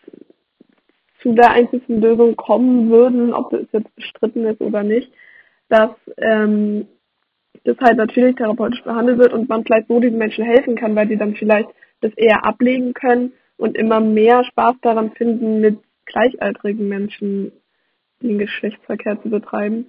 zu 1.24 1.32
der 1.32 1.52
einzigen 1.52 2.02
Lösung 2.02 2.36
kommen 2.36 2.90
würden, 2.90 3.32
ob 3.32 3.52
es 3.54 3.66
jetzt 3.72 3.92
bestritten 3.96 4.44
ist 4.44 4.60
oder 4.60 4.82
nicht, 4.82 5.10
dass 5.70 5.90
ähm, 6.18 6.86
das 7.64 7.78
halt 7.80 7.96
natürlich 7.96 8.36
therapeutisch 8.36 8.84
behandelt 8.84 9.18
wird 9.18 9.32
und 9.32 9.48
man 9.48 9.64
vielleicht 9.64 9.88
so 9.88 9.98
diesen 9.98 10.18
Menschen 10.18 10.44
helfen 10.44 10.76
kann, 10.76 10.94
weil 10.94 11.08
die 11.08 11.16
dann 11.16 11.34
vielleicht 11.34 11.70
das 12.02 12.12
eher 12.14 12.44
ablegen 12.44 12.92
können 12.92 13.32
und 13.56 13.76
immer 13.76 14.00
mehr 14.00 14.44
Spaß 14.44 14.74
daran 14.82 15.12
finden, 15.12 15.62
mit 15.62 15.78
gleichaltrigen 16.04 16.88
Menschen 16.88 17.52
den 18.20 18.38
Geschlechtsverkehr 18.38 19.20
zu 19.22 19.30
betreiben. 19.30 19.86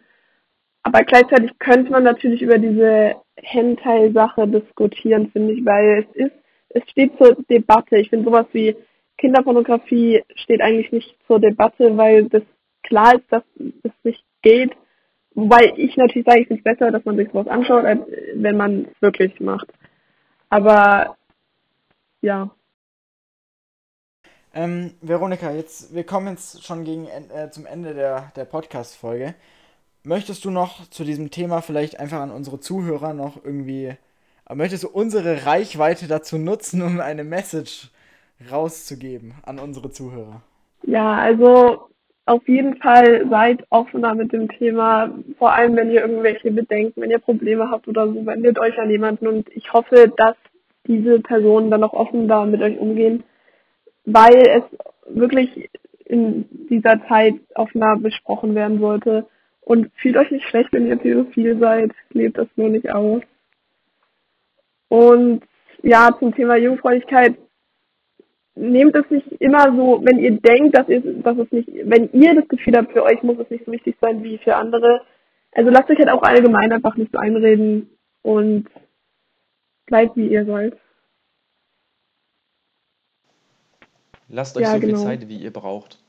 Aber 0.83 1.03
gleichzeitig 1.03 1.51
könnte 1.59 1.91
man 1.91 2.03
natürlich 2.03 2.41
über 2.41 2.59
diese 2.59 3.15
Hentai-Sache 3.35 4.47
diskutieren, 4.47 5.31
finde 5.31 5.53
ich, 5.53 5.65
weil 5.65 6.05
es 6.07 6.15
ist, 6.15 6.35
es 6.69 6.89
steht 6.91 7.17
zur 7.17 7.35
Debatte. 7.49 7.97
Ich 7.97 8.09
finde 8.09 8.25
sowas 8.25 8.45
wie 8.53 8.75
Kinderpornografie 9.17 10.23
steht 10.35 10.61
eigentlich 10.61 10.91
nicht 10.91 11.15
zur 11.27 11.39
Debatte, 11.39 11.95
weil 11.97 12.25
das 12.29 12.43
klar 12.83 13.15
ist, 13.15 13.25
dass 13.31 13.43
es 13.83 13.91
nicht 14.03 14.23
geht. 14.41 14.71
Wobei 15.33 15.73
ich 15.75 15.97
natürlich 15.97 16.25
sage, 16.25 16.41
ich 16.41 16.47
finde 16.47 16.61
es 16.61 16.63
besser, 16.63 16.91
dass 16.91 17.03
man 17.05 17.17
sich 17.17 17.27
sowas 17.29 17.47
anschaut, 17.47 17.85
als 17.85 18.01
wenn 18.35 18.57
man 18.57 18.85
es 18.85 19.01
wirklich 19.01 19.39
macht. 19.39 19.67
Aber 20.49 21.17
ja. 22.21 22.49
Ähm, 24.53 24.93
Veronika, 25.01 25.51
jetzt, 25.51 25.93
wir 25.93 26.05
kommen 26.05 26.27
jetzt 26.27 26.63
schon 26.63 26.85
gegen, 26.85 27.07
en- 27.07 27.29
äh, 27.29 27.51
zum 27.51 27.65
Ende 27.65 27.93
der, 27.93 28.31
der 28.35 28.45
Podcast-Folge. 28.45 29.35
Möchtest 30.03 30.45
du 30.45 30.51
noch 30.51 30.87
zu 30.89 31.03
diesem 31.03 31.31
Thema 31.31 31.61
vielleicht 31.61 31.99
einfach 31.99 32.19
an 32.21 32.31
unsere 32.31 32.59
Zuhörer 32.59 33.13
noch 33.13 33.43
irgendwie, 33.43 33.95
äh, 34.47 34.55
möchtest 34.55 34.83
du 34.83 34.89
unsere 34.89 35.45
Reichweite 35.45 36.07
dazu 36.07 36.37
nutzen, 36.37 36.81
um 36.81 37.01
eine 37.01 37.25
Message 37.25 37.89
rauszugeben 38.51 39.33
an 39.43 39.59
unsere 39.59 39.89
Zuhörer? 39.89 40.41
Ja, 40.83 41.13
also 41.13 41.89
auf 42.25 42.47
jeden 42.47 42.77
Fall 42.77 43.27
seid 43.29 43.65
offener 43.69 44.15
mit 44.15 44.33
dem 44.33 44.49
Thema, 44.49 45.11
vor 45.37 45.53
allem 45.53 45.75
wenn 45.75 45.91
ihr 45.91 46.01
irgendwelche 46.01 46.51
Bedenken, 46.51 47.01
wenn 47.01 47.11
ihr 47.11 47.19
Probleme 47.19 47.69
habt 47.69 47.87
oder 47.87 48.07
so, 48.07 48.25
wendet 48.25 48.59
euch 48.59 48.77
an 48.79 48.89
jemanden 48.89 49.27
und 49.27 49.49
ich 49.55 49.71
hoffe, 49.73 50.11
dass 50.17 50.35
diese 50.87 51.19
Personen 51.19 51.71
dann 51.71 51.83
auch 51.83 51.93
offen 51.93 52.27
da 52.27 52.45
mit 52.45 52.61
euch 52.61 52.79
umgehen, 52.79 53.23
weil 54.05 54.47
es 54.47 54.63
wirklich 55.07 55.69
in 56.05 56.45
dieser 56.69 57.05
Zeit 57.07 57.35
offener 57.55 57.97
besprochen 57.97 58.55
werden 58.55 58.79
sollte. 58.79 59.27
Und 59.61 59.91
fühlt 59.95 60.15
euch 60.15 60.29
nicht 60.29 60.47
schlecht, 60.47 60.71
wenn 60.73 60.87
ihr 60.87 60.95
pädophil 60.95 61.57
seid, 61.59 61.91
lebt 62.11 62.37
das 62.37 62.47
nur 62.55 62.69
nicht 62.69 62.91
aus. 62.91 63.23
Und 64.89 65.41
ja, 65.81 66.15
zum 66.19 66.35
Thema 66.35 66.55
Jungfräulichkeit, 66.55 67.35
nehmt 68.55 68.95
es 68.95 69.09
nicht 69.09 69.31
immer 69.39 69.63
so, 69.75 70.01
wenn 70.03 70.19
ihr 70.19 70.39
denkt, 70.39 70.77
dass, 70.77 70.87
ihr, 70.87 71.01
dass 71.21 71.37
es 71.37 71.51
nicht, 71.51 71.69
wenn 71.83 72.11
ihr 72.13 72.35
das 72.35 72.47
Gefühl 72.47 72.75
habt, 72.75 72.93
für 72.93 73.03
euch 73.03 73.21
muss 73.23 73.37
es 73.39 73.49
nicht 73.49 73.65
so 73.65 73.71
wichtig 73.71 73.95
sein 74.01 74.23
wie 74.23 74.37
für 74.37 74.55
andere. 74.55 75.01
Also 75.51 75.69
lasst 75.69 75.89
euch 75.89 75.99
halt 75.99 76.09
auch 76.09 76.23
allgemein 76.23 76.71
einfach 76.71 76.95
nicht 76.95 77.11
so 77.11 77.17
einreden 77.17 77.89
und 78.21 78.67
bleibt 79.85 80.15
wie 80.15 80.27
ihr 80.27 80.45
seid. 80.45 80.77
Lasst 84.27 84.57
euch 84.57 84.63
Ja, 84.63 84.73
so 84.73 84.79
viel 84.79 84.89
genau. 84.89 85.03
Zeit, 85.03 85.27
wie 85.27 85.37
ihr 85.37 85.53
braucht. 85.53 85.99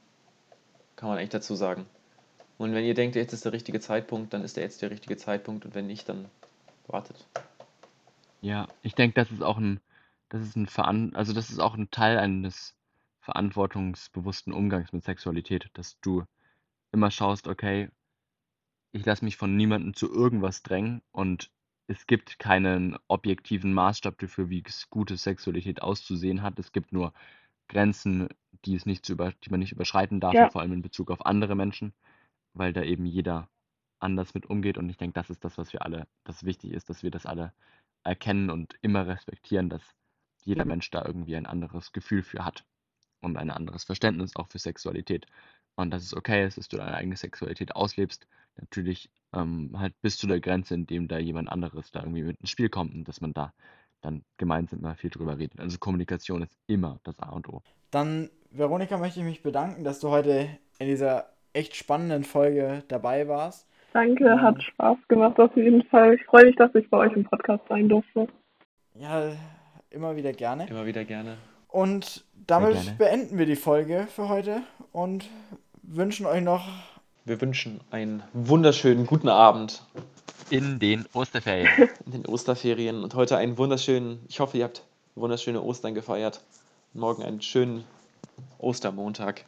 Kann 0.97 1.09
man 1.09 1.19
echt 1.19 1.35
dazu 1.35 1.55
sagen. 1.55 1.87
Und 2.59 2.75
wenn 2.75 2.85
ihr 2.85 2.95
denkt, 2.95 3.17
jetzt 3.17 3.35
ist 3.35 3.45
der 3.45 3.53
richtige 3.53 3.81
Zeitpunkt, 3.81 4.33
dann 4.33 4.43
ist 4.43 4.57
der 4.57 4.65
jetzt 4.65 4.81
der 4.81 4.91
richtige 4.91 5.17
Zeitpunkt 5.17 5.67
und 5.67 5.75
wenn 5.75 5.87
nicht, 5.87 6.09
dann 6.09 6.27
wartet. 6.87 7.27
Ja, 8.41 8.69
ich 8.83 8.95
denke, 8.95 9.15
das 9.15 9.31
ist 9.31 9.43
auch 9.43 9.59
ein, 9.59 9.81
das 10.29 10.43
ist 10.43 10.57
ein 10.57 10.67
Veran 10.67 11.15
also 11.15 11.33
das 11.33 11.51
ist 11.51 11.59
auch 11.61 11.75
ein 11.75 11.91
Teil 11.91 12.19
eines 12.19 12.77
verantwortungsbewussten 13.21 14.53
Umgangs 14.53 14.93
mit 14.93 15.05
Sexualität, 15.05 15.69
dass 15.75 15.99
du 16.01 16.25
immer 16.93 17.11
schaust, 17.11 17.49
okay, 17.49 17.91
ich 18.93 19.05
lasse 19.05 19.25
mich 19.25 19.37
von 19.37 19.57
niemandem 19.57 19.95
zu 19.95 20.11
irgendwas 20.13 20.63
drängen 20.63 21.03
und 21.13 21.51
es 21.89 22.07
gibt 22.07 22.39
keinen 22.39 22.97
objektiven 23.09 23.73
Maßstab 23.75 24.19
dafür, 24.19 24.49
wie 24.49 24.63
es 24.67 24.91
gute 24.91 25.17
Sexualität 25.17 25.83
auszusehen 25.83 26.43
hat. 26.43 26.59
Es 26.59 26.73
gibt 26.73 26.93
nur 26.93 27.13
Grenzen, 27.69 28.29
die 28.65 28.75
es 28.75 28.87
nicht 28.87 29.05
zu 29.05 29.13
über, 29.13 29.33
die 29.33 29.51
man 29.51 29.61
nicht 29.61 29.73
überschreiten 29.73 30.19
darf, 30.21 30.35
Ja. 30.35 30.51
vor 30.51 30.63
allem 30.63 30.73
in 30.73 30.83
Bezug 30.83 31.11
auf 31.11 31.25
andere 31.27 31.55
Menschen, 31.55 31.93
weil 32.55 32.73
da 32.73 32.83
eben 32.83 33.07
jeder 33.07 33.49
anders 34.01 34.35
mit 34.35 34.47
umgeht. 34.47 34.79
Und 34.79 34.89
ich 34.89 34.97
denke, 34.97 35.15
das 35.15 35.31
ist 35.31 35.45
das, 35.45 35.59
was 35.59 35.73
wir 35.73 35.83
alle, 35.83 36.09
das 36.25 36.45
wichtig 36.45 36.73
ist, 36.73 36.91
dass 36.91 37.03
wir 37.03 37.11
das 37.11 37.27
alle 37.27 37.53
erkennen 38.05 38.51
und 38.51 38.75
immer 38.83 39.07
respektieren, 39.07 39.69
dass 39.69 39.83
jeder 40.47 40.65
Mensch 40.65 40.91
da 40.91 41.05
irgendwie 41.05 41.37
ein 41.37 41.47
anderes 41.47 41.93
Gefühl 41.93 42.23
für 42.23 42.45
hat 42.45 42.65
und 43.21 43.37
ein 43.37 43.51
anderes 43.51 43.85
Verständnis 43.85 44.37
auch 44.37 44.49
für 44.49 44.59
Sexualität. 44.59 45.27
Und 45.75 45.91
dass 45.91 46.03
es 46.03 46.17
okay 46.17 46.47
ist, 46.47 46.57
dass 46.57 46.69
du 46.69 46.79
deine 46.79 46.95
eigene 46.95 47.17
Sexualität 47.17 47.77
auslebst. 47.77 48.27
Natürlich 48.57 49.11
ähm, 49.35 49.73
halt 49.79 49.95
bis 50.01 50.17
zu 50.17 50.27
der 50.27 50.41
Grenze, 50.41 50.75
in 50.75 50.87
dem 50.87 51.09
da 51.09 51.19
jemand 51.19 51.51
anderes 51.51 51.91
da 51.91 52.01
irgendwie 52.01 52.23
mit 52.23 52.41
ins 52.41 52.51
Spiel 52.51 52.71
kommt 52.71 52.95
und 52.95 53.07
dass 53.07 53.21
man 53.21 53.35
da 53.35 53.53
dann 54.01 54.23
gemeinsam 54.39 54.79
immer 54.79 54.95
viel 54.95 55.11
drüber 55.11 55.39
redet. 55.39 55.61
Also 55.61 55.79
Kommunikation 55.79 56.43
ist 56.43 56.57
immer 56.67 57.01
das 57.03 57.19
A 57.19 57.31
und 57.31 57.49
O. 57.49 57.63
Dann, 57.91 58.31
Veronika, 58.51 58.97
möchte 58.97 59.21
ich 59.21 59.27
mich 59.27 59.43
bedanken, 59.43 59.85
dass 59.85 60.01
du 60.01 60.11
heute 60.11 60.49
in 60.79 60.87
dieser 60.87 61.31
echt 61.53 61.75
spannenden 61.75 62.25
Folge 62.25 62.85
dabei 62.89 63.29
warst. 63.29 63.69
Danke, 63.93 64.41
hat 64.41 64.63
Spaß 64.63 64.99
gemacht 65.09 65.39
auf 65.41 65.57
jeden 65.57 65.83
Fall. 65.85 66.15
Ich 66.15 66.25
freue 66.25 66.47
mich, 66.47 66.57
dass 66.57 66.75
ich 66.75 66.89
bei 66.89 66.99
euch 66.99 67.13
im 67.15 67.25
Podcast 67.25 67.65
sein 67.69 67.89
durfte. 67.89 68.29
Ja, 68.95 69.33
immer 69.97 70.15
wieder 70.15 70.33
gerne. 70.33 70.69
Immer 70.69 70.87
wieder 70.87 71.05
gerne. 71.05 71.39
Und 71.69 72.25
damit 72.47 72.75
gerne. 72.75 72.93
beenden 72.99 73.39
wir 73.39 73.47
die 73.47 73.57
Folge 73.57 74.07
für 74.15 74.29
heute 74.29 74.61
und 74.93 75.29
wünschen 75.83 76.27
euch 76.27 76.43
noch 76.43 76.69
Wir 77.25 77.41
wünschen 77.41 77.81
einen 77.91 78.23
wunderschönen 78.35 79.07
guten 79.07 79.29
Abend 79.29 79.83
In 80.51 80.79
den 80.79 81.07
Osterferien. 81.15 81.89
in 82.07 82.13
den 82.13 82.27
Osterferien 82.27 83.03
und 83.03 83.15
heute 83.15 83.39
einen 83.39 83.57
wunderschönen, 83.57 84.25
ich 84.29 84.39
hoffe, 84.39 84.59
ihr 84.59 84.65
habt 84.65 84.85
wunderschöne 85.15 85.63
Ostern 85.63 85.95
gefeiert. 85.95 86.43
Morgen 86.93 87.23
einen 87.23 87.41
schönen 87.41 87.85
Ostermontag. 88.59 89.45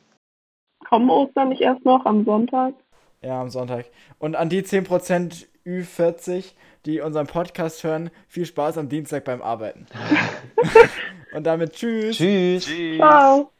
Kommen 0.88 1.10
Ostern 1.10 1.50
nicht 1.50 1.60
erst 1.60 1.84
noch 1.84 2.06
am 2.06 2.24
Sonntag? 2.24 2.74
Ja, 3.20 3.40
am 3.42 3.50
Sonntag. 3.50 3.84
Und 4.18 4.34
an 4.34 4.48
die 4.48 4.62
10% 4.62 5.46
Ü40, 5.68 6.52
die 6.86 7.00
unseren 7.00 7.26
Podcast 7.26 7.84
hören, 7.84 8.10
viel 8.26 8.46
Spaß 8.46 8.78
am 8.78 8.88
Dienstag 8.88 9.24
beim 9.24 9.42
Arbeiten. 9.42 9.86
Und 11.32 11.44
damit 11.44 11.74
tschüss. 11.74 12.16
Tschüss. 12.16 12.66
Ciao. 12.96 13.52